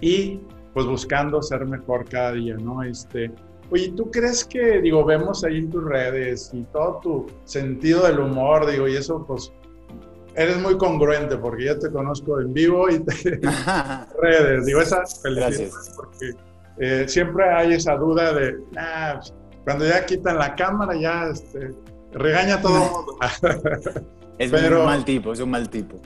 y 0.02 0.40
pues 0.74 0.86
buscando 0.86 1.42
ser 1.42 1.66
mejor 1.66 2.06
cada 2.06 2.34
día, 2.34 2.56
¿no? 2.58 2.84
Este, 2.84 3.32
oye, 3.70 3.94
¿tú 3.96 4.10
crees 4.12 4.44
que, 4.46 4.82
digo, 4.82 5.04
vemos 5.06 5.44
ahí 5.44 5.58
en 5.58 5.70
tus 5.70 5.84
redes 5.84 6.52
y 6.54 6.64
todo 6.64 7.00
tu 7.02 7.26
sentido 7.46 8.06
del 8.06 8.20
humor, 8.20 8.70
digo, 8.70 8.88
y 8.88 8.96
eso 8.96 9.24
pues 9.26 9.52
eres 10.36 10.60
muy 10.60 10.78
congruente 10.78 11.38
porque 11.38 11.66
ya 11.66 11.78
te 11.78 11.92
conozco 11.92 12.40
en 12.40 12.54
vivo 12.54 12.90
y 12.90 13.00
te 13.00 13.40
redes. 14.22 14.66
Digo, 14.66 14.82
esa 14.82 15.06
felicidad 15.06 15.72
porque 15.96 16.32
eh, 16.80 17.06
siempre 17.08 17.50
hay 17.50 17.74
esa 17.74 17.96
duda 17.96 18.34
de, 18.34 18.58
ah, 18.78 19.20
cuando 19.64 19.86
ya 19.86 20.06
quitan 20.06 20.38
la 20.38 20.56
cámara 20.56 20.96
ya 20.96 21.30
este, 21.30 21.72
regaña 22.14 22.56
a 22.56 22.62
todo 22.62 22.76
el 22.76 22.92
mundo. 22.92 23.18
es 24.40 24.52
un 24.52 24.86
mal 24.86 25.06
tipo, 25.06 25.34
es 25.34 25.40
un 25.40 25.52
mal 25.52 25.70
tipo. 25.70 26.02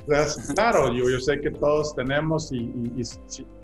Claro, 0.53 0.93
yo, 0.93 1.09
yo 1.09 1.19
sé 1.19 1.39
que 1.39 1.51
todos 1.51 1.95
tenemos 1.95 2.51
y, 2.51 2.65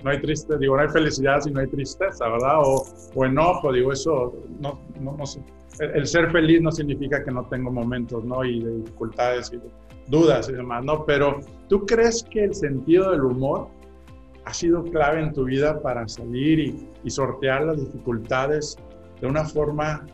no 0.03 0.09
hay 0.09 0.21
tristeza, 0.21 0.57
digo, 0.57 0.75
no 0.75 0.83
hay 0.83 0.89
felicidad 0.89 1.41
si 1.41 1.51
no 1.51 1.59
hay 1.59 1.67
tristeza, 1.67 2.27
¿verdad? 2.29 2.59
O, 2.63 2.85
o 3.13 3.25
enojo, 3.25 3.71
digo, 3.71 3.91
eso 3.91 4.33
no, 4.59 4.79
no, 4.99 5.15
no 5.17 5.25
sé. 5.25 5.41
El, 5.79 5.91
el, 5.97 6.07
ser 6.07 6.31
feliz 6.31 6.61
no 6.61 6.71
significa 6.71 7.23
que 7.23 7.31
no 7.31 7.45
tengo 7.47 7.71
momentos, 7.71 8.23
¿no? 8.23 8.45
Y 8.45 8.63
de 8.63 8.77
dificultades 8.77 9.51
y 9.51 9.57
de, 9.57 9.69
dudas 10.07 10.49
y 10.49 10.53
demás, 10.53 10.83
¿no? 10.83 11.05
Pero 11.05 11.39
¿tú 11.69 11.85
crees 11.85 12.23
que 12.23 12.45
el 12.45 12.53
sentido 12.53 13.11
del 13.11 13.21
humor 13.21 13.69
ha 14.45 14.53
sido 14.53 14.83
clave 14.83 15.21
en 15.21 15.33
tu 15.33 15.45
vida 15.45 15.81
para 15.81 16.07
salir 16.07 16.59
y, 16.59 17.09
sortear 17.09 17.63
las 17.65 17.77
dificultades 17.77 18.77
de 19.19 19.27
una 19.27 19.43
forma 19.43 20.05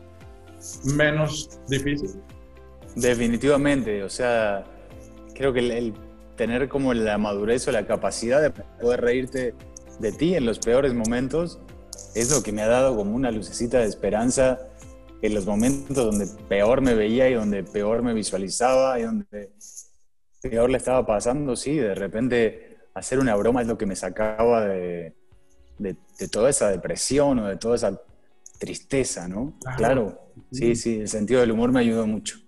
menos 0.96 1.60
difícil? 1.68 2.10
Definitivamente, 2.96 4.02
o 4.02 4.10
sea, 4.10 4.64
creo 5.34 5.52
que 5.52 5.60
el, 5.60 5.94
tener 6.40 6.68
como 6.68 6.94
la 6.94 7.18
madurez 7.18 7.68
o 7.68 7.72
la 7.72 7.86
capacidad 7.86 8.40
de 8.40 8.50
poder 8.50 9.02
reírte 9.02 9.54
de 9.98 10.12
ti 10.12 10.34
en 10.34 10.46
los 10.46 10.58
peores 10.58 10.94
momentos 10.94 11.60
es 12.14 12.30
lo 12.30 12.42
que 12.42 12.50
me 12.50 12.62
ha 12.62 12.66
dado 12.66 12.96
como 12.96 13.14
una 13.14 13.30
lucecita 13.30 13.78
de 13.78 13.86
esperanza 13.86 14.58
en 15.20 15.34
los 15.34 15.44
momentos 15.44 15.94
donde 15.94 16.26
peor 16.48 16.80
me 16.80 16.94
veía 16.94 17.28
y 17.28 17.34
donde 17.34 17.62
peor 17.62 18.02
me 18.02 18.14
visualizaba 18.14 18.98
y 18.98 19.02
donde 19.02 19.52
peor 20.40 20.70
le 20.70 20.78
estaba 20.78 21.04
pasando, 21.04 21.56
sí, 21.56 21.76
de 21.76 21.94
repente 21.94 22.78
hacer 22.94 23.18
una 23.18 23.36
broma 23.36 23.60
es 23.60 23.68
lo 23.68 23.76
que 23.76 23.84
me 23.84 23.94
sacaba 23.94 24.64
de, 24.64 25.14
de, 25.78 25.94
toda 26.28 26.48
esa 26.48 26.70
depresión 26.70 27.38
o 27.38 27.48
de 27.48 27.56
toda 27.56 27.76
esa 27.76 28.00
tristeza, 28.58 29.28
¿no? 29.28 29.58
Claro. 29.76 30.32
sí, 30.52 30.74
sí, 30.74 31.00
el 31.00 31.08
sentido 31.08 31.40
del 31.40 31.50
humor 31.50 31.70
me 31.70 31.80
ayudó 31.80 32.06
mucho. 32.06 32.38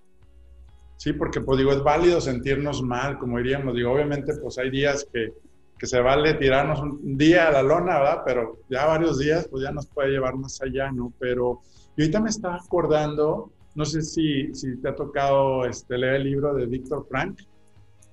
Sí, 1.03 1.13
porque 1.13 1.41
pues 1.41 1.59
digo, 1.59 1.73
es 1.73 1.83
válido 1.83 2.21
sentirnos 2.21 2.81
mal, 2.81 3.19
como 3.19 3.39
diríamos, 3.39 3.75
digo, 3.75 3.91
obviamente 3.91 4.35
pues 4.41 4.57
hay 4.59 4.71
días 4.71 5.05
que, 5.13 5.33
que 5.77 5.85
se 5.85 5.99
vale 5.99 6.35
tirarnos 6.35 6.79
un 6.79 7.19
día 7.19 7.49
a 7.49 7.51
la 7.51 7.63
lona, 7.65 7.99
¿verdad? 7.99 8.23
Pero 8.25 8.59
ya 8.71 8.87
varios 8.87 9.19
días 9.19 9.49
pues 9.51 9.65
ya 9.65 9.73
nos 9.73 9.89
puede 9.89 10.11
llevar 10.11 10.37
más 10.37 10.63
allá, 10.63 10.93
¿no? 10.93 11.13
Pero 11.19 11.61
y 11.97 12.03
ahorita 12.03 12.21
me 12.21 12.31
estaba 12.31 12.55
acordando, 12.55 13.51
no 13.75 13.85
sé 13.85 14.01
si, 14.03 14.55
si 14.55 14.77
te 14.77 14.91
ha 14.91 14.95
tocado 14.95 15.67
este, 15.67 15.99
leer 15.99 16.15
el 16.15 16.23
libro 16.23 16.55
de 16.55 16.67
Víctor 16.67 17.05
Frank, 17.09 17.41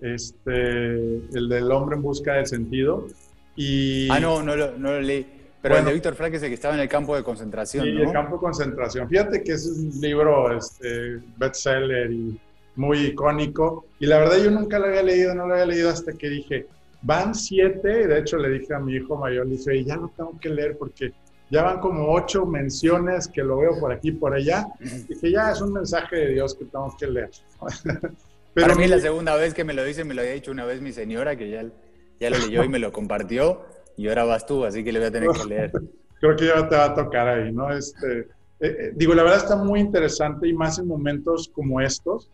este, 0.01 0.93
el 1.37 1.47
del 1.47 1.71
hombre 1.71 1.95
en 1.95 2.01
busca 2.01 2.33
del 2.33 2.47
sentido. 2.47 3.05
Y, 3.55 4.09
ah, 4.09 4.19
no, 4.19 4.41
no 4.41 4.55
lo, 4.55 4.79
no 4.79 4.93
lo 4.93 5.01
leí. 5.01 5.27
Pero 5.61 5.77
el 5.77 5.85
de 5.85 5.93
Víctor 5.93 6.15
Frank 6.15 6.33
es 6.33 6.41
el 6.41 6.49
que 6.49 6.55
estaba 6.55 6.73
en 6.73 6.79
el 6.79 6.89
campo 6.89 7.15
de 7.15 7.21
concentración. 7.21 7.85
Sí, 7.85 7.91
el 7.91 8.11
campo 8.11 8.37
de 8.37 8.41
concentración. 8.41 9.07
Fíjate 9.07 9.43
que 9.43 9.51
es 9.51 9.67
un 9.67 10.01
libro 10.01 10.57
este, 10.57 11.21
bestseller 11.37 12.11
y 12.11 12.39
muy 12.79 13.07
icónico. 13.07 13.85
Y 13.99 14.05
la 14.05 14.19
verdad 14.19 14.37
yo 14.41 14.49
nunca 14.49 14.79
lo 14.79 14.85
había 14.85 15.03
leído, 15.03 15.35
no 15.35 15.45
lo 15.45 15.53
había 15.53 15.65
leído 15.65 15.89
hasta 15.89 16.13
que 16.13 16.29
dije, 16.29 16.65
van 17.01 17.35
siete. 17.35 18.03
Y 18.03 18.07
de 18.07 18.19
hecho 18.19 18.37
le 18.37 18.49
dije 18.49 18.73
a 18.73 18.79
mi 18.79 18.95
hijo 18.95 19.17
mayor, 19.17 19.45
le 19.45 19.57
dije, 19.57 19.83
ya 19.83 19.97
lo 19.97 20.09
tengo 20.15 20.39
que 20.39 20.49
leer 20.49 20.77
porque 20.77 21.11
ya 21.51 21.63
van 21.63 21.79
como 21.79 22.13
ocho 22.13 22.45
menciones 22.45 23.27
que 23.27 23.43
lo 23.43 23.57
veo 23.57 23.77
por 23.79 23.91
aquí 23.91 24.13
por 24.13 24.33
allá. 24.33 24.65
Y 24.79 25.19
que 25.19 25.31
ya 25.31 25.51
es 25.51 25.61
un 25.61 25.73
mensaje 25.73 26.15
de 26.15 26.27
Dios 26.29 26.55
que 26.55 26.65
tengo 26.65 26.95
que 26.97 27.07
leer. 27.07 27.29
Pero 28.53 28.67
Para 28.67 28.79
mí 28.79 28.87
la 28.87 28.99
segunda 28.99 29.35
vez 29.35 29.53
que 29.53 29.63
me 29.63 29.73
lo 29.73 29.83
dice, 29.83 30.05
me 30.05 30.13
lo 30.13 30.21
había 30.21 30.33
dicho 30.33 30.51
una 30.51 30.65
vez 30.65 30.81
mi 30.81 30.91
señora, 30.91 31.35
que 31.35 31.49
ya, 31.49 31.65
ya 32.19 32.29
lo 32.29 32.37
leyó 32.39 32.63
y 32.63 32.69
me 32.69 32.79
lo 32.79 32.91
compartió, 32.91 33.61
y 33.95 34.07
ahora 34.07 34.23
vas 34.23 34.45
tú, 34.45 34.65
así 34.65 34.83
que 34.83 34.91
le 34.91 34.99
voy 34.99 35.07
a 35.09 35.11
tener 35.11 35.29
que 35.29 35.45
leer. 35.45 35.71
Creo 36.19 36.35
que 36.35 36.47
ya 36.47 36.67
te 36.67 36.75
va 36.75 36.85
a 36.85 36.93
tocar 36.95 37.27
ahí, 37.27 37.51
¿no? 37.51 37.71
Este, 37.71 38.21
eh, 38.21 38.25
eh, 38.59 38.91
digo, 38.95 39.13
la 39.13 39.23
verdad 39.23 39.37
está 39.37 39.55
muy 39.55 39.79
interesante 39.79 40.47
y 40.47 40.53
más 40.53 40.79
en 40.79 40.87
momentos 40.87 41.49
como 41.53 41.79
estos, 41.79 42.29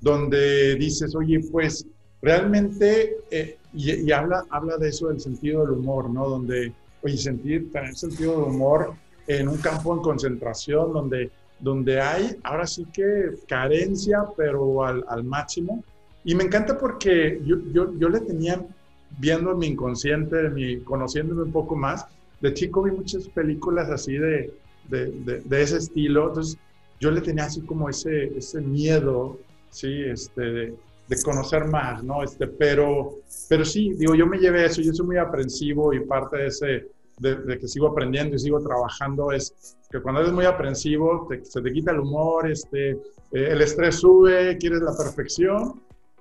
donde 0.00 0.76
dices, 0.76 1.14
oye, 1.14 1.40
pues 1.50 1.86
realmente, 2.22 3.16
eh, 3.30 3.58
y, 3.72 4.10
habla, 4.10 4.44
habla 4.50 4.76
de 4.78 4.88
eso 4.88 5.08
del 5.08 5.20
sentido 5.20 5.62
del 5.62 5.72
humor, 5.72 6.10
¿no? 6.10 6.28
Donde 6.28 6.72
oye, 7.02 7.16
sentir, 7.16 7.70
tener 7.70 7.94
sentido 7.94 8.36
de 8.36 8.42
humor 8.44 8.94
en 9.26 9.48
un 9.48 9.58
campo 9.58 9.94
en 9.94 10.00
concentración 10.00 10.92
donde, 10.92 11.30
donde 11.60 12.00
hay 12.00 12.36
ahora 12.42 12.66
sí 12.66 12.86
que 12.92 13.30
carencia, 13.46 14.24
pero 14.36 14.84
al, 14.84 15.04
al 15.08 15.24
máximo. 15.24 15.84
Y 16.24 16.34
me 16.34 16.44
encanta 16.44 16.78
porque 16.78 17.40
yo, 17.44 17.56
yo, 17.72 17.96
yo, 17.98 18.08
le 18.08 18.20
tenía, 18.20 18.64
viendo 19.18 19.54
mi 19.54 19.68
inconsciente, 19.68 20.48
mi, 20.50 20.80
conociéndome 20.80 21.42
un 21.42 21.52
poco 21.52 21.76
más, 21.76 22.06
de 22.40 22.52
chico 22.54 22.82
vi 22.82 22.90
muchas 22.90 23.28
películas 23.28 23.88
así 23.90 24.16
de, 24.16 24.52
de, 24.88 25.42
de, 25.44 25.62
ese 25.62 25.78
estilo, 25.78 26.28
entonces 26.28 26.58
yo 27.00 27.10
le 27.10 27.20
tenía 27.20 27.44
así 27.44 27.60
como 27.62 27.88
ese, 27.88 28.36
ese 28.36 28.60
miedo, 28.60 29.38
¿sí? 29.76 30.02
Este, 30.04 30.40
de, 30.40 30.74
de 31.08 31.22
conocer 31.22 31.66
más, 31.66 32.02
¿no? 32.02 32.22
Este, 32.22 32.46
pero, 32.46 33.18
pero 33.48 33.64
sí, 33.64 33.92
digo, 33.94 34.14
yo 34.14 34.26
me 34.26 34.38
llevé 34.38 34.66
eso, 34.66 34.82
yo 34.82 34.92
soy 34.92 35.06
muy 35.06 35.18
aprensivo 35.18 35.92
y 35.92 36.00
parte 36.00 36.36
de 36.38 36.46
ese, 36.46 36.88
de, 37.18 37.58
que 37.58 37.68
sigo 37.68 37.88
aprendiendo 37.88 38.36
y 38.36 38.38
sigo 38.38 38.60
trabajando 38.60 39.32
es 39.32 39.76
que 39.90 40.00
cuando 40.00 40.20
eres 40.20 40.32
muy 40.32 40.44
aprensivo 40.44 41.28
se 41.42 41.62
te 41.62 41.72
quita 41.72 41.92
el 41.92 42.00
humor, 42.00 42.50
este, 42.50 42.90
eh, 42.90 42.98
el 43.32 43.60
estrés 43.60 43.96
sube, 43.96 44.56
quieres 44.58 44.80
la 44.80 44.96
perfección 44.96 45.80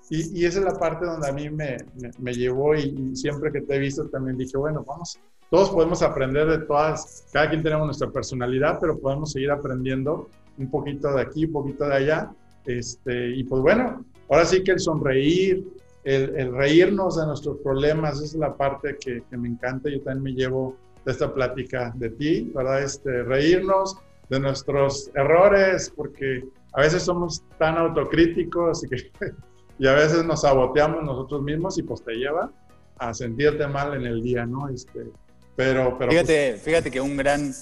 y, 0.10 0.40
y, 0.40 0.46
esa 0.46 0.60
es 0.60 0.66
la 0.66 0.78
parte 0.78 1.06
donde 1.06 1.28
a 1.28 1.32
mí 1.32 1.50
me, 1.50 1.78
me, 2.20 2.34
llevó 2.34 2.76
y, 2.76 3.16
siempre 3.16 3.52
que 3.52 3.62
te 3.62 3.76
he 3.76 3.80
visto 3.80 4.08
también 4.10 4.38
dije, 4.38 4.56
bueno, 4.56 4.84
vamos, 4.86 5.20
todos 5.50 5.72
podemos 5.72 6.04
aprender 6.04 6.48
de 6.48 6.60
todas, 6.60 7.26
cada 7.34 7.50
quien 7.50 7.64
tenemos 7.64 7.88
nuestra 7.88 8.12
personalidad, 8.12 8.78
pero 8.80 9.00
podemos 9.00 9.32
seguir 9.32 9.50
aprendiendo 9.50 10.30
un 10.60 10.70
poquito 10.70 11.12
de 11.12 11.22
aquí, 11.22 11.46
un 11.46 11.54
poquito 11.54 11.86
de 11.86 11.96
allá. 11.96 12.32
Este, 12.66 13.36
y 13.36 13.44
pues 13.44 13.62
bueno, 13.62 14.06
ahora 14.30 14.46
sí 14.46 14.64
que 14.64 14.72
el 14.72 14.80
sonreír, 14.80 15.66
el, 16.04 16.54
reírnos 16.54 17.18
de 17.18 17.26
nuestros 17.26 17.58
problemas, 17.60 18.22
es 18.22 18.36
la 18.36 18.56
parte 18.56 18.98
que, 19.00 19.24
me 19.32 19.50
encanta. 19.50 19.90
Yo 19.90 20.02
también 20.02 20.24
me 20.24 20.34
llevo 20.34 20.76
de 21.06 21.12
esta 21.12 21.34
plática 21.34 21.92
de 21.96 22.10
ti, 22.12 22.52
¿verdad? 22.54 22.84
Este, 22.84 23.24
reírnos 23.24 23.98
de 24.30 24.40
nuestros 24.40 25.12
errores, 25.16 25.92
porque 25.96 26.44
a 26.74 26.82
veces 26.82 27.04
somos 27.04 27.44
tan 27.58 27.78
autocríticos 27.78 28.84
y, 28.84 28.90
que, 28.90 29.12
y 29.80 29.88
a 29.88 29.94
veces 29.94 30.26
nos 30.26 30.42
saboteamos 30.42 31.04
nosotros 31.04 31.42
mismos 31.42 31.78
y 31.78 31.84
pues 31.84 32.04
te 32.04 32.14
lleva 32.14 32.52
a 32.98 33.14
sentirte 33.14 33.68
mal 33.68 33.94
en 33.94 34.06
el 34.06 34.22
día, 34.22 34.46
¿no? 34.46 34.70
Este, 34.70 35.12
Pero, 35.56 35.98
pero 35.98 36.12
fíjate, 36.12 36.52
pues, 36.52 36.62
fíjate 36.62 36.92
que 36.92 37.02
un 37.02 37.18
gran, 37.18 37.54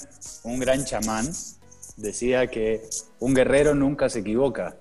un 0.43 0.59
gran 0.59 0.85
chamán 0.85 1.25
decía 1.97 2.47
que 2.47 2.81
un 3.19 3.33
guerrero 3.33 3.75
nunca 3.75 4.09
se 4.09 4.19
equivoca, 4.19 4.77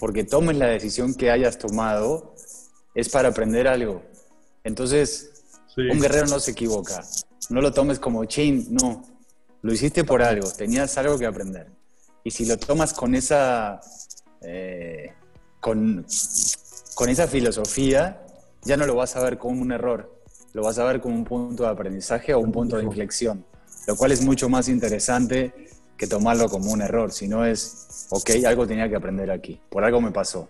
porque 0.00 0.24
tomes 0.24 0.56
la 0.56 0.66
decisión 0.66 1.14
que 1.14 1.30
hayas 1.30 1.58
tomado, 1.58 2.34
es 2.94 3.10
para 3.10 3.28
aprender 3.28 3.68
algo. 3.68 4.02
Entonces, 4.64 5.30
un 5.76 6.00
guerrero 6.00 6.26
no 6.26 6.40
se 6.40 6.52
equivoca. 6.52 7.04
No 7.50 7.60
lo 7.60 7.70
tomes 7.70 7.98
como 7.98 8.24
chin, 8.24 8.66
no. 8.70 9.04
Lo 9.60 9.72
hiciste 9.74 10.02
por 10.02 10.22
algo, 10.22 10.50
tenías 10.52 10.96
algo 10.96 11.18
que 11.18 11.26
aprender. 11.26 11.66
Y 12.24 12.30
si 12.30 12.46
lo 12.46 12.56
tomas 12.56 12.94
con 12.94 13.14
esa, 13.14 13.78
eh, 14.40 15.12
con, 15.60 16.06
con 16.94 17.10
esa 17.10 17.28
filosofía, 17.28 18.24
ya 18.62 18.78
no 18.78 18.86
lo 18.86 18.94
vas 18.94 19.16
a 19.16 19.22
ver 19.22 19.36
como 19.36 19.60
un 19.60 19.70
error, 19.70 20.22
lo 20.54 20.62
vas 20.62 20.78
a 20.78 20.84
ver 20.84 21.02
como 21.02 21.14
un 21.14 21.24
punto 21.24 21.64
de 21.64 21.68
aprendizaje 21.68 22.32
o 22.32 22.38
un 22.38 22.52
punto 22.52 22.78
de 22.78 22.84
inflexión, 22.84 23.44
lo 23.86 23.96
cual 23.96 24.12
es 24.12 24.22
mucho 24.22 24.48
más 24.48 24.68
interesante 24.68 25.68
que 26.00 26.06
tomarlo 26.06 26.48
como 26.48 26.72
un 26.72 26.80
error, 26.80 27.12
si 27.12 27.28
no 27.28 27.44
es, 27.44 28.06
ok, 28.08 28.30
algo 28.46 28.66
tenía 28.66 28.88
que 28.88 28.96
aprender 28.96 29.30
aquí, 29.30 29.60
por 29.68 29.84
algo 29.84 30.00
me 30.00 30.10
pasó. 30.10 30.48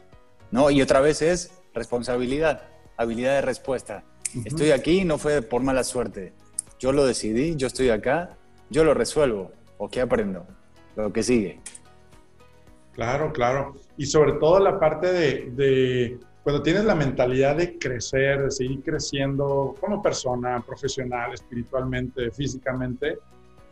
¿no? 0.53 0.71
Y 0.71 0.81
otra 0.81 1.01
vez 1.01 1.23
es 1.23 1.51
responsabilidad, 1.75 2.69
habilidad 2.97 3.35
de 3.35 3.41
respuesta. 3.41 4.05
Estoy 4.45 4.71
aquí, 4.71 5.05
no 5.05 5.19
fue 5.19 5.43
por 5.43 5.61
mala 5.65 5.83
suerte. 5.83 6.35
Yo 6.79 6.93
lo 6.93 7.05
decidí, 7.05 7.57
yo 7.57 7.67
estoy 7.67 7.91
acá, 7.91 8.37
yo 8.71 8.85
lo 8.85 8.95
resuelvo. 8.95 9.51
¿O 9.79 9.89
qué 9.89 10.01
aprendo? 10.01 10.47
Lo 10.95 11.13
que 11.13 11.25
sigue. 11.25 11.59
Claro, 12.93 13.33
claro. 13.33 13.75
Y 13.97 14.07
sobre 14.07 14.35
todo 14.35 14.61
la 14.61 14.79
parte 14.79 15.13
de, 15.13 16.17
cuando 16.45 16.63
tienes 16.63 16.85
la 16.85 16.95
mentalidad 16.95 17.57
de 17.57 17.77
crecer, 17.77 18.45
de 18.45 18.53
seguir 18.53 18.85
creciendo 18.85 19.75
como 19.81 20.01
persona, 20.01 20.63
profesional, 20.65 21.35
espiritualmente, 21.35 22.31
físicamente, 22.31 23.19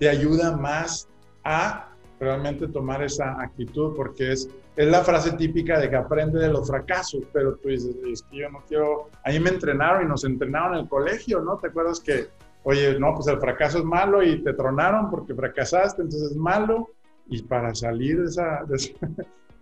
te 0.00 0.08
ayuda 0.08 0.56
más 0.56 1.06
a 1.44 1.88
realmente 2.20 2.66
tomar 2.68 3.02
esa 3.02 3.40
actitud, 3.40 3.94
porque 3.94 4.32
es, 4.32 4.48
es 4.76 4.88
la 4.88 5.02
frase 5.02 5.32
típica 5.32 5.78
de 5.78 5.88
que 5.88 5.96
aprende 5.96 6.38
de 6.40 6.48
los 6.48 6.66
fracasos, 6.66 7.22
pero 7.32 7.56
tú 7.56 7.68
dices, 7.68 7.96
es 8.06 8.22
que 8.22 8.38
yo 8.38 8.50
no 8.50 8.62
quiero, 8.66 9.08
ahí 9.24 9.38
me 9.38 9.50
entrenaron 9.50 10.04
y 10.04 10.08
nos 10.08 10.24
entrenaron 10.24 10.74
en 10.74 10.80
el 10.80 10.88
colegio, 10.88 11.40
¿no? 11.40 11.58
¿Te 11.58 11.68
acuerdas 11.68 12.00
que, 12.00 12.26
oye, 12.64 12.98
no, 12.98 13.14
pues 13.14 13.28
el 13.28 13.38
fracaso 13.38 13.78
es 13.78 13.84
malo 13.84 14.22
y 14.22 14.42
te 14.42 14.52
tronaron 14.52 15.10
porque 15.10 15.34
fracasaste, 15.34 16.02
entonces 16.02 16.32
es 16.32 16.36
malo, 16.36 16.88
y 17.28 17.42
para 17.42 17.74
salir 17.74 18.20
de 18.20 18.24
esa, 18.24 18.64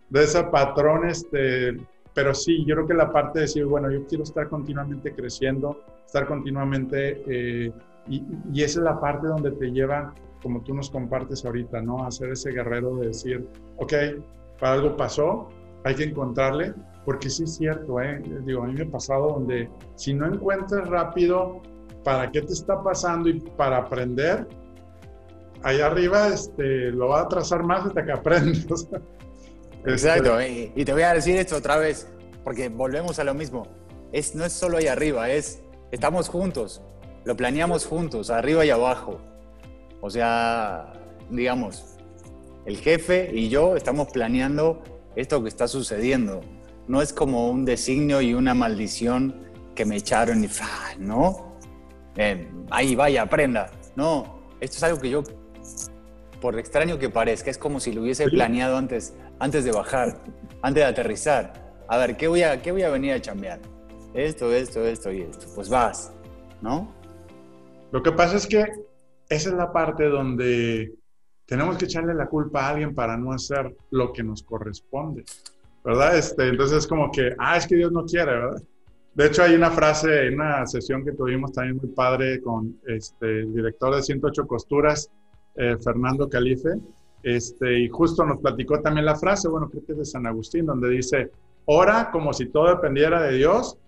de 0.09 0.23
esa, 0.23 0.51
patrón, 0.51 1.09
este, 1.09 1.77
pero 2.15 2.33
sí, 2.33 2.65
yo 2.65 2.77
creo 2.77 2.87
que 2.87 2.95
la 2.95 3.13
parte 3.13 3.41
de 3.41 3.47
decir, 3.47 3.67
bueno, 3.67 3.91
yo 3.91 4.07
quiero 4.07 4.25
estar 4.25 4.49
continuamente 4.49 5.13
creciendo, 5.13 5.83
estar 6.07 6.27
continuamente, 6.27 7.23
eh, 7.27 7.73
y, 8.09 8.23
y 8.53 8.63
esa 8.63 8.79
es 8.79 8.85
la 8.85 9.01
parte 9.01 9.27
donde 9.27 9.51
te 9.51 9.71
lleva 9.73 10.15
como 10.47 10.63
tú 10.63 10.73
nos 10.75 10.91
compartes 10.91 11.45
ahorita, 11.45 11.83
¿no? 11.83 12.07
Hacer 12.07 12.31
ese 12.31 12.53
guerrero 12.53 12.95
de 12.99 13.09
decir, 13.09 13.49
ok, 13.79 13.93
para 14.61 14.75
algo 14.75 14.97
pasó, 14.97 15.49
hay 15.83 15.97
que 15.97 16.05
encontrarle, 16.05 16.73
porque 17.05 17.29
sí 17.29 17.43
es 17.43 17.57
cierto, 17.57 18.01
¿eh? 18.01 18.23
Digo, 18.45 18.63
a 18.63 18.67
mí 18.69 18.75
me 18.75 18.85
ha 18.85 18.89
pasado 18.89 19.31
donde 19.31 19.69
si 19.97 20.15
no 20.15 20.33
encuentras 20.33 20.89
rápido 20.89 21.63
para 22.05 22.31
qué 22.31 22.43
te 22.43 22.53
está 22.53 22.81
pasando 22.81 23.29
y 23.29 23.41
para 23.41 23.79
aprender, 23.79 24.47
ahí 25.65 25.81
arriba 25.81 26.29
este, 26.29 26.93
lo 26.93 27.09
va 27.09 27.23
a 27.23 27.29
trazar 27.29 27.65
más 27.65 27.87
hasta 27.87 28.05
que 28.05 28.13
aprendas. 28.13 28.89
Exacto, 29.85 30.39
este, 30.39 30.73
y 30.77 30.85
te 30.85 30.93
voy 30.93 31.03
a 31.03 31.13
decir 31.13 31.37
esto 31.39 31.57
otra 31.57 31.77
vez, 31.77 32.09
porque 32.45 32.69
volvemos 32.69 33.19
a 33.19 33.25
lo 33.25 33.35
mismo. 33.35 33.67
Es, 34.13 34.37
no 34.37 34.45
es 34.45 34.53
solo 34.53 34.77
ahí 34.77 34.87
arriba, 34.87 35.29
es 35.29 35.61
estamos 35.91 36.29
juntos, 36.29 36.83
lo 37.25 37.37
planeamos 37.37 37.85
juntos, 37.85 38.31
arriba 38.31 38.65
y 38.65 38.71
abajo. 38.71 39.19
O 40.07 40.11
sea, 40.11 40.93
digamos, 41.31 41.97
el 42.65 42.77
jefe 42.77 43.29
y 43.35 43.49
yo 43.49 43.75
estamos 43.75 44.07
planeando 44.13 44.81
esto 45.17 45.43
que 45.43 45.49
está 45.49 45.67
sucediendo. 45.67 46.43
No 46.87 47.03
es 47.03 47.13
como 47.13 47.51
un 47.51 47.65
designio 47.65 48.21
y 48.21 48.33
una 48.33 48.55
maldición 48.55 49.35
que 49.75 49.85
me 49.85 49.97
echaron 49.97 50.45
y, 50.45 50.49
¿no? 51.01 51.59
Eh, 52.17 52.49
ahí 52.71 52.95
vaya, 52.95 53.23
aprenda. 53.23 53.73
No, 53.97 54.43
esto 54.61 54.77
es 54.77 54.83
algo 54.85 55.01
que 55.01 55.11
yo, 55.11 55.25
por 56.41 56.57
extraño 56.57 57.01
que 57.01 57.11
parezca, 57.11 57.51
es 57.51 57.59
como 57.59 57.81
si 57.81 57.93
lo 57.93 58.03
hubiese 58.03 58.29
planeado 58.29 58.77
antes, 58.77 59.13
antes 59.41 59.65
de 59.65 59.73
bajar, 59.73 60.23
antes 60.63 60.85
de 60.85 60.89
aterrizar. 60.89 61.75
A 61.89 61.99
ver, 61.99 62.17
¿qué 62.17 62.29
voy 62.29 62.45
a, 62.45 62.63
qué 62.63 62.71
voy 62.71 62.85
a 62.85 62.91
venir 62.91 63.13
a 63.13 63.21
chambear? 63.21 63.59
Esto, 64.15 64.53
esto, 64.53 64.87
esto 64.87 65.11
y 65.11 65.23
esto. 65.23 65.49
Pues 65.57 65.69
vas, 65.69 66.13
¿no? 66.63 66.95
Lo 67.91 68.05
que 68.05 68.13
pasa 68.13 68.37
es 68.37 68.47
que 68.47 68.86
esa 69.29 69.49
es 69.51 69.55
la 69.55 69.73
parte 69.73 70.09
donde 70.09 70.93
tenemos 71.47 71.77
que 71.77 71.85
echarle 71.85 72.15
la 72.15 72.29
culpa 72.29 72.67
a 72.67 72.71
alguien 72.71 72.95
para 72.95 73.17
no 73.17 73.33
hacer 73.33 73.75
lo 73.91 74.13
que 74.13 74.23
nos 74.23 74.43
corresponde, 74.43 75.25
¿verdad? 75.85 76.17
Este, 76.17 76.49
entonces 76.49 76.79
es 76.79 76.87
como 76.87 77.11
que, 77.11 77.35
ah, 77.39 77.57
es 77.57 77.67
que 77.67 77.77
Dios 77.77 77.93
no 77.93 78.05
quiere, 78.05 78.33
¿verdad? 78.33 78.63
De 79.15 79.27
hecho, 79.27 79.43
hay 79.43 79.55
una 79.55 79.71
frase 79.71 80.27
en 80.27 80.35
una 80.35 80.67
sesión 80.67 81.05
que 81.05 81.13
tuvimos 81.13 81.53
también 81.53 81.79
muy 81.79 81.89
padre 81.89 82.41
con 82.43 82.79
este, 82.87 83.41
el 83.41 83.55
director 83.55 83.95
de 83.95 84.03
108 84.03 84.47
Costuras, 84.47 85.11
eh, 85.55 85.77
Fernando 85.83 86.29
Calife, 86.29 86.79
este, 87.23 87.81
y 87.81 87.89
justo 87.89 88.27
nos 88.27 88.41
platicó 88.41 88.81
también 88.81 89.07
la 89.07 89.17
frase, 89.17 89.49
bueno, 89.49 89.71
creo 89.71 89.85
que 89.87 89.93
es 89.93 89.99
de 89.99 90.05
San 90.05 90.27
Agustín, 90.27 90.67
donde 90.67 90.91
dice, 90.91 91.31
ora 91.65 92.11
como 92.11 92.33
si 92.33 92.47
todo 92.47 92.69
dependiera 92.69 93.23
de 93.23 93.37
Dios, 93.37 93.79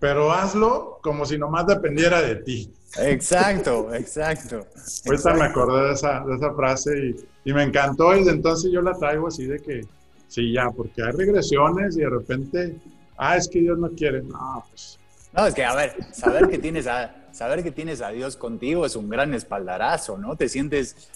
pero 0.00 0.32
hazlo 0.32 0.98
como 1.02 1.24
si 1.26 1.38
nomás 1.38 1.66
dependiera 1.66 2.20
de 2.22 2.36
ti. 2.36 2.74
Exacto, 2.98 3.94
exacto. 3.94 4.66
Ahorita 5.06 5.34
me 5.34 5.44
acordé 5.44 5.88
de 5.88 5.92
esa, 5.92 6.24
de 6.24 6.34
esa 6.34 6.52
frase 6.54 7.14
y, 7.44 7.52
me 7.52 7.62
encantó 7.62 8.16
y 8.16 8.26
entonces 8.28 8.72
yo 8.72 8.80
la 8.80 8.94
traigo 8.94 9.28
así 9.28 9.46
de 9.46 9.60
que, 9.60 9.86
sí, 10.26 10.52
ya, 10.52 10.70
porque 10.70 11.02
hay 11.02 11.12
regresiones 11.12 11.96
y 11.96 12.00
de 12.00 12.10
repente, 12.10 12.76
ah, 13.16 13.36
es 13.36 13.48
que 13.48 13.60
Dios 13.60 13.78
no 13.78 13.90
quiere. 13.90 14.22
No, 14.22 14.64
pues. 14.70 14.98
No, 15.32 15.46
es 15.46 15.54
que, 15.54 15.64
a 15.64 15.74
ver, 15.74 15.96
saber 16.12 16.48
que 16.48 16.58
tienes 16.58 16.86
a, 16.86 17.14
saber 17.32 17.62
que 17.62 17.70
tienes 17.70 18.00
a 18.00 18.08
Dios 18.08 18.36
contigo 18.36 18.86
es 18.86 18.96
un 18.96 19.08
gran 19.08 19.34
espaldarazo, 19.34 20.16
¿no? 20.16 20.34
Te 20.36 20.48
sientes 20.48 21.08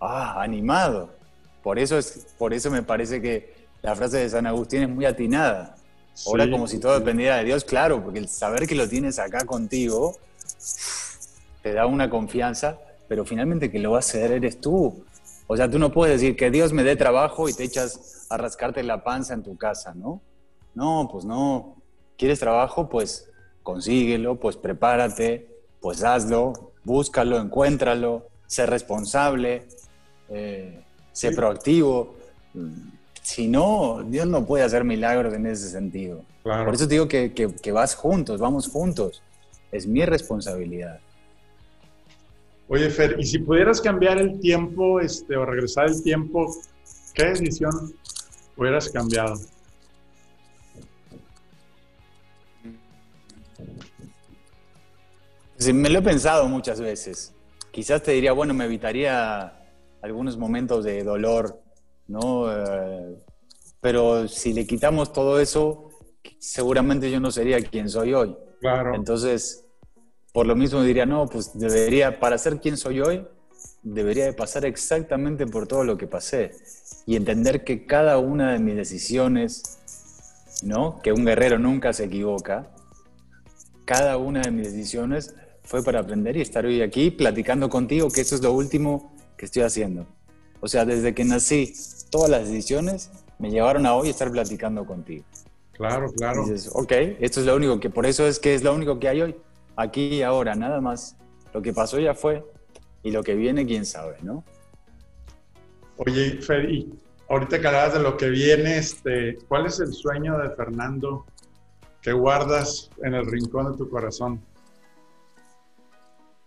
ah, 0.00 0.40
animado. 0.42 1.10
Por 1.62 1.78
eso, 1.78 1.98
es, 1.98 2.26
por 2.38 2.54
eso 2.54 2.70
me 2.70 2.82
parece 2.82 3.20
que 3.20 3.54
la 3.82 3.94
frase 3.94 4.18
de 4.18 4.28
San 4.28 4.46
Agustín 4.46 4.82
es 4.82 4.88
muy 4.88 5.04
atinada. 5.04 5.76
Ahora 6.26 6.50
como 6.50 6.66
si 6.66 6.78
todo 6.78 6.98
dependiera 6.98 7.36
de 7.38 7.44
Dios, 7.44 7.64
claro, 7.64 8.02
porque 8.02 8.18
el 8.18 8.28
saber 8.28 8.66
que 8.66 8.74
lo 8.74 8.88
tienes 8.88 9.18
acá 9.18 9.46
contigo 9.46 10.16
te 11.62 11.72
da 11.72 11.86
una 11.86 12.10
confianza, 12.10 12.78
pero 13.08 13.24
finalmente 13.24 13.70
que 13.70 13.78
lo 13.78 13.92
va 13.92 13.98
a 13.98 14.00
hacer 14.00 14.32
eres 14.32 14.60
tú. 14.60 15.04
O 15.46 15.56
sea, 15.56 15.68
tú 15.70 15.78
no 15.78 15.92
puedes 15.92 16.20
decir 16.20 16.36
que 16.36 16.50
Dios 16.50 16.72
me 16.72 16.84
dé 16.84 16.96
trabajo 16.96 17.48
y 17.48 17.54
te 17.54 17.64
echas 17.64 18.26
a 18.30 18.36
rascarte 18.36 18.82
la 18.82 19.02
panza 19.02 19.34
en 19.34 19.42
tu 19.42 19.56
casa, 19.56 19.94
¿no? 19.94 20.20
No, 20.74 21.08
pues 21.10 21.24
no. 21.24 21.76
¿Quieres 22.16 22.38
trabajo? 22.38 22.88
Pues 22.88 23.28
consíguelo, 23.62 24.38
pues 24.38 24.56
prepárate, 24.56 25.48
pues 25.80 26.04
hazlo, 26.04 26.72
búscalo, 26.84 27.38
encuéntralo, 27.38 28.28
sé 28.46 28.66
responsable, 28.66 29.66
eh, 30.28 30.82
sé 31.12 31.32
proactivo. 31.32 32.14
Si 33.22 33.48
no, 33.48 34.02
Dios 34.06 34.26
no 34.26 34.44
puede 34.46 34.64
hacer 34.64 34.84
milagros 34.84 35.34
en 35.34 35.46
ese 35.46 35.68
sentido. 35.68 36.24
Por 36.42 36.74
eso 36.74 36.88
te 36.88 36.94
digo 36.94 37.08
que, 37.08 37.32
que 37.32 37.72
vas 37.72 37.94
juntos, 37.94 38.40
vamos 38.40 38.68
juntos. 38.68 39.22
Es 39.70 39.86
mi 39.86 40.04
responsabilidad. 40.04 41.00
Oye, 42.72 42.88
Fer, 42.88 43.16
y 43.18 43.26
si 43.26 43.40
pudieras 43.40 43.80
cambiar 43.80 44.18
el 44.18 44.38
tiempo 44.38 45.00
este, 45.00 45.36
o 45.36 45.44
regresar 45.44 45.88
el 45.88 46.00
tiempo, 46.04 46.54
¿qué 47.14 47.24
decisión 47.24 47.72
hubieras 48.56 48.88
cambiado? 48.90 49.34
Sí, 55.56 55.72
me 55.72 55.90
lo 55.90 55.98
he 55.98 56.02
pensado 56.02 56.46
muchas 56.46 56.80
veces. 56.80 57.34
Quizás 57.72 58.04
te 58.04 58.12
diría, 58.12 58.30
bueno, 58.32 58.54
me 58.54 58.66
evitaría 58.66 59.52
algunos 60.00 60.38
momentos 60.38 60.84
de 60.84 61.02
dolor, 61.02 61.60
¿no? 62.10 62.52
Eh, 62.52 63.16
pero 63.80 64.28
si 64.28 64.52
le 64.52 64.66
quitamos 64.66 65.12
todo 65.12 65.40
eso, 65.40 65.90
seguramente 66.38 67.10
yo 67.10 67.20
no 67.20 67.30
sería 67.30 67.60
quien 67.62 67.88
soy 67.88 68.12
hoy. 68.12 68.36
Claro. 68.60 68.94
Entonces, 68.94 69.64
por 70.32 70.46
lo 70.46 70.56
mismo 70.56 70.82
diría, 70.82 71.06
no, 71.06 71.26
pues 71.26 71.58
debería, 71.58 72.18
para 72.18 72.36
ser 72.36 72.60
quien 72.60 72.76
soy 72.76 73.00
hoy, 73.00 73.26
debería 73.82 74.24
de 74.24 74.32
pasar 74.32 74.64
exactamente 74.66 75.46
por 75.46 75.66
todo 75.66 75.84
lo 75.84 75.96
que 75.96 76.06
pasé 76.06 76.52
y 77.06 77.16
entender 77.16 77.64
que 77.64 77.86
cada 77.86 78.18
una 78.18 78.52
de 78.52 78.58
mis 78.58 78.76
decisiones, 78.76 79.78
¿no? 80.62 81.00
Que 81.00 81.12
un 81.12 81.24
guerrero 81.24 81.58
nunca 81.58 81.92
se 81.92 82.04
equivoca, 82.04 82.70
cada 83.84 84.18
una 84.18 84.42
de 84.42 84.50
mis 84.50 84.72
decisiones 84.72 85.34
fue 85.62 85.82
para 85.82 86.00
aprender 86.00 86.36
y 86.36 86.40
estar 86.40 86.66
hoy 86.66 86.82
aquí 86.82 87.10
platicando 87.10 87.68
contigo, 87.70 88.10
que 88.10 88.20
eso 88.20 88.34
es 88.34 88.42
lo 88.42 88.52
último 88.52 89.16
que 89.36 89.46
estoy 89.46 89.62
haciendo. 89.62 90.06
O 90.60 90.68
sea, 90.68 90.84
desde 90.84 91.14
que 91.14 91.24
nací, 91.24 91.72
todas 92.10 92.30
las 92.30 92.48
decisiones 92.48 93.10
me 93.38 93.50
llevaron 93.50 93.86
a 93.86 93.94
hoy 93.94 94.10
estar 94.10 94.30
platicando 94.30 94.84
contigo. 94.84 95.24
Claro, 95.72 96.12
claro. 96.12 96.44
dices, 96.44 96.70
ok, 96.74 96.92
esto 97.20 97.40
es 97.40 97.46
lo 97.46 97.56
único 97.56 97.80
que, 97.80 97.88
por 97.88 98.04
eso 98.04 98.26
es 98.26 98.38
que 98.38 98.54
es 98.54 98.62
lo 98.62 98.74
único 98.74 98.98
que 98.98 99.08
hay 99.08 99.22
hoy 99.22 99.36
aquí 99.76 100.16
y 100.16 100.22
ahora, 100.22 100.54
nada 100.54 100.80
más. 100.80 101.16
Lo 101.54 101.62
que 101.62 101.72
pasó 101.72 101.98
ya 101.98 102.14
fue 102.14 102.44
y 103.02 103.10
lo 103.10 103.22
que 103.22 103.34
viene, 103.34 103.64
quién 103.66 103.86
sabe, 103.86 104.16
¿no? 104.22 104.44
Oye, 105.96 106.40
Fer, 106.42 106.68
ahorita 107.28 107.60
que 107.60 107.66
hablabas 107.66 107.94
de 107.94 108.00
lo 108.00 108.16
que 108.16 108.28
viene, 108.28 108.78
este, 108.78 109.38
¿cuál 109.48 109.66
es 109.66 109.80
el 109.80 109.92
sueño 109.92 110.38
de 110.38 110.50
Fernando 110.50 111.26
que 112.02 112.12
guardas 112.12 112.90
en 113.02 113.14
el 113.14 113.26
rincón 113.26 113.72
de 113.72 113.78
tu 113.78 113.88
corazón? 113.88 114.40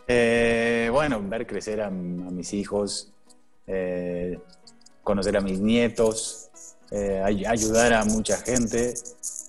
Eh, 0.08 0.90
bueno, 0.92 1.22
ver 1.24 1.48
crecer 1.48 1.82
a, 1.82 1.90
mis 1.90 2.54
hijos, 2.54 3.14
eh, 3.68 4.40
conocer 5.04 5.36
a 5.38 5.42
mis 5.42 5.60
nietos, 5.60 6.50
eh, 6.92 7.22
ayudar 7.24 7.94
a 7.94 8.06
mucha 8.06 8.38
gente. 8.38 8.94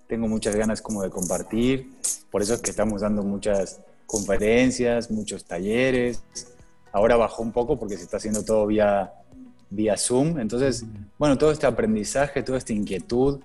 Tengo 0.06 0.28
muchas 0.28 0.54
ganas 0.54 0.82
como 0.82 1.02
de 1.02 1.10
compartir, 1.10 1.90
por 2.30 2.42
eso 2.42 2.54
es 2.54 2.60
que 2.60 2.70
estamos 2.70 3.00
dando 3.00 3.22
muchas 3.22 3.80
conferencias, 4.06 5.10
muchos 5.10 5.44
talleres. 5.44 6.22
Ahora 6.92 7.16
bajó 7.16 7.42
un 7.42 7.52
poco 7.52 7.78
porque 7.78 7.96
se 7.96 8.04
está 8.04 8.18
haciendo 8.18 8.44
todo 8.44 8.66
vía, 8.66 9.12
vía 9.70 9.96
Zoom. 9.96 10.38
Entonces, 10.38 10.84
bueno, 11.18 11.38
todo 11.38 11.50
este 11.50 11.66
aprendizaje, 11.66 12.42
toda 12.42 12.58
esta 12.58 12.72
inquietud 12.72 13.40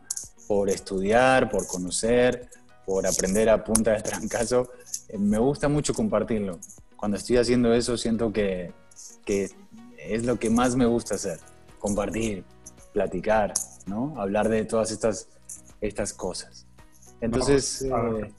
por 0.47 0.70
estudiar, 0.70 1.49
por 1.49 1.66
conocer, 1.68 2.49
por 2.86 3.07
aprender 3.07 3.49
a 3.49 3.64
punta 3.64 3.91
de 3.91 4.01
trancazo, 4.01 4.68
me 5.18 5.38
gusta 5.38 5.70
mucho 5.70 5.93
compartirlo 5.93 6.60
cuando 6.99 7.16
estoy 7.16 7.38
haciendo 7.38 7.74
eso 7.74 7.95
siento 7.97 8.34
que, 8.34 8.74
que, 9.26 9.49
es 9.97 10.26
lo 10.26 10.38
que 10.38 10.49
más 10.49 10.76
me 10.76 10.86
gusta 10.86 11.16
hacer, 11.16 11.39
compartir, 11.80 12.43
platicar, 12.93 13.53
¿no? 13.88 14.13
Hablar 14.19 14.49
de 14.49 14.65
todas 14.65 14.91
estas, 14.91 15.27
estas 15.82 16.13
cosas. 16.13 16.67
Entonces, 17.21 17.82
eh, 17.84 18.34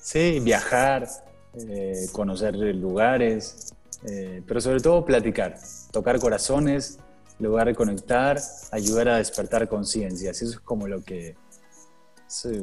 sí, 0.00 0.40
viajar, 0.40 1.08
eh, 1.54 2.06
conocer 2.12 2.54
lugares, 2.56 3.74
eh, 4.04 4.42
pero 4.46 4.60
sobre 4.60 4.80
todo 4.80 5.04
platicar, 5.04 5.56
tocar 5.90 6.18
corazones, 6.18 6.98
lograr 7.38 7.68
de 7.68 7.74
conectar, 7.74 8.38
ayudar 8.70 9.08
a 9.08 9.16
despertar 9.16 9.68
conciencias. 9.68 10.42
Eso 10.42 10.52
es 10.52 10.60
como 10.60 10.86
lo 10.86 11.02
que 11.02 11.36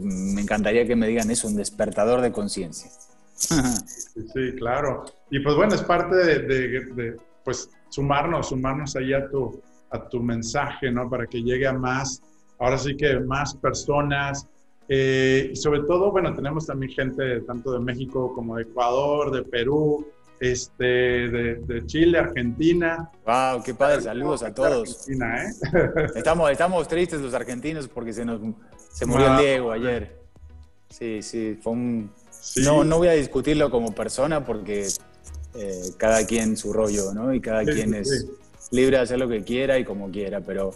me 0.02 0.42
encantaría 0.42 0.86
que 0.86 0.96
me 0.96 1.08
digan, 1.08 1.30
es 1.30 1.44
un 1.44 1.56
despertador 1.56 2.22
de 2.22 2.32
conciencia. 2.32 2.90
Sí, 3.36 4.56
claro. 4.58 5.06
Y 5.30 5.40
pues 5.40 5.56
bueno, 5.56 5.76
es 5.76 5.82
parte 5.84 6.16
de, 6.16 7.18
pues 7.44 7.70
sumarnos, 7.90 8.50
sumarnos 8.50 8.96
ahí 8.96 9.14
a 9.14 9.30
tu, 9.30 9.62
a 9.92 10.08
tu 10.08 10.22
mensaje, 10.22 10.92
¿no? 10.92 11.10
Para 11.10 11.28
que 11.28 11.42
llegue 11.42 11.68
a 11.68 11.74
más, 11.74 12.22
ahora 12.58 12.78
sí 12.78 12.96
que 12.96 13.20
más 13.20 13.56
personas. 13.56 14.48
Eh, 14.88 15.52
y 15.54 15.56
sobre 15.56 15.82
todo, 15.82 16.12
bueno, 16.12 16.34
tenemos 16.34 16.66
también 16.66 16.92
gente 16.92 17.42
tanto 17.42 17.72
de 17.72 17.80
México 17.80 18.34
como 18.34 18.56
de 18.56 18.64
Ecuador, 18.64 19.32
de 19.32 19.44
Perú, 19.44 20.08
este, 20.40 20.84
de, 20.84 21.84
Chile, 21.86 22.18
Argentina. 22.18 23.10
¡Wow! 23.26 23.64
¡Qué 23.64 23.74
padre! 23.74 24.02
Saludos 24.02 24.44
a 24.44 24.54
todos. 24.54 25.08
¿eh? 25.10 25.16
estamos, 26.16 26.50
estamos 26.52 26.88
tristes 26.88 27.22
los 27.22 27.34
argentinos 27.34 27.88
porque 27.88 28.14
se 28.14 28.26
nos 28.26 28.40
se 28.92 29.06
murió 29.06 29.38
Diego 29.38 29.72
ayer. 29.72 30.18
Sí, 30.90 31.22
sí, 31.22 31.58
fue 31.62 31.74
un, 31.74 32.12
no, 32.64 32.84
no 32.84 32.98
voy 32.98 33.10
a 33.10 33.14
discutirlo 33.14 33.70
como 33.70 33.94
persona 33.94 34.44
porque 34.44 34.88
eh, 35.56 35.82
cada 35.98 36.26
quien 36.26 36.58
su 36.58 36.74
rollo, 36.74 37.14
¿no? 37.14 37.34
Y 37.34 37.42
cada 37.42 37.64
quien 37.64 37.94
es 37.94 38.28
libre 38.72 38.98
de 38.98 39.04
hacer 39.04 39.20
lo 39.20 39.28
que 39.28 39.44
quiera 39.44 39.80
y 39.80 39.84
como 39.84 40.12
quiera, 40.12 40.42
pero 40.42 40.74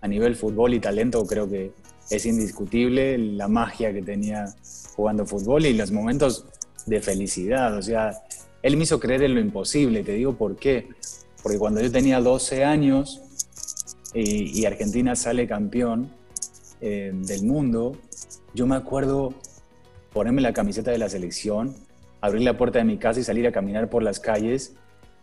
a 0.00 0.08
nivel 0.08 0.36
fútbol 0.36 0.74
y 0.74 0.80
talento 0.80 1.26
creo 1.26 1.48
que 1.48 1.72
es 2.10 2.26
indiscutible 2.26 3.18
la 3.18 3.48
magia 3.48 3.92
que 3.92 4.02
tenía 4.02 4.46
jugando 4.94 5.26
fútbol 5.26 5.66
y 5.66 5.74
los 5.74 5.90
momentos 5.90 6.46
de 6.86 7.00
felicidad. 7.00 7.76
O 7.76 7.82
sea, 7.82 8.12
él 8.62 8.76
me 8.76 8.84
hizo 8.84 9.00
creer 9.00 9.22
en 9.22 9.34
lo 9.34 9.40
imposible, 9.40 10.02
te 10.02 10.12
digo 10.12 10.36
por 10.36 10.56
qué. 10.56 10.88
Porque 11.42 11.58
cuando 11.58 11.80
yo 11.80 11.90
tenía 11.90 12.20
12 12.20 12.64
años 12.64 13.22
y, 14.14 14.64
Argentina 14.64 15.14
sale 15.14 15.46
campeón 15.46 16.10
eh, 16.80 17.12
del 17.14 17.44
mundo, 17.44 17.96
yo 18.54 18.66
me 18.66 18.76
acuerdo 18.76 19.34
ponerme 20.12 20.40
la 20.40 20.52
camiseta 20.52 20.90
de 20.90 20.98
la 20.98 21.08
selección, 21.08 21.74
abrir 22.20 22.42
la 22.42 22.56
puerta 22.56 22.78
de 22.78 22.84
mi 22.84 22.96
casa 22.96 23.20
y 23.20 23.24
salir 23.24 23.46
a 23.46 23.52
caminar 23.52 23.90
por 23.90 24.02
las 24.02 24.18
calles 24.18 24.74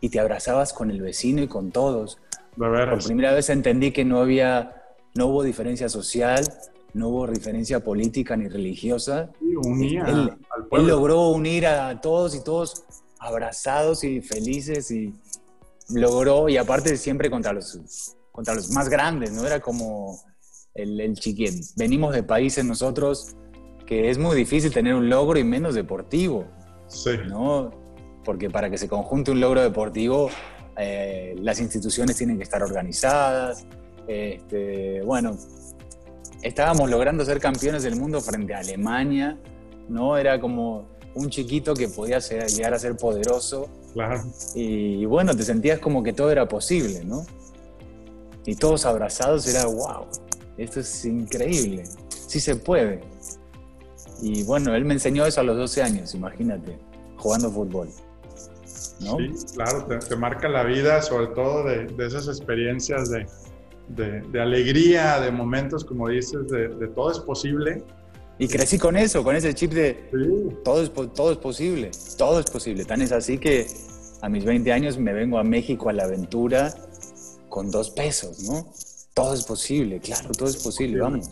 y 0.04 0.10
te 0.10 0.20
abrazabas 0.20 0.74
con 0.74 0.92
el 0.92 1.02
vecino 1.02 1.42
y 1.42 1.48
con 1.48 1.72
todos. 1.72 2.18
Por 2.58 3.02
primera 3.06 3.32
vez 3.32 3.50
entendí 3.50 3.94
que 3.94 4.04
no 4.04 4.20
había, 4.20 4.84
no 5.16 5.28
hubo 5.28 5.44
diferencia 5.44 5.88
social, 5.88 6.44
no 6.94 7.08
hubo 7.08 7.28
diferencia 7.28 7.82
política 7.82 8.36
ni 8.36 8.50
religiosa. 8.50 9.30
unía 9.64 10.04
él, 10.06 10.34
él, 10.72 10.88
logró 10.88 11.30
unir 11.30 11.68
a 11.68 12.02
todos 12.02 12.36
y 12.36 12.44
todos 12.44 12.84
abrazados 13.18 14.04
y 14.04 14.20
felices 14.20 14.92
y 14.92 15.14
logró, 15.88 16.50
y 16.50 16.58
aparte 16.58 16.98
siempre 16.98 17.32
contra 17.32 17.54
los, 17.54 18.18
contra 18.34 18.56
los 18.56 18.72
más 18.72 18.90
grandes, 18.90 19.32
¿no? 19.32 19.46
Era 19.46 19.62
como 19.62 20.20
el, 20.74 21.00
el 21.00 21.14
chiquín. 21.14 21.62
Venimos 21.78 22.14
de 22.14 22.24
países 22.24 22.66
nosotros 22.66 23.38
que 23.86 24.10
es 24.10 24.18
muy 24.18 24.36
difícil 24.36 24.74
tener 24.74 24.96
un 24.96 25.10
logro 25.10 25.40
y 25.40 25.46
menos 25.46 25.76
deportivo. 25.76 26.46
Sí. 26.88 27.12
¿no? 27.30 27.83
Porque 28.24 28.50
para 28.50 28.70
que 28.70 28.78
se 28.78 28.88
conjunte 28.88 29.32
un 29.32 29.40
logro 29.40 29.62
deportivo, 29.62 30.30
eh, 30.78 31.36
las 31.40 31.60
instituciones 31.60 32.18
tienen 32.18 32.38
que 32.38 32.44
estar 32.44 32.64
organizadas. 32.64 33.66
Este, 34.08 35.02
bueno, 35.02 35.38
estábamos 36.42 36.90
logrando 36.90 37.24
ser 37.26 37.40
campeones 37.40 37.84
del 37.84 37.96
mundo 37.96 38.22
frente 38.22 38.54
a 38.54 38.60
Alemania, 38.60 39.38
¿no? 39.90 40.18
Era 40.18 40.40
como 40.40 40.88
un 41.16 41.30
chiquito 41.30 41.74
que 41.74 41.88
podía 41.88 42.20
llegar 42.20 42.74
a 42.74 42.80
ser 42.80 42.96
poderoso. 42.96 43.70
Claro. 43.94 44.24
Y, 44.56 45.06
bueno, 45.06 45.36
te 45.36 45.44
sentías 45.44 45.80
como 45.80 46.02
que 46.04 46.14
todo 46.14 46.32
era 46.32 46.48
posible, 46.48 47.04
¿no? 47.04 47.26
Y 48.46 48.56
todos 48.56 48.86
abrazados 48.86 49.48
era, 49.48 49.66
wow, 49.66 50.06
esto 50.58 50.80
es 50.82 51.06
increíble, 51.06 51.84
sí 52.28 52.40
se 52.40 52.56
puede. 52.56 53.02
Y 54.22 54.44
bueno, 54.44 54.76
él 54.76 54.86
me 54.86 54.96
enseñó 54.96 55.26
eso 55.26 55.42
a 55.42 55.44
los 55.44 55.56
12 55.56 55.82
años, 55.82 56.14
imagínate, 56.14 56.78
jugando 57.18 57.50
fútbol. 57.52 57.90
¿No? 59.00 59.18
Sí, 59.18 59.32
claro, 59.56 59.86
te, 59.86 60.16
marca 60.16 60.48
la 60.50 60.64
vida, 60.64 61.02
sobre 61.02 61.28
todo 61.28 61.64
de, 61.64 61.86
de 61.86 62.08
esas 62.08 62.28
experiencias 62.28 63.10
de, 63.10 63.26
de, 63.90 64.42
alegría, 64.42 65.20
de 65.20 65.32
momentos, 65.32 65.84
como 65.84 66.10
dices, 66.10 66.48
de, 66.50 66.88
todo 66.96 67.12
es 67.12 67.20
posible. 67.20 67.84
Y 68.40 68.48
crecí 68.48 68.78
con 68.80 68.98
eso, 68.98 69.24
con 69.24 69.36
ese 69.36 69.54
chip 69.54 69.74
de 69.74 70.10
todo, 70.64 70.82
es, 70.82 70.92
todo 71.14 71.32
es 71.32 71.38
posible, 71.38 71.92
todo 72.18 72.40
es 72.40 72.46
posible. 72.50 72.86
Tan 72.86 73.02
es 73.02 73.12
así 73.12 73.38
que 73.38 73.68
a 74.22 74.30
mis 74.30 74.44
20 74.44 74.72
años 74.72 74.98
me 74.98 75.14
vengo 75.14 75.38
a 75.38 75.44
México 75.44 75.90
a 75.90 75.94
la 75.94 76.04
aventura 76.04 76.74
con 77.50 77.70
dos 77.70 77.92
pesos, 77.92 78.44
¿no? 78.44 78.72
Todo 79.14 79.36
es 79.36 79.44
posible, 79.44 80.00
claro, 80.00 80.32
todo 80.32 80.50
es 80.50 80.58
posible, 80.64 81.00
vamos 81.00 81.30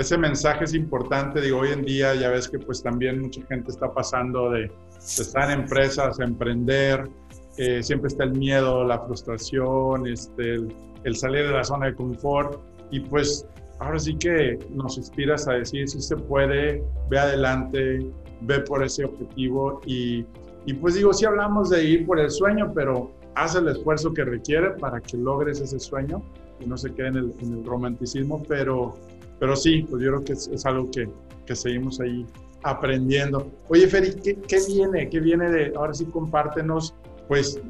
ese 0.00 0.16
mensaje 0.16 0.64
es 0.64 0.74
importante. 0.74 1.40
Digo, 1.40 1.58
hoy 1.58 1.72
en 1.72 1.84
día 1.84 2.14
ya 2.14 2.30
ves 2.30 2.48
que 2.48 2.58
pues 2.58 2.82
también 2.82 3.20
mucha 3.20 3.42
gente 3.46 3.70
está 3.70 3.92
pasando 3.92 4.50
de, 4.50 4.72
estar 5.00 5.50
en 5.50 5.60
empresas, 5.60 6.18
emprender, 6.20 7.08
eh, 7.56 7.82
siempre 7.82 8.08
está 8.08 8.24
el 8.24 8.32
miedo, 8.32 8.84
la 8.84 8.98
frustración, 9.00 10.06
este, 10.06 10.56
el, 11.04 11.16
salir 11.16 11.46
de 11.46 11.52
la 11.52 11.64
zona 11.64 11.86
de 11.86 11.94
confort. 11.94 12.60
Y 12.90 13.00
pues 13.00 13.46
ahora 13.78 13.98
sí 13.98 14.16
que 14.16 14.58
nos 14.70 14.98
inspiras 14.98 15.48
a 15.48 15.52
decir 15.52 15.88
si 15.88 16.00
se 16.00 16.16
puede, 16.16 16.82
ve 17.08 17.18
adelante, 17.18 18.10
ve 18.42 18.60
por 18.60 18.84
ese 18.84 19.04
objetivo. 19.04 19.80
Y, 19.86 20.24
y 20.66 20.74
pues 20.74 20.94
digo, 20.94 21.12
sí 21.12 21.24
hablamos 21.24 21.70
de 21.70 21.84
ir 21.84 22.06
por 22.06 22.18
el 22.18 22.30
sueño, 22.30 22.72
pero 22.74 23.10
haz 23.34 23.54
el 23.54 23.68
esfuerzo 23.68 24.12
que 24.12 24.24
requiere 24.24 24.70
para 24.70 25.00
que 25.00 25.16
logres 25.16 25.60
ese 25.60 25.78
sueño 25.78 26.22
y 26.60 26.66
no 26.66 26.76
se 26.76 26.92
quede 26.92 27.08
en 27.08 27.16
el, 27.16 27.34
en 27.40 27.58
el 27.58 27.64
romanticismo, 27.64 28.42
pero 28.46 28.94
pero 29.40 29.56
sí, 29.56 29.86
pues 29.90 30.02
yo 30.02 30.10
creo 30.10 30.24
que 30.24 30.34
es, 30.34 30.66
algo 30.66 30.88
que, 30.90 31.08
que, 31.46 31.56
seguimos 31.56 31.98
ahí 31.98 32.26
aprendiendo. 32.62 33.50
Oye, 33.68 33.86
Feri, 33.86 34.14
¿qué, 34.22 34.36
¿qué, 34.36 34.58
viene? 34.66 35.08
¿Qué 35.08 35.20
viene 35.20 35.50
de, 35.50 35.72
ahora 35.76 35.94
sí 35.94 36.04
compártenos, 36.06 36.94
pues 37.28 37.60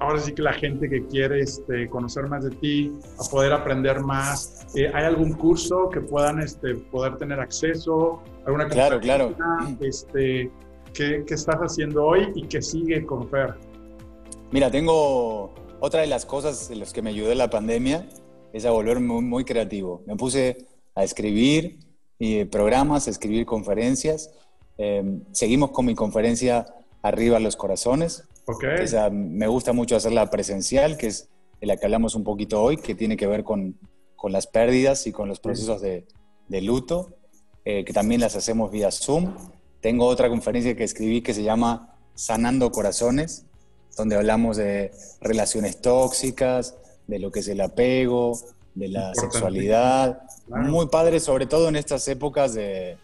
ahora 0.00 0.18
sí 0.18 0.32
que 0.32 0.42
la 0.42 0.52
gente 0.52 0.88
que 0.88 1.06
quiere 1.06 1.40
este, 1.40 1.88
conocer 1.88 2.28
más 2.28 2.44
de 2.44 2.50
ti, 2.50 2.92
a 3.18 3.30
poder 3.30 3.52
aprender 3.52 4.00
más, 4.00 4.66
eh, 4.74 4.90
¿hay 4.92 5.04
algún 5.04 5.34
curso 5.34 5.88
que 5.90 6.00
puedan 6.00 6.40
este, 6.40 6.74
poder 6.74 7.16
tener 7.16 7.38
acceso? 7.38 8.20
¿Alguna 8.44 8.68
claro, 8.68 8.98
claro. 9.00 9.36
Este, 9.80 10.50
¿qué, 10.92 11.22
¿Qué 11.24 11.34
estás 11.34 11.56
haciendo 11.56 12.04
hoy 12.04 12.32
y 12.34 12.46
qué 12.48 12.60
sigue 12.60 13.06
con 13.06 13.28
Fer? 13.28 13.54
Mira, 14.50 14.70
tengo 14.70 15.54
otra 15.78 16.00
de 16.00 16.08
las 16.08 16.26
cosas 16.26 16.70
en 16.70 16.80
las 16.80 16.92
que 16.92 17.00
me 17.00 17.10
ayudó 17.10 17.34
la 17.34 17.48
pandemia, 17.48 18.08
es 18.52 18.66
a 18.66 18.70
volverme 18.70 19.06
muy, 19.06 19.22
muy 19.22 19.44
creativo. 19.44 20.02
Me 20.06 20.16
puse 20.16 20.66
a 20.94 21.04
escribir 21.04 21.78
y 22.24 22.44
programas, 22.44 23.08
escribir 23.08 23.46
conferencias. 23.46 24.30
Em, 24.78 25.24
seguimos 25.32 25.72
con 25.72 25.86
mi 25.86 25.96
conferencia 25.96 26.66
Arriba 27.02 27.40
los 27.40 27.56
Corazones. 27.56 28.28
Okay. 28.46 28.86
me 29.10 29.48
gusta 29.48 29.72
mucho 29.72 29.96
hacerla 29.96 30.30
presencial, 30.30 30.96
que 30.96 31.08
es 31.08 31.28
de 31.60 31.66
la 31.66 31.76
que 31.76 31.86
hablamos 31.86 32.14
un 32.14 32.22
poquito 32.22 32.62
hoy, 32.62 32.76
que 32.76 32.94
tiene 32.94 33.16
que 33.16 33.26
ver 33.26 33.42
con, 33.42 33.76
con 34.14 34.30
las 34.30 34.46
pérdidas 34.46 35.08
y 35.08 35.12
con 35.12 35.28
los 35.28 35.40
procesos 35.40 35.80
de, 35.80 36.06
de 36.46 36.60
luto, 36.60 37.16
eh, 37.64 37.84
que 37.84 37.92
también 37.92 38.20
las 38.20 38.36
hacemos 38.36 38.70
vía 38.70 38.92
Zoom. 38.92 39.34
Tengo 39.80 40.06
otra 40.06 40.28
conferencia 40.28 40.76
que 40.76 40.84
escribí 40.84 41.22
que 41.22 41.34
se 41.34 41.42
llama 41.42 41.96
Sanando 42.14 42.70
Corazones, 42.70 43.46
donde 43.96 44.14
hablamos 44.14 44.56
de 44.56 44.92
relaciones 45.20 45.80
tóxicas, 45.80 46.76
de 47.08 47.18
lo 47.18 47.32
que 47.32 47.40
es 47.40 47.48
el 47.48 47.60
apego, 47.60 48.38
de 48.74 48.88
la 48.88 49.14
sexualidad. 49.14 50.22
Muy 50.48 50.86
padre, 50.88 51.20
sobre 51.20 51.46
todo 51.46 51.68
en 51.68 51.76
estas 51.76 52.06
épocas 52.08 52.54
de 52.54 52.98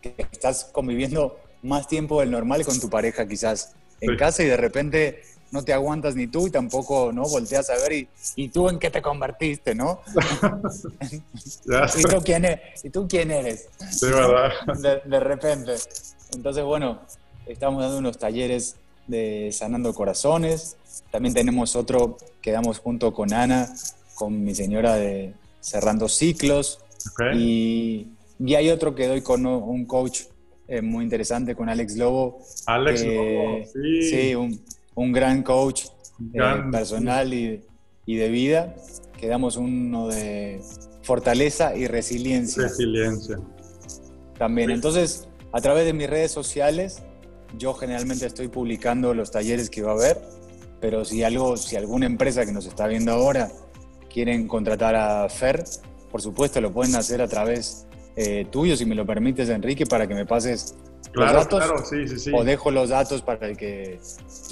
que 0.00 0.14
estás 0.30 0.64
conviviendo 0.72 1.38
más 1.62 1.88
tiempo 1.88 2.20
del 2.20 2.30
normal 2.30 2.64
con 2.64 2.78
tu 2.78 2.88
pareja 2.88 3.26
quizás 3.26 3.74
en 4.00 4.16
casa 4.16 4.42
y 4.42 4.46
de 4.46 4.56
repente 4.56 5.22
no 5.50 5.62
te 5.64 5.72
aguantas 5.72 6.14
ni 6.16 6.26
tú 6.26 6.48
y 6.48 6.50
tampoco 6.50 7.12
no 7.12 7.22
volteas 7.22 7.70
a 7.70 7.74
ver 7.76 7.92
y, 7.92 8.08
y 8.34 8.48
tú 8.48 8.68
en 8.68 8.78
qué 8.78 8.90
te 8.90 9.00
convertiste, 9.00 9.74
¿no? 9.74 10.00
¿Y, 11.10 12.02
tú 12.02 12.22
quién 12.24 12.44
eres? 12.44 12.84
¿Y 12.84 12.90
tú 12.90 13.06
quién 13.08 13.30
eres? 13.30 13.68
Sí, 13.90 14.06
¿verdad? 14.06 14.50
De, 14.78 15.00
de, 15.04 15.20
repente. 15.20 15.74
Entonces, 16.34 16.64
bueno, 16.64 17.00
estamos 17.46 17.82
dando 17.82 17.98
unos 17.98 18.18
talleres 18.18 18.76
de 19.06 19.50
Sanando 19.52 19.94
Corazones. 19.94 20.76
También 21.10 21.34
tenemos 21.34 21.76
otro 21.76 22.18
que 22.42 22.50
damos 22.50 22.78
junto 22.80 23.12
con 23.14 23.32
Ana, 23.32 23.72
con 24.16 24.42
mi 24.42 24.54
señora 24.54 24.94
de 24.94 25.34
Cerrando 25.60 26.08
Ciclos. 26.08 26.80
Y, 27.36 28.08
y, 28.40 28.54
hay 28.54 28.70
otro 28.70 28.96
que 28.96 29.06
doy 29.06 29.20
con 29.20 29.46
un 29.46 29.84
coach 29.84 30.22
eh, 30.66 30.82
muy 30.82 31.04
interesante, 31.04 31.54
con 31.54 31.68
Alex 31.68 31.96
Lobo. 31.96 32.40
Alex 32.66 33.04
Lobo, 33.04 33.62
sí. 33.72 34.02
Sí, 34.02 34.34
un, 34.34 34.60
un 34.96 35.12
gran 35.12 35.44
coach 35.44 35.84
eh, 36.34 36.40
personal 36.72 37.32
y, 37.32 37.60
y, 38.06 38.16
de 38.16 38.28
vida, 38.28 38.74
que 39.20 39.28
damos 39.28 39.56
uno 39.56 40.08
de 40.08 40.60
fortaleza 41.02 41.76
y 41.76 41.86
resiliencia. 41.86 42.64
Resiliencia. 42.64 43.38
También, 44.38 44.70
entonces, 44.70 45.28
a 45.52 45.60
través 45.60 45.84
de 45.84 45.92
mis 45.92 46.10
redes 46.10 46.32
sociales, 46.32 47.02
yo 47.56 47.74
generalmente 47.74 48.26
estoy 48.26 48.48
publicando 48.48 49.14
los 49.14 49.30
talleres 49.30 49.70
que 49.70 49.82
va 49.82 49.92
a 49.92 49.94
haber, 49.94 50.20
pero 50.80 51.04
si 51.04 51.22
algo, 51.22 51.56
si 51.56 51.76
alguna 51.76 52.06
empresa 52.06 52.44
que 52.44 52.52
nos 52.52 52.66
está 52.66 52.86
viendo 52.88 53.12
ahora 53.12 53.52
quieren 54.16 54.48
contratar 54.48 54.94
a 54.94 55.28
Fer, 55.28 55.62
por 56.10 56.22
supuesto 56.22 56.58
lo 56.62 56.72
pueden 56.72 56.94
hacer 56.94 57.20
a 57.20 57.28
través 57.28 57.86
eh, 58.16 58.46
tuyo, 58.50 58.74
si 58.74 58.86
me 58.86 58.94
lo 58.94 59.04
permites, 59.04 59.50
Enrique, 59.50 59.84
para 59.84 60.08
que 60.08 60.14
me 60.14 60.24
pases 60.24 60.74
claro, 61.12 61.34
los 61.34 61.44
datos. 61.44 61.62
Claro, 61.62 61.84
sí, 61.84 62.08
sí, 62.08 62.18
sí. 62.18 62.32
O 62.34 62.42
dejo 62.42 62.70
los 62.70 62.88
datos 62.88 63.20
para 63.20 63.46
el 63.46 63.58
que 63.58 63.98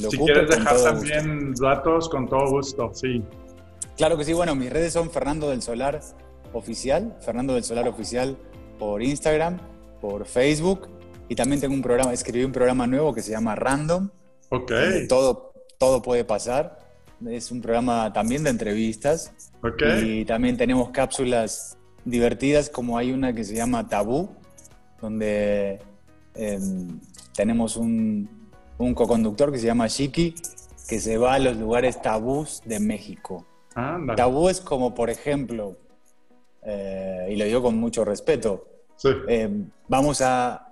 lo 0.01 0.11
Si 0.11 0.17
ocupe, 0.17 0.35
quieres 0.35 0.51
dejar 0.51 0.83
también 0.83 1.55
datos, 1.55 2.11
con 2.11 2.29
todo 2.29 2.47
gusto, 2.51 2.91
sí. 2.93 3.23
Claro 3.97 4.19
que 4.19 4.25
sí, 4.25 4.35
bueno, 4.35 4.55
mis 4.55 4.71
redes 4.71 4.93
son 4.93 5.11
Fernando 5.11 5.49
del 5.49 5.63
Solar 5.63 5.99
Oficial, 6.53 7.17
Fernando 7.25 7.55
del 7.55 7.65
Solar 7.65 7.89
Oficial 7.89 8.37
por 8.79 9.03
Instagram, 9.03 9.59
por 10.03 10.27
Facebook, 10.27 10.91
y 11.31 11.37
también 11.37 11.59
tengo 11.59 11.73
un 11.73 11.81
programa, 11.81 12.13
escribí 12.13 12.45
un 12.45 12.53
programa 12.53 12.87
nuevo 12.87 13.15
que 13.15 13.23
se 13.23 13.31
llama 13.31 13.55
Random, 13.55 14.11
Ok, 14.51 14.73
todo, 15.09 15.55
todo 15.79 16.03
puede 16.03 16.27
pasar. 16.27 16.84
Es 17.27 17.51
un 17.51 17.61
programa 17.61 18.13
también 18.13 18.45
de 18.45 18.51
entrevistas. 18.51 19.33
ok. 19.63 19.83
Y 20.03 20.25
también 20.25 20.57
tenemos 20.57 20.91
cápsulas 20.91 21.77
divertidas, 22.05 22.69
como 22.69 22.99
hay 22.99 23.13
una 23.13 23.33
que 23.33 23.45
se 23.45 23.55
llama 23.55 23.89
Tabú, 23.89 24.29
donde 25.01 25.81
eh, 26.35 26.59
tenemos 27.35 27.77
un, 27.77 28.29
un 28.79 28.95
co-conductor 28.95 29.51
que 29.53 29.59
se 29.59 29.67
llama 29.67 29.87
Shiki, 29.87 30.35
que 30.89 31.01
se 31.01 31.17
va 31.17 31.35
a 31.35 31.39
los 31.39 31.57
lugares 31.57 32.01
tabús 32.03 32.61
de 32.67 32.79
México. 32.81 33.47
Anda. 33.75 34.15
Tabú 34.17 34.49
es 34.49 34.61
como, 34.61 34.95
por 34.95 35.09
ejemplo, 35.09 35.79
eh, 36.63 37.29
y 37.31 37.37
lo 37.37 37.45
digo 37.47 37.63
con 37.63 37.77
mucho 37.79 38.05
respeto, 38.05 38.67
Sí. 38.97 39.09
eh, 39.29 39.51
vamos 39.89 40.21
a, 40.21 40.69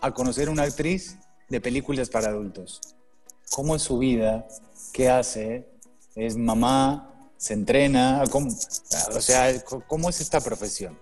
a 0.00 0.10
conocer 0.14 0.48
una 0.48 0.62
actriz 0.62 1.18
de 1.48 1.60
películas 1.60 2.08
para 2.08 2.28
adultos. 2.28 2.80
¿Cómo 3.50 3.74
es 3.74 3.82
su 3.82 3.98
vida? 3.98 4.46
¿Qué 4.92 5.08
hace? 5.08 5.68
¿Es 6.14 6.36
mamá? 6.36 7.30
¿Se 7.36 7.54
entrena? 7.54 8.24
¿Cómo, 8.30 8.48
o 8.48 9.20
sea, 9.20 9.52
¿cómo 9.86 10.08
es 10.08 10.20
esta 10.20 10.40
profesión? 10.40 10.98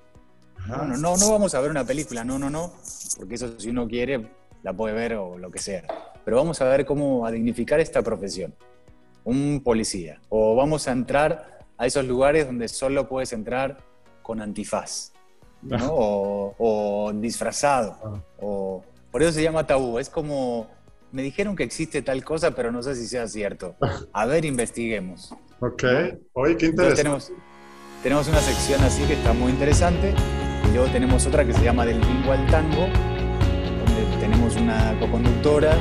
No, 0.66 0.84
no, 0.84 0.96
no, 0.96 1.16
no 1.16 1.30
vamos 1.30 1.54
a 1.54 1.60
ver 1.60 1.70
una 1.70 1.84
película, 1.84 2.24
no, 2.24 2.38
no, 2.38 2.50
no, 2.50 2.72
porque 3.16 3.36
eso 3.36 3.58
si 3.58 3.70
uno 3.70 3.86
quiere 3.86 4.28
la 4.62 4.72
puede 4.72 4.94
ver 4.94 5.14
o 5.14 5.38
lo 5.38 5.50
que 5.50 5.60
sea. 5.60 5.84
Pero 6.24 6.36
vamos 6.38 6.60
a 6.60 6.64
ver 6.64 6.84
cómo 6.84 7.24
a 7.24 7.30
dignificar 7.30 7.78
esta 7.78 8.02
profesión. 8.02 8.54
Un 9.24 9.62
policía. 9.62 10.20
O 10.28 10.56
vamos 10.56 10.88
a 10.88 10.92
entrar 10.92 11.60
a 11.78 11.86
esos 11.86 12.04
lugares 12.04 12.46
donde 12.46 12.68
solo 12.68 13.08
puedes 13.08 13.32
entrar 13.32 13.78
con 14.22 14.40
antifaz, 14.40 15.12
¿no? 15.62 15.76
o, 15.94 16.54
o 16.58 17.12
disfrazado. 17.12 17.96
Ah. 18.02 18.20
O, 18.40 18.82
por 19.12 19.22
eso 19.22 19.32
se 19.32 19.42
llama 19.42 19.66
tabú. 19.66 20.00
Es 20.00 20.10
como, 20.10 20.66
me 21.16 21.22
dijeron 21.22 21.56
que 21.56 21.62
existe 21.62 22.02
tal 22.02 22.22
cosa, 22.22 22.50
pero 22.50 22.70
no 22.70 22.82
sé 22.82 22.94
si 22.94 23.06
sea 23.06 23.26
cierto. 23.26 23.74
A 24.12 24.26
ver, 24.26 24.44
investiguemos. 24.44 25.34
Ok. 25.60 25.82
Oye, 26.34 26.58
qué 26.58 26.66
interesante. 26.66 26.96
tenemos, 26.96 27.32
tenemos 28.02 28.28
una 28.28 28.40
sección 28.40 28.82
así 28.82 29.02
que 29.04 29.14
está 29.14 29.32
muy 29.32 29.50
interesante 29.50 30.12
y 30.68 30.74
luego 30.74 30.92
tenemos 30.92 31.26
otra 31.26 31.46
que 31.46 31.54
se 31.54 31.64
llama 31.64 31.86
Del 31.86 32.00
bingo 32.00 32.32
al 32.32 32.46
tango, 32.48 32.82
donde 32.82 34.20
tenemos 34.20 34.56
una 34.56 34.94
coconductora 35.00 35.72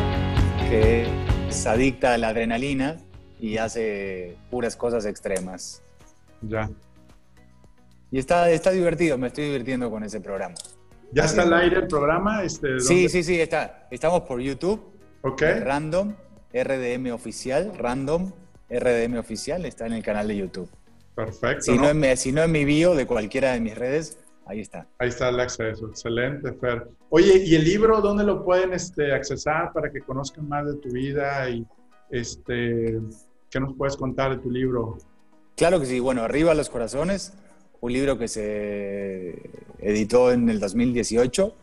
que 0.70 1.06
es 1.50 1.68
adicta 1.68 2.14
a 2.14 2.18
la 2.18 2.30
adrenalina 2.30 2.96
y 3.38 3.58
hace 3.58 4.38
puras 4.50 4.78
cosas 4.78 5.06
extremas. 5.06 5.82
Ya. 6.44 6.70
Y 8.10 8.20
está, 8.20 8.50
está 8.52 8.72
divertido, 8.72 9.18
me 9.18 9.28
estoy 9.28 9.48
divirtiendo 9.48 9.92
con 9.92 10.02
ese 10.06 10.22
programa. 10.22 10.56
¿Ya 11.12 11.26
está 11.26 11.42
al 11.42 11.54
aire 11.56 11.80
el 11.80 11.88
programa? 11.88 12.42
Este, 12.42 12.80
Sí, 12.80 13.10
sí, 13.10 13.22
sí, 13.22 13.42
está. 13.42 13.90
Estamos 13.92 14.22
por 14.22 14.40
YouTube, 14.40 14.95
Ok. 15.26 15.42
Random, 15.64 16.14
RDM 16.54 17.12
Oficial, 17.12 17.72
Random, 17.78 18.32
RDM 18.70 19.18
Oficial, 19.18 19.66
está 19.66 19.88
en 19.88 19.94
el 19.94 20.04
canal 20.04 20.28
de 20.28 20.38
YouTube. 20.38 20.70
Perfecto. 21.16 21.62
Si 21.62 21.76
¿no? 21.76 21.82
no, 21.84 21.90
en, 21.90 22.00
mi- 22.00 22.16
si 22.16 22.32
no 22.32 22.44
en 22.44 22.52
mi 22.52 22.64
bio 22.64 22.94
de 22.94 23.08
cualquiera 23.08 23.54
de 23.54 23.60
mis 23.60 23.76
redes, 23.76 24.20
ahí 24.46 24.60
está. 24.60 24.88
Ahí 25.00 25.10
está 25.10 25.30
el 25.30 25.40
acceso. 25.40 25.88
Excelente, 25.88 26.54
Fer. 26.54 26.88
Oye, 27.10 27.44
¿y 27.44 27.56
el 27.56 27.64
libro 27.64 28.02
dónde 28.02 28.24
lo 28.24 28.44
pueden 28.46 28.74
este, 28.74 29.14
accesar 29.14 29.74
para 29.74 29.92
que 29.92 30.02
conozcan 30.02 30.48
más 30.48 30.68
de 30.68 30.76
tu 30.76 30.90
vida? 30.90 31.50
Y 31.50 31.66
este, 32.12 33.00
¿qué 33.50 33.60
nos 33.60 33.74
puedes 33.76 33.98
contar 33.98 34.30
de 34.36 34.38
tu 34.44 34.52
libro? 34.52 34.98
Claro 35.56 35.80
que 35.80 35.88
sí, 35.88 36.00
bueno, 36.00 36.22
Arriba 36.22 36.54
los 36.54 36.70
Corazones, 36.70 37.34
un 37.82 37.94
libro 37.94 38.18
que 38.20 38.28
se 38.28 39.42
editó 39.80 40.32
en 40.32 40.50
el 40.50 40.60
2018, 40.60 41.56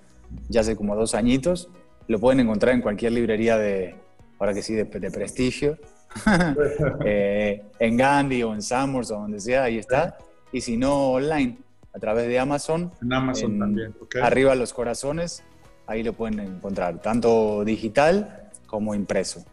ya 0.48 0.62
hace 0.62 0.74
como 0.74 0.96
dos 0.96 1.14
añitos. 1.14 1.68
Lo 2.09 2.18
pueden 2.18 2.40
encontrar 2.40 2.74
en 2.74 2.80
cualquier 2.80 3.12
librería 3.12 3.57
de, 3.59 3.94
ahora 4.38 4.55
que 4.55 4.62
sí, 4.62 4.74
de, 4.74 4.84
de 4.84 5.11
prestigio. 5.11 5.78
Eh, 7.07 7.62
en 7.78 7.96
Gandhi 7.96 8.42
o 8.42 8.53
en 8.53 8.61
Summers 8.61 9.11
o 9.11 9.14
donde 9.14 9.40
sea, 9.40 9.64
ahí 9.64 9.78
está. 9.78 10.18
Y 10.53 10.61
si 10.61 10.76
no, 10.76 11.12
online, 11.12 11.57
a 11.94 11.98
través 11.98 12.28
de 12.28 12.38
Amazon. 12.38 12.92
En 13.00 13.12
Amazon 13.12 13.53
en 13.53 13.59
también. 13.59 13.94
ok. 14.00 14.16
Arriba 14.22 14.55
los 14.55 14.72
Corazones, 14.72 15.42
ahí 15.86 16.03
lo 16.03 16.12
pueden 16.12 16.40
encontrar, 16.40 17.00
tanto 17.00 17.64
digital 17.64 18.50
como 18.66 18.94
impreso. 18.94 19.44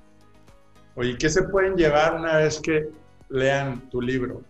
Oye, 0.95 1.18
¿qué 1.18 1.30
se 1.30 1.43
pueden 1.43 1.76
llevar 1.76 2.16
una 2.16 2.38
vez 2.38 2.60
que 2.60 2.89
lean 3.30 3.89
tu 3.89 4.02
libro? 4.02 4.41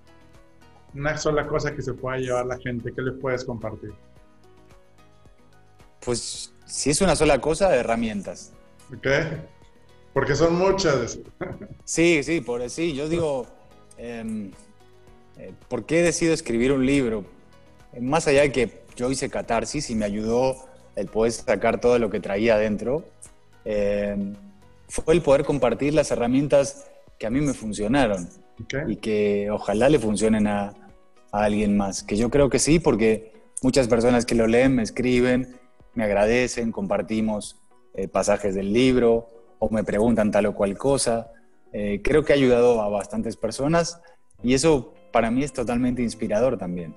Una 0.96 1.18
sola 1.18 1.46
cosa 1.46 1.76
que 1.76 1.82
se 1.82 1.94
pueda 1.94 2.18
llevar 2.18 2.46
la 2.46 2.58
gente, 2.58 2.92
¿qué 2.92 3.02
les 3.02 3.14
puedes 3.20 3.44
compartir? 3.46 3.92
Pues 6.04 6.49
si 6.70 6.92
es 6.92 7.02
una 7.02 7.16
sola 7.16 7.42
cosa, 7.42 7.76
herramientas. 7.76 8.52
¿Ok? 8.96 9.08
Porque 10.14 10.36
son 10.36 10.56
muchas. 10.58 11.20
Sí, 11.84 12.22
sí, 12.24 12.42
por 12.42 12.68
sí. 12.70 12.94
Yo 12.94 13.10
digo, 13.10 13.48
em, 13.98 14.52
eh, 15.38 15.52
¿por 15.68 15.86
qué 15.86 16.02
decido 16.04 16.34
escribir 16.34 16.72
un 16.72 16.86
libro? 16.86 17.26
Eh, 17.94 18.02
Más 18.02 18.28
allá 18.28 18.42
de 18.42 18.52
que 18.52 18.82
yo 18.96 19.10
hice 19.12 19.30
catarsis 19.30 19.90
y 19.90 19.96
me 19.96 20.06
ayudó 20.06 20.56
el 20.96 21.08
poder 21.08 21.32
sacar 21.32 21.80
todo 21.80 21.98
lo 22.00 22.10
que 22.10 22.20
traía 22.20 22.56
adentro, 22.56 23.06
em, 23.66 24.36
fue 24.88 25.14
el 25.14 25.22
poder 25.22 25.46
compartir 25.46 25.94
las 25.94 26.12
herramientas 26.12 26.88
que 27.18 27.28
a 27.28 27.30
mí 27.30 27.42
me 27.42 27.54
funcionaron 27.54 28.30
y 28.88 28.98
que 28.98 29.50
ojalá 29.52 29.88
le 29.90 30.00
funcionen 30.00 30.48
a, 30.48 30.74
a 31.32 31.44
alguien 31.44 31.78
más. 31.78 32.04
Que 32.04 32.18
yo 32.18 32.30
creo 32.30 32.50
que 32.50 32.60
sí, 32.60 32.80
porque 32.80 33.32
muchas 33.62 33.88
personas 33.88 34.26
que 34.26 34.36
lo 34.36 34.48
leen 34.48 34.76
me 34.76 34.84
escriben, 34.84 35.56
me 36.00 36.06
agradecen, 36.06 36.72
compartimos 36.72 37.60
eh, 37.94 38.08
pasajes 38.08 38.56
del 38.56 38.72
libro 38.72 39.28
o 39.60 39.70
me 39.70 39.84
preguntan 39.84 40.32
tal 40.32 40.46
o 40.46 40.56
cual 40.56 40.78
cosa. 40.78 41.32
Eh, 41.74 42.02
creo 42.02 42.24
que 42.24 42.32
ha 42.32 42.38
ayudado 42.38 42.82
a 42.82 42.88
bastantes 42.88 43.36
personas 43.36 44.02
y 44.42 44.54
eso 44.54 44.94
para 45.12 45.30
mí 45.30 45.44
es 45.44 45.52
totalmente 45.52 46.02
inspirador 46.02 46.58
también. 46.58 46.96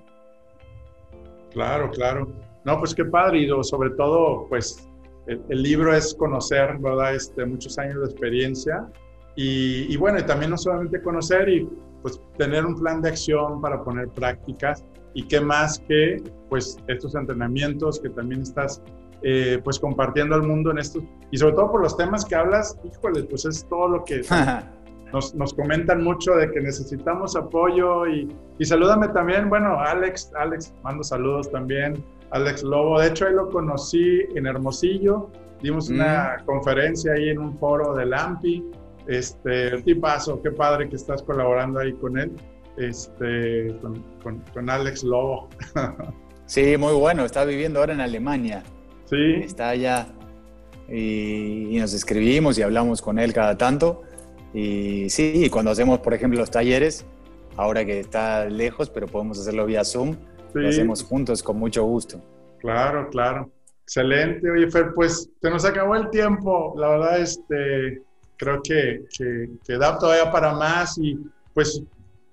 Claro, 1.50 1.90
claro. 1.90 2.28
No, 2.64 2.78
pues 2.78 2.94
qué 2.94 3.04
padre, 3.04 3.40
y 3.40 3.48
sobre 3.64 3.90
todo, 3.90 4.46
pues 4.48 4.88
el, 5.26 5.42
el 5.48 5.62
libro 5.62 5.92
es 5.92 6.14
conocer, 6.14 6.78
¿verdad? 6.78 7.16
Este, 7.16 7.44
muchos 7.44 7.76
años 7.78 7.98
de 7.98 8.04
experiencia 8.04 8.86
y, 9.34 9.92
y 9.92 9.96
bueno, 9.96 10.20
y 10.20 10.22
también 10.22 10.52
no 10.52 10.56
solamente 10.56 11.02
conocer 11.02 11.48
y 11.48 11.68
pues 12.02 12.20
tener 12.38 12.64
un 12.64 12.76
plan 12.78 13.02
de 13.02 13.08
acción 13.08 13.60
para 13.60 13.82
poner 13.82 14.08
prácticas 14.10 14.84
y 15.14 15.26
qué 15.26 15.40
más 15.40 15.78
que 15.88 16.22
pues 16.48 16.76
estos 16.88 17.14
entrenamientos 17.14 18.00
que 18.00 18.10
también 18.10 18.42
estás 18.42 18.82
eh, 19.22 19.60
pues 19.62 19.78
compartiendo 19.78 20.34
al 20.34 20.42
mundo 20.42 20.70
en 20.70 20.78
esto. 20.78 21.00
Y 21.30 21.38
sobre 21.38 21.54
todo 21.54 21.70
por 21.70 21.82
los 21.82 21.96
temas 21.96 22.24
que 22.24 22.34
hablas, 22.34 22.76
híjole, 22.84 23.22
pues 23.24 23.44
es 23.44 23.66
todo 23.68 23.88
lo 23.88 24.04
que 24.04 24.22
nos, 25.12 25.34
nos 25.34 25.54
comentan 25.54 26.02
mucho 26.02 26.34
de 26.34 26.50
que 26.50 26.60
necesitamos 26.60 27.36
apoyo 27.36 28.06
y, 28.06 28.28
y 28.58 28.64
salúdame 28.64 29.08
también, 29.08 29.48
bueno, 29.48 29.78
Alex, 29.78 30.32
Alex, 30.36 30.74
mando 30.82 31.04
saludos 31.04 31.50
también, 31.50 32.02
Alex 32.30 32.62
Lobo, 32.62 32.98
de 32.98 33.08
hecho 33.08 33.26
ahí 33.26 33.34
lo 33.34 33.48
conocí 33.50 34.20
en 34.34 34.46
Hermosillo, 34.46 35.30
dimos 35.62 35.88
una 35.90 36.38
mm. 36.40 36.46
conferencia 36.46 37.12
ahí 37.12 37.28
en 37.28 37.38
un 37.38 37.58
foro 37.58 37.94
del 37.94 38.14
AMPI, 38.14 38.64
este, 39.06 39.82
tipazo, 39.82 40.40
qué 40.42 40.50
padre 40.50 40.88
que 40.88 40.96
estás 40.96 41.22
colaborando 41.22 41.80
ahí 41.80 41.92
con 41.92 42.18
él, 42.18 42.32
este, 42.76 43.74
con, 43.80 44.38
con, 44.52 44.70
Alex 44.70 45.04
Lobo. 45.04 45.48
sí, 46.46 46.76
muy 46.76 46.94
bueno, 46.94 47.24
está 47.24 47.44
viviendo 47.44 47.80
ahora 47.80 47.92
en 47.92 48.00
Alemania. 48.00 48.62
Sí. 49.06 49.34
Está 49.42 49.70
allá 49.70 50.08
y, 50.88 51.76
y 51.76 51.78
nos 51.78 51.92
escribimos 51.94 52.58
y 52.58 52.62
hablamos 52.62 53.02
con 53.02 53.18
él 53.18 53.32
cada 53.32 53.56
tanto. 53.56 54.02
Y 54.54 55.08
sí, 55.08 55.48
cuando 55.50 55.70
hacemos, 55.70 56.00
por 56.00 56.14
ejemplo, 56.14 56.38
los 56.40 56.50
talleres, 56.50 57.06
ahora 57.56 57.84
que 57.84 58.00
está 58.00 58.44
lejos, 58.46 58.90
pero 58.90 59.06
podemos 59.06 59.38
hacerlo 59.38 59.66
vía 59.66 59.84
Zoom, 59.84 60.16
lo 60.54 60.68
hacemos 60.68 61.02
juntos 61.02 61.42
con 61.42 61.58
mucho 61.58 61.84
gusto. 61.84 62.20
Claro, 62.60 63.08
claro. 63.10 63.50
Excelente. 63.82 64.50
Oye, 64.50 64.70
Fer, 64.70 64.92
pues 64.94 65.28
se 65.40 65.50
nos 65.50 65.64
acabó 65.64 65.96
el 65.96 66.10
tiempo. 66.10 66.74
La 66.76 66.88
verdad, 66.88 67.20
este, 67.20 68.02
creo 68.36 68.60
que, 68.62 69.04
que, 69.16 69.76
da 69.76 69.98
todavía 69.98 70.30
para 70.30 70.54
más 70.54 70.98
y 70.98 71.18
pues 71.54 71.82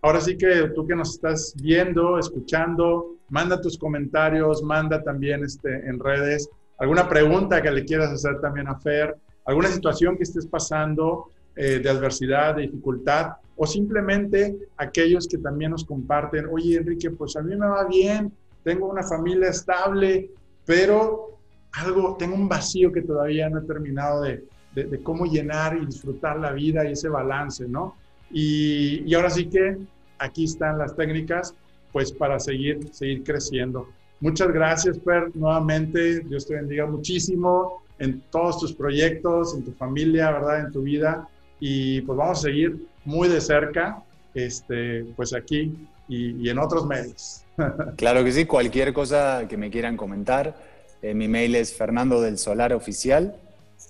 ahora 0.02 0.22
sí 0.22 0.38
que 0.38 0.72
tú 0.76 0.88
que 0.88 0.95
nos 0.95 1.16
estás 1.16 1.54
viendo, 1.62 2.18
escuchando, 2.18 3.16
manda 3.30 3.62
tus 3.62 3.78
comentarios, 3.78 4.64
manda 4.64 5.04
también 5.04 5.43
este, 5.43 5.88
en 5.88 6.00
redes 6.00 6.50
alguna 6.80 7.08
pregunta 7.08 7.62
que 7.62 7.72
le 7.72 7.86
quieras 7.86 8.10
hacer 8.12 8.39
también 8.41 8.68
a 8.68 8.80
Fer, 8.80 9.16
alguna 9.45 9.68
situación 9.68 10.18
que 10.18 10.24
estés 10.24 10.47
pasando, 10.47 11.30
eh, 11.56 11.80
de 11.80 11.89
adversidad, 11.89 12.56
de 12.56 12.64
dificultad, 12.64 13.34
o 13.58 13.68
simplemente 13.68 14.58
aquellos 14.78 15.28
que 15.28 15.38
también 15.38 15.72
nos 15.72 15.84
comparten, 15.84 16.47
oye 16.50 16.78
Enrique, 16.78 17.12
pues 17.12 17.36
a 17.36 17.41
mí 17.41 17.56
me 17.56 17.68
va 17.68 17.86
bien, 17.86 18.32
tengo 18.64 18.88
una 18.88 19.04
familia 19.04 19.50
estable, 19.50 20.32
pero 20.66 21.38
algo, 21.74 22.16
tengo 22.18 22.36
un 22.36 22.47
vacío 22.47 22.91
que 22.91 23.02
todavía 23.02 23.50
no 23.50 23.60
he 23.60 23.64
terminado 23.64 24.22
de, 24.22 24.45
de, 24.74 25.04
cómo 25.04 25.26
llenar 25.26 25.76
y 25.76 25.86
disfrutar 25.86 26.39
la 26.39 26.54
vida 26.54 26.88
y 26.88 26.93
ese 26.93 27.10
balance, 27.10 27.68
¿no? 27.68 27.95
Y, 28.32 29.03
y, 29.05 29.13
ahora 29.15 29.30
sí 29.30 29.45
que 29.45 29.77
aquí 30.19 30.43
están 30.45 30.77
las 30.77 30.95
técnicas, 30.95 31.55
pues 31.91 32.11
para 32.11 32.39
seguir, 32.39 32.80
seguir 32.91 33.23
creciendo. 33.23 33.88
Muchas 34.19 34.49
gracias, 34.49 34.99
Per, 34.99 35.36
nuevamente. 35.36 36.19
Dios 36.19 36.45
te 36.45 36.55
bendiga 36.55 36.86
muchísimo 36.86 37.82
en 37.97 38.21
todos 38.30 38.59
tus 38.59 38.73
proyectos, 38.73 39.55
en 39.55 39.63
tu 39.63 39.71
familia, 39.73 40.32
¿verdad? 40.32 40.59
En 40.61 40.71
tu 40.71 40.82
vida 40.84 41.27
y 41.59 42.01
pues 42.01 42.17
vamos 42.17 42.39
a 42.39 42.41
seguir 42.43 42.88
muy 43.05 43.27
de 43.27 43.41
cerca, 43.41 44.01
este, 44.34 45.05
pues 45.15 45.34
aquí 45.34 45.75
y, 46.07 46.49
en 46.49 46.59
otros 46.59 46.86
medios. 46.86 47.43
Claro 47.97 48.23
que 48.23 48.32
sí, 48.32 48.45
cualquier 48.45 48.93
cosa 48.93 49.45
que 49.49 49.57
me 49.57 49.69
quieran 49.69 49.97
comentar, 49.97 50.55
eh, 51.01 51.13
mi 51.13 51.27
mail 51.27 51.55
es 51.55 51.73
fernando 51.73 52.21
del 52.21 52.38
solar 52.38 52.71
oficial 52.71 53.36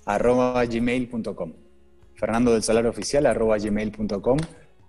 arroba 0.06 0.64
gmail.com. 0.64 1.52
Fernando 2.20 2.52
del 2.52 2.62
solar 2.62 2.86
oficial 2.86 3.24
arroba 3.24 3.56
gmail.com. 3.56 4.36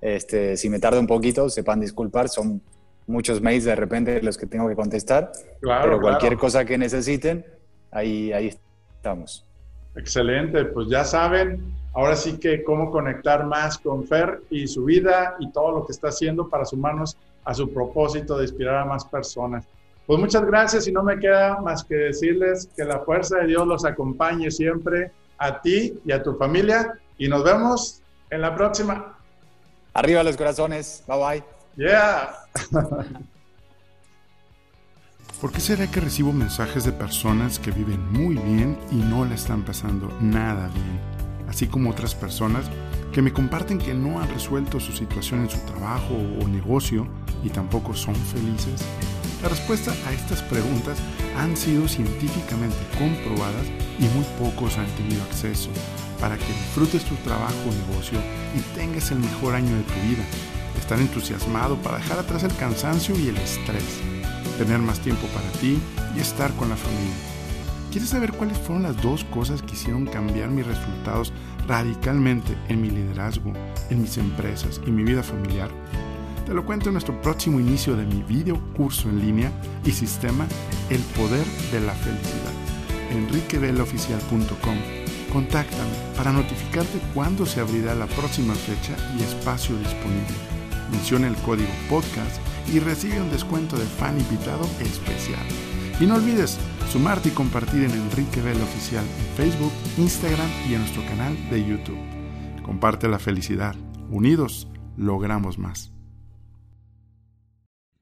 Este, 0.01 0.57
si 0.57 0.69
me 0.69 0.79
tardo 0.79 0.99
un 0.99 1.07
poquito, 1.07 1.49
sepan 1.49 1.79
disculpar, 1.79 2.27
son 2.27 2.61
muchos 3.07 3.41
mails 3.41 3.63
de 3.63 3.75
repente 3.75 4.21
los 4.21 4.37
que 4.37 4.47
tengo 4.47 4.67
que 4.67 4.75
contestar, 4.75 5.31
claro, 5.61 5.83
pero 5.83 6.01
cualquier 6.01 6.37
cosa 6.37 6.65
que 6.65 6.77
necesiten, 6.77 7.45
ahí, 7.89 8.33
ahí 8.33 8.47
estamos. 8.97 9.45
Excelente, 9.95 10.65
pues 10.65 10.89
ya 10.89 11.05
saben, 11.05 11.73
ahora 11.93 12.15
sí 12.17 12.37
que 12.37 12.63
cómo 12.63 12.91
conectar 12.91 13.45
más 13.45 13.77
con 13.77 14.05
Fer 14.05 14.41
y 14.49 14.67
su 14.67 14.83
vida 14.83 15.35
y 15.39 15.51
todo 15.51 15.71
lo 15.71 15.85
que 15.85 15.93
está 15.93 16.09
haciendo 16.09 16.49
para 16.49 16.65
sumarnos 16.65 17.17
a 17.45 17.53
su 17.53 17.71
propósito 17.73 18.37
de 18.37 18.43
inspirar 18.43 18.75
a 18.75 18.85
más 18.85 19.05
personas. 19.05 19.65
Pues 20.05 20.19
muchas 20.19 20.45
gracias 20.45 20.87
y 20.87 20.91
no 20.91 21.03
me 21.03 21.17
queda 21.17 21.61
más 21.61 21.83
que 21.83 21.95
decirles 21.95 22.67
que 22.75 22.83
la 22.83 22.99
fuerza 22.99 23.37
de 23.37 23.47
Dios 23.47 23.65
los 23.65 23.85
acompañe 23.85 24.51
siempre 24.51 25.11
a 25.37 25.61
ti 25.61 25.99
y 26.05 26.11
a 26.11 26.21
tu 26.21 26.35
familia 26.35 26.99
y 27.21 27.29
nos 27.29 27.43
vemos 27.43 28.01
en 28.31 28.41
la 28.41 28.55
próxima. 28.55 29.15
Arriba 29.93 30.23
los 30.23 30.35
corazones, 30.35 31.03
bye 31.07 31.17
bye. 31.19 31.43
Yeah. 31.77 32.33
¿Por 35.39 35.51
qué 35.51 35.59
será 35.59 35.85
que 35.85 35.99
recibo 35.99 36.33
mensajes 36.33 36.83
de 36.83 36.91
personas 36.91 37.59
que 37.59 37.69
viven 37.69 38.11
muy 38.11 38.37
bien 38.37 38.75
y 38.91 38.95
no 38.95 39.23
le 39.23 39.35
están 39.35 39.63
pasando 39.63 40.07
nada 40.19 40.67
bien? 40.69 40.99
Así 41.47 41.67
como 41.67 41.91
otras 41.91 42.15
personas 42.15 42.65
que 43.13 43.21
me 43.21 43.31
comparten 43.31 43.77
que 43.77 43.93
no 43.93 44.19
han 44.19 44.29
resuelto 44.29 44.79
su 44.79 44.91
situación 44.91 45.41
en 45.41 45.51
su 45.51 45.59
trabajo 45.59 46.15
o 46.15 46.47
negocio 46.47 47.07
y 47.43 47.49
tampoco 47.49 47.93
son 47.93 48.15
felices. 48.15 48.81
La 49.43 49.49
respuesta 49.49 49.91
a 50.07 50.11
estas 50.11 50.41
preguntas 50.41 50.97
han 51.37 51.55
sido 51.55 51.87
científicamente 51.87 52.77
comprobadas 52.97 53.67
y 53.99 54.05
muy 54.05 54.25
pocos 54.39 54.79
han 54.79 54.87
tenido 54.95 55.21
acceso 55.23 55.69
para 56.21 56.37
que 56.37 56.45
disfrutes 56.45 57.03
tu 57.03 57.15
trabajo 57.15 57.55
o 57.67 57.91
negocio 57.91 58.19
y 58.55 58.61
tengas 58.77 59.11
el 59.11 59.19
mejor 59.19 59.55
año 59.55 59.75
de 59.75 59.83
tu 59.83 59.93
vida. 60.07 60.23
Estar 60.79 60.99
entusiasmado 60.99 61.75
para 61.77 61.97
dejar 61.97 62.19
atrás 62.19 62.43
el 62.43 62.55
cansancio 62.55 63.17
y 63.19 63.27
el 63.27 63.37
estrés 63.37 64.01
tener 64.57 64.79
más 64.79 64.99
tiempo 64.99 65.25
para 65.27 65.49
ti 65.59 65.79
y 66.15 66.19
estar 66.19 66.51
con 66.53 66.69
la 66.69 66.75
familia. 66.75 67.15
¿Quieres 67.91 68.09
saber 68.09 68.31
cuáles 68.31 68.57
fueron 68.57 68.83
las 68.83 69.01
dos 69.01 69.23
cosas 69.25 69.61
que 69.61 69.73
hicieron 69.73 70.05
cambiar 70.05 70.49
mis 70.49 70.65
resultados 70.65 71.33
radicalmente 71.67 72.55
en 72.69 72.81
mi 72.81 72.89
liderazgo, 72.89 73.51
en 73.89 74.01
mis 74.01 74.17
empresas 74.17 74.79
y 74.85 74.91
mi 74.91 75.03
vida 75.03 75.23
familiar? 75.23 75.69
Te 76.45 76.53
lo 76.53 76.65
cuento 76.65 76.89
en 76.89 76.93
nuestro 76.93 77.19
próximo 77.21 77.59
inicio 77.59 77.95
de 77.95 78.05
mi 78.05 78.23
video 78.23 78.59
curso 78.73 79.09
en 79.09 79.19
línea 79.19 79.51
y 79.83 79.91
sistema 79.91 80.45
El 80.89 81.01
Poder 81.01 81.45
de 81.71 81.81
la 81.81 81.93
Felicidad. 81.93 82.53
enriqueveloficial.com. 83.11 85.00
Contáctame 85.31 85.93
para 86.17 86.33
notificarte 86.33 86.99
cuándo 87.13 87.45
se 87.45 87.61
abrirá 87.61 87.95
la 87.95 88.07
próxima 88.07 88.53
fecha 88.53 88.95
y 89.17 89.23
espacio 89.23 89.77
disponible. 89.77 90.35
Menciona 90.91 91.27
el 91.27 91.37
código 91.37 91.69
podcast 91.89 92.41
y 92.73 92.79
recibe 92.79 93.21
un 93.21 93.31
descuento 93.31 93.77
de 93.77 93.85
fan 93.85 94.19
invitado 94.19 94.65
especial. 94.81 95.45
Y 96.01 96.05
no 96.05 96.15
olvides 96.15 96.59
sumarte 96.91 97.29
y 97.29 97.31
compartir 97.31 97.83
en 97.83 97.91
Enrique 97.91 98.41
Bell 98.41 98.61
Oficial 98.61 99.05
en 99.05 99.35
Facebook, 99.37 99.71
Instagram 99.97 100.49
y 100.69 100.73
en 100.73 100.81
nuestro 100.81 101.03
canal 101.05 101.37
de 101.49 101.65
YouTube. 101.65 101.99
Comparte 102.63 103.07
la 103.07 103.19
felicidad. 103.19 103.75
Unidos 104.09 104.67
logramos 104.97 105.57
más. 105.57 105.93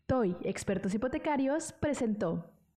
TOY, 0.08 0.36
expertos 0.44 0.96
hipotecarios, 0.96 1.74
presentó. 1.74 2.59